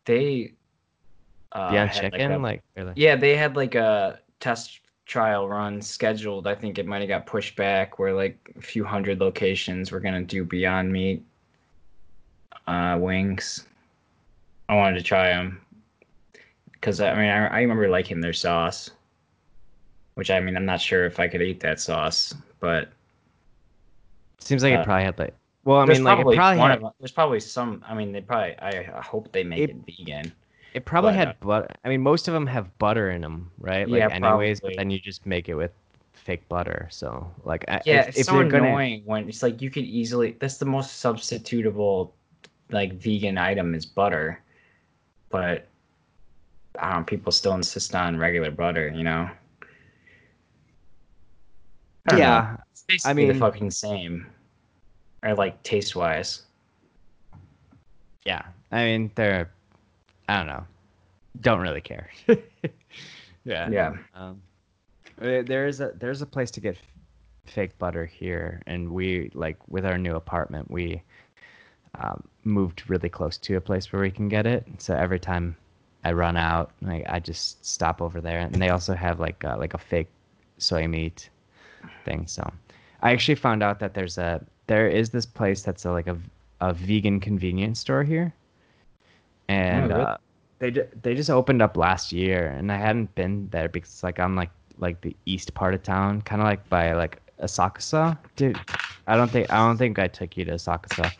They 0.04 0.54
uh, 1.52 1.70
Beyond 1.70 1.90
had, 1.90 2.02
like, 2.04 2.12
Chicken, 2.12 2.32
a- 2.32 2.38
like, 2.38 2.62
really? 2.76 2.92
Yeah, 2.96 3.16
they 3.16 3.36
had 3.36 3.56
like 3.56 3.74
a 3.74 4.20
test 4.38 4.80
trial 5.06 5.48
run 5.48 5.82
scheduled. 5.82 6.46
I 6.46 6.54
think 6.54 6.78
it 6.78 6.86
might 6.86 7.00
have 7.00 7.08
got 7.08 7.26
pushed 7.26 7.56
back 7.56 7.98
where 7.98 8.14
like 8.14 8.52
a 8.56 8.60
few 8.62 8.84
hundred 8.84 9.18
locations 9.20 9.90
were 9.92 10.00
gonna 10.00 10.22
do 10.22 10.44
Beyond 10.44 10.90
Meat 10.92 11.22
uh, 12.66 12.96
wings. 13.00 13.66
I 14.68 14.76
wanted 14.76 14.98
to 14.98 15.02
try 15.04 15.28
them 15.30 15.60
because 16.80 17.00
I 17.00 17.14
mean 17.14 17.28
I, 17.28 17.46
I 17.46 17.60
remember 17.60 17.88
liking 17.88 18.20
their 18.20 18.32
sauce, 18.32 18.90
which 20.14 20.30
I 20.30 20.40
mean 20.40 20.56
I'm 20.56 20.66
not 20.66 20.80
sure 20.80 21.06
if 21.06 21.20
I 21.20 21.28
could 21.28 21.42
eat 21.42 21.60
that 21.60 21.80
sauce, 21.80 22.34
but 22.60 22.90
Seems 24.40 24.62
like 24.62 24.74
uh, 24.74 24.80
it 24.80 24.84
probably 24.84 25.04
had 25.04 25.18
like. 25.18 25.34
Well, 25.64 25.78
I 25.78 25.84
mean, 25.84 26.02
like 26.02 26.14
it 26.18 26.22
probably 26.22 26.36
probably 26.36 26.58
one 26.58 26.70
had, 26.70 26.78
of 26.78 26.82
them. 26.82 26.92
There's 26.98 27.12
probably 27.12 27.40
some. 27.40 27.84
I 27.86 27.94
mean, 27.94 28.12
they 28.12 28.22
probably. 28.22 28.58
I, 28.58 28.90
I 28.96 29.02
hope 29.02 29.30
they 29.32 29.44
make 29.44 29.60
It- 29.60 29.70
it, 29.70 29.76
vegan. 29.86 30.32
it 30.72 30.84
probably 30.84 31.10
but, 31.10 31.16
had 31.16 31.28
uh, 31.28 31.34
butter. 31.40 31.68
I 31.84 31.88
mean, 31.88 32.00
most 32.00 32.26
of 32.26 32.34
them 32.34 32.46
have 32.46 32.76
butter 32.78 33.10
in 33.10 33.20
them, 33.20 33.50
right? 33.58 33.88
Like, 33.88 33.98
Yeah, 33.98 34.08
anyways, 34.10 34.60
but 34.60 34.72
then 34.76 34.90
you 34.90 34.98
just 34.98 35.26
make 35.26 35.48
it 35.48 35.54
with 35.54 35.72
fake 36.14 36.48
butter. 36.48 36.88
So 36.90 37.30
like, 37.44 37.64
Yeah, 37.84 38.00
if, 38.00 38.08
it's 38.08 38.18
if 38.20 38.26
so 38.26 38.32
they're 38.32 38.48
gonna, 38.48 38.68
annoying 38.68 39.02
when 39.04 39.28
it's 39.28 39.42
like 39.42 39.60
you 39.60 39.70
could 39.70 39.84
easily. 39.84 40.36
That's 40.40 40.56
the 40.56 40.64
most 40.66 41.02
substitutable, 41.04 42.12
like 42.70 42.94
vegan 42.94 43.36
item 43.36 43.74
is 43.74 43.84
butter, 43.84 44.40
but 45.28 45.66
I 46.78 47.02
People 47.02 47.32
still 47.32 47.54
insist 47.54 47.94
on 47.94 48.16
regular 48.16 48.50
butter. 48.50 48.88
You 48.94 49.02
know. 49.04 49.28
I 52.06 52.10
don't 52.10 52.18
know. 52.18 52.24
yeah, 52.24 52.56
It's 52.72 52.82
basically 52.84 53.14
mean- 53.26 53.32
the 53.34 53.38
fucking 53.38 53.70
same, 53.70 54.26
or 55.22 55.34
like 55.34 55.62
taste 55.62 55.94
wise. 55.96 56.42
yeah. 58.24 58.42
I 58.72 58.84
mean, 58.84 59.10
they're, 59.16 59.50
I 60.28 60.38
don't 60.38 60.46
know, 60.46 60.64
don't 61.40 61.60
really 61.60 61.80
care. 61.80 62.08
yeah. 63.44 63.68
Yeah. 63.68 63.96
Um, 64.14 64.40
uh, 65.20 65.42
there's 65.44 65.80
a 65.80 65.92
there's 65.98 66.22
a 66.22 66.26
place 66.26 66.50
to 66.52 66.60
get 66.60 66.76
f- 66.76 67.52
fake 67.52 67.76
butter 67.78 68.06
here, 68.06 68.62
and 68.66 68.90
we 68.90 69.30
like 69.34 69.56
with 69.68 69.84
our 69.84 69.98
new 69.98 70.14
apartment, 70.16 70.70
we 70.70 71.02
um, 72.00 72.22
moved 72.44 72.88
really 72.88 73.08
close 73.08 73.36
to 73.38 73.56
a 73.56 73.60
place 73.60 73.92
where 73.92 74.00
we 74.00 74.10
can 74.10 74.28
get 74.28 74.46
it. 74.46 74.64
So 74.78 74.94
every 74.94 75.18
time 75.20 75.56
I 75.58 75.69
run 76.08 76.36
out, 76.36 76.70
like 76.80 77.04
I 77.08 77.18
just 77.20 77.64
stop 77.64 78.00
over 78.00 78.20
there, 78.20 78.38
and 78.38 78.54
they 78.54 78.70
also 78.70 78.94
have 78.94 79.20
like 79.20 79.44
uh, 79.44 79.56
like 79.58 79.74
a 79.74 79.78
fake 79.78 80.08
soy 80.56 80.86
meat 80.86 81.28
thing. 82.04 82.26
So 82.26 82.50
I 83.02 83.12
actually 83.12 83.34
found 83.34 83.62
out 83.62 83.78
that 83.80 83.92
there's 83.94 84.16
a 84.18 84.40
there 84.66 84.88
is 84.88 85.10
this 85.10 85.26
place 85.26 85.62
that's 85.62 85.84
a, 85.84 85.92
like 85.92 86.06
a 86.06 86.16
a 86.60 86.72
vegan 86.72 87.20
convenience 87.20 87.80
store 87.80 88.02
here, 88.02 88.32
and 89.48 89.92
Oh, 89.92 89.94
really? 89.94 90.04
uh, 90.04 90.16
they 90.58 90.70
they 91.02 91.14
just 91.14 91.30
opened 91.30 91.60
up 91.62 91.76
last 91.76 92.12
year, 92.12 92.46
and 92.48 92.70
I 92.72 92.76
hadn't 92.76 93.14
been 93.14 93.48
there 93.50 93.68
because 93.68 94.02
like 94.02 94.18
I'm 94.18 94.36
like 94.36 94.50
like 94.78 95.00
the 95.02 95.14
east 95.26 95.52
part 95.54 95.74
of 95.74 95.82
town, 95.82 96.22
kind 96.22 96.40
of 96.40 96.46
like 96.46 96.66
by 96.70 96.92
like 96.94 97.20
Asakusa. 97.42 98.16
Dude, 98.36 98.58
I 99.06 99.16
don't 99.16 99.30
think 99.30 99.50
I 99.50 99.56
don't 99.56 99.76
think 99.76 99.98
I 99.98 100.08
took 100.08 100.36
you 100.36 100.44
to 100.46 100.52
Asakusa, 100.52 101.12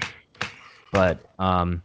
but 0.90 1.18
um, 1.38 1.82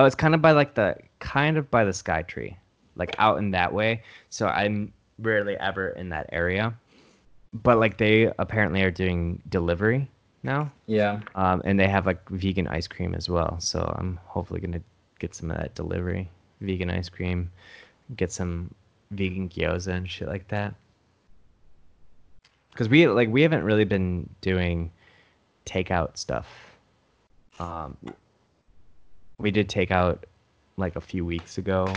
oh, 0.00 0.06
it's 0.06 0.14
kind 0.14 0.34
of 0.34 0.40
by 0.40 0.52
like 0.52 0.74
the 0.74 0.96
kind 1.18 1.58
of 1.58 1.70
by 1.70 1.84
the 1.84 1.92
Sky 1.92 2.22
Tree, 2.22 2.56
like 2.96 3.14
out 3.18 3.36
in 3.38 3.50
that 3.50 3.72
way. 3.72 4.02
So 4.30 4.46
I'm 4.46 4.92
rarely 5.18 5.56
ever 5.58 5.90
in 5.90 6.08
that 6.08 6.30
area, 6.32 6.74
but 7.52 7.78
like 7.78 7.98
they 7.98 8.32
apparently 8.38 8.82
are 8.82 8.90
doing 8.90 9.42
delivery 9.50 10.08
now, 10.42 10.72
Yeah. 10.86 11.20
um, 11.34 11.60
and 11.66 11.78
they 11.78 11.86
have 11.86 12.06
like 12.06 12.26
vegan 12.30 12.66
ice 12.66 12.88
cream 12.88 13.14
as 13.14 13.28
well. 13.28 13.60
So 13.60 13.94
I'm 13.98 14.18
hopefully 14.24 14.60
gonna 14.60 14.80
get 15.18 15.34
some 15.34 15.50
of 15.50 15.58
that 15.58 15.74
delivery, 15.74 16.30
vegan 16.62 16.88
ice 16.90 17.10
cream, 17.10 17.50
get 18.16 18.32
some 18.32 18.72
vegan 19.10 19.50
gyoza 19.50 19.88
and 19.92 20.10
shit 20.10 20.28
like 20.28 20.48
that. 20.48 20.74
Because 22.70 22.88
we 22.88 23.06
like 23.06 23.28
we 23.28 23.42
haven't 23.42 23.64
really 23.64 23.84
been 23.84 24.30
doing 24.40 24.90
takeout 25.66 26.16
stuff. 26.16 26.46
Um, 27.58 27.98
we 29.40 29.50
did 29.50 29.68
take 29.68 29.90
out 29.90 30.26
like 30.76 30.96
a 30.96 31.00
few 31.00 31.24
weeks 31.24 31.58
ago. 31.58 31.94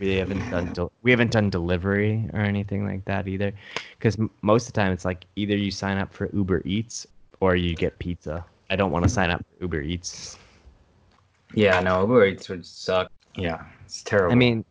We 0.00 0.16
haven't 0.16 0.48
done 0.50 0.72
del- 0.72 0.92
we 1.02 1.10
haven't 1.10 1.32
done 1.32 1.50
delivery 1.50 2.28
or 2.32 2.40
anything 2.40 2.86
like 2.86 3.04
that 3.06 3.26
either. 3.26 3.52
Because 3.98 4.18
m- 4.18 4.30
most 4.42 4.68
of 4.68 4.72
the 4.74 4.80
time 4.80 4.92
it's 4.92 5.04
like 5.04 5.26
either 5.36 5.56
you 5.56 5.70
sign 5.70 5.98
up 5.98 6.12
for 6.12 6.30
Uber 6.32 6.62
Eats 6.64 7.06
or 7.40 7.56
you 7.56 7.74
get 7.74 7.98
pizza. 7.98 8.44
I 8.70 8.76
don't 8.76 8.92
want 8.92 9.04
to 9.04 9.08
sign 9.08 9.30
up 9.30 9.40
for 9.40 9.64
Uber 9.64 9.80
Eats. 9.82 10.38
Yeah. 11.54 11.80
No, 11.80 12.02
Uber 12.02 12.26
Eats 12.26 12.48
would 12.48 12.64
suck. 12.64 13.10
Yeah, 13.36 13.64
it's 13.84 14.02
terrible. 14.02 14.32
I 14.32 14.36
mean, 14.36 14.64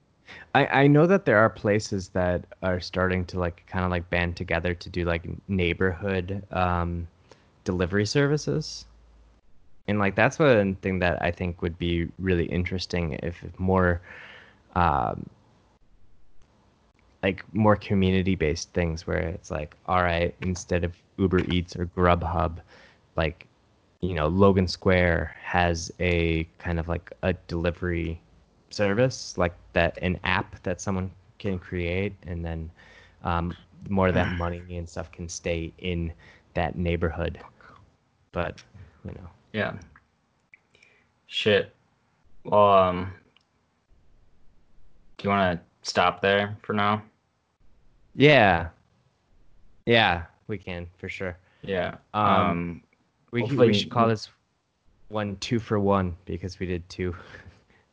I 0.55 0.65
I 0.83 0.87
know 0.87 1.07
that 1.07 1.25
there 1.25 1.37
are 1.37 1.49
places 1.49 2.09
that 2.09 2.45
are 2.61 2.79
starting 2.79 3.25
to 3.25 3.39
like 3.39 3.65
kind 3.67 3.85
of 3.85 3.91
like 3.91 4.09
band 4.09 4.35
together 4.35 4.73
to 4.73 4.89
do 4.89 5.05
like 5.05 5.23
neighborhood 5.47 6.43
um, 6.51 7.07
delivery 7.63 8.05
services, 8.05 8.85
and 9.87 9.99
like 9.99 10.15
that's 10.15 10.37
one 10.37 10.75
thing 10.75 10.99
that 10.99 11.21
I 11.21 11.31
think 11.31 11.61
would 11.61 11.77
be 11.77 12.07
really 12.19 12.45
interesting 12.45 13.13
if 13.23 13.41
more, 13.57 14.01
um, 14.75 15.25
like 17.23 17.43
more 17.53 17.75
community 17.75 18.35
based 18.35 18.71
things 18.73 19.07
where 19.07 19.19
it's 19.19 19.49
like, 19.49 19.75
all 19.85 20.03
right, 20.03 20.35
instead 20.41 20.83
of 20.83 20.93
Uber 21.17 21.39
Eats 21.49 21.75
or 21.75 21.85
Grubhub, 21.85 22.57
like 23.15 23.47
you 24.01 24.13
know 24.13 24.27
Logan 24.27 24.67
Square 24.67 25.35
has 25.41 25.91
a 25.99 26.43
kind 26.59 26.79
of 26.79 26.87
like 26.87 27.11
a 27.23 27.33
delivery 27.47 28.19
service 28.69 29.37
like 29.37 29.53
that 29.73 29.97
an 30.01 30.19
app 30.25 30.61
that 30.63 30.81
someone 30.81 31.09
can 31.39 31.57
create 31.57 32.13
and 32.23 32.43
then 32.43 32.69
um, 33.23 33.55
more 33.89 34.09
of 34.09 34.13
that 34.13 34.27
money 34.37 34.61
and 34.71 34.87
stuff 34.87 35.11
can 35.11 35.29
stay 35.29 35.71
in 35.77 36.11
that 36.53 36.77
neighborhood. 36.77 37.39
But 38.33 38.61
you 39.05 39.11
know 39.11 39.29
Yeah. 39.57 39.73
Shit. 41.25 41.73
Well, 42.43 42.71
um, 42.73 43.11
do 45.17 45.23
you 45.23 45.29
want 45.31 45.59
to 45.59 45.89
stop 45.89 46.21
there 46.21 46.55
for 46.61 46.73
now? 46.73 47.01
yeah 48.19 48.69
yeah 49.85 50.23
we 50.47 50.57
can 50.57 50.87
for 50.97 51.07
sure 51.07 51.37
Yeah. 51.61 51.95
Um, 52.15 52.25
Um. 52.25 52.83
we, 53.31 53.43
we 53.43 53.73
should 53.75 53.91
call 53.91 54.07
this 54.07 54.29
one 55.09 55.35
two 55.37 55.59
for 55.59 55.79
one 55.79 56.15
because 56.25 56.59
we 56.59 56.65
did 56.65 56.87
two 56.89 57.15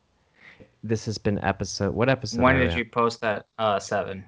this 0.83 1.05
has 1.05 1.19
been 1.19 1.37
episode 1.43 1.93
what 1.93 2.09
episode 2.09 2.41
when 2.41 2.57
did 2.59 2.73
you 2.73 2.85
post 2.85 3.21
that? 3.21 3.45
Uh, 3.59 3.77
seven. 3.79 4.23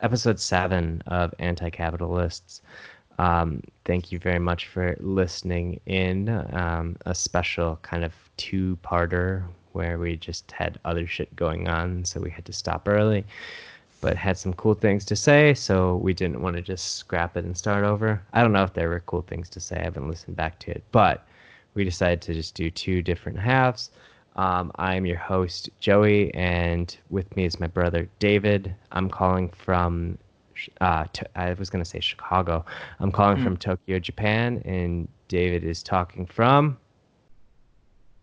episode 0.00 0.40
seven 0.40 1.00
of 1.06 1.32
Anti-Capitalists. 1.38 2.62
Um, 3.18 3.62
thank 3.84 4.12
you 4.12 4.18
very 4.18 4.38
much 4.38 4.68
for 4.68 4.96
listening 5.00 5.80
in. 5.86 6.28
Um, 6.52 6.96
a 7.06 7.14
special 7.14 7.78
kind 7.82 8.04
of 8.04 8.12
two-parter 8.36 9.42
where 9.72 9.98
we 9.98 10.16
just 10.16 10.50
had 10.52 10.78
other 10.84 11.06
shit 11.06 11.34
going 11.36 11.68
on, 11.68 12.04
so 12.04 12.20
we 12.20 12.30
had 12.30 12.44
to 12.46 12.52
stop 12.52 12.88
early, 12.88 13.24
but 14.00 14.16
had 14.16 14.38
some 14.38 14.52
cool 14.54 14.74
things 14.74 15.04
to 15.04 15.16
say, 15.16 15.54
so 15.54 15.96
we 15.96 16.14
didn't 16.14 16.40
want 16.42 16.56
to 16.56 16.62
just 16.62 16.96
scrap 16.96 17.36
it 17.36 17.44
and 17.44 17.56
start 17.56 17.84
over. 17.84 18.22
I 18.32 18.42
don't 18.42 18.52
know 18.52 18.62
if 18.62 18.74
there 18.74 18.88
were 18.88 19.00
cool 19.06 19.22
things 19.22 19.48
to 19.50 19.60
say. 19.60 19.76
I 19.76 19.84
haven't 19.84 20.08
listened 20.08 20.36
back 20.36 20.58
to 20.60 20.70
it, 20.70 20.84
but 20.92 21.26
we 21.74 21.84
decided 21.84 22.20
to 22.22 22.34
just 22.34 22.54
do 22.54 22.70
two 22.70 23.02
different 23.02 23.38
halves. 23.38 23.90
Um, 24.36 24.70
I'm 24.76 25.04
your 25.04 25.18
host, 25.18 25.68
Joey, 25.80 26.32
and 26.34 26.96
with 27.10 27.34
me 27.36 27.44
is 27.44 27.58
my 27.58 27.66
brother, 27.66 28.08
David. 28.20 28.72
I'm 28.92 29.10
calling 29.10 29.48
from, 29.48 30.16
uh, 30.80 31.04
to, 31.12 31.38
I 31.38 31.52
was 31.54 31.70
going 31.70 31.82
to 31.84 31.88
say 31.88 32.00
Chicago. 32.00 32.64
I'm 33.00 33.10
calling 33.12 33.42
from 33.42 33.56
Tokyo, 33.56 33.98
Japan, 33.98 34.62
and 34.64 35.08
David 35.28 35.64
is 35.64 35.82
talking 35.82 36.26
from. 36.26 36.78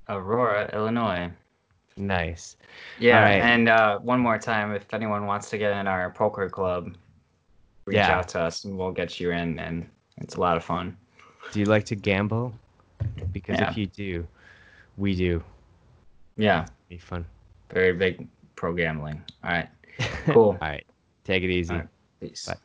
Aurora, 0.10 0.70
Illinois. 0.74 1.32
Nice. 1.98 2.57
Yeah, 2.99 3.18
Alright. 3.18 3.41
and 3.41 3.70
uh, 3.70 3.99
one 3.99 4.20
more 4.20 4.38
time, 4.38 4.74
if 4.74 4.94
anyone 4.94 5.26
wants 5.26 5.49
to 5.52 5.57
get 5.57 5.76
in 5.78 5.88
our 5.88 6.12
poker 6.12 6.49
club, 6.49 6.95
reach 7.86 7.95
Yeah. 7.95 8.18
out 8.18 8.28
to 8.30 8.41
us 8.41 8.66
and 8.66 8.78
we'll 8.78 8.91
get 8.91 9.20
you 9.20 9.32
in, 9.32 9.57
and 9.60 9.90
it's 10.18 10.36
a 10.36 10.41
lot 10.41 10.57
of 10.57 10.64
fun. 10.64 10.98
Do 11.52 11.60
you 11.60 11.66
like 11.66 11.86
to 11.86 11.95
gamble? 11.95 12.53
Because 13.32 13.60
Yeah. 13.60 13.70
if 13.70 13.78
you 13.78 13.88
do, 13.88 14.28
we 14.98 15.16
do. 15.16 15.41
Yeah, 16.38 16.66
Be 16.90 16.98
fun. 16.98 17.26
very 17.70 17.94
big 17.94 18.28
pro 18.56 18.74
gambling. 18.74 19.24
All 19.44 19.52
right, 19.52 19.70
cool. 20.28 20.49
All 20.49 20.57
right. 20.62 20.86
Take 21.24 21.44
it 21.44 21.49
easy. 21.49 21.82
Peace. 22.30 22.46
Bye. 22.48 22.65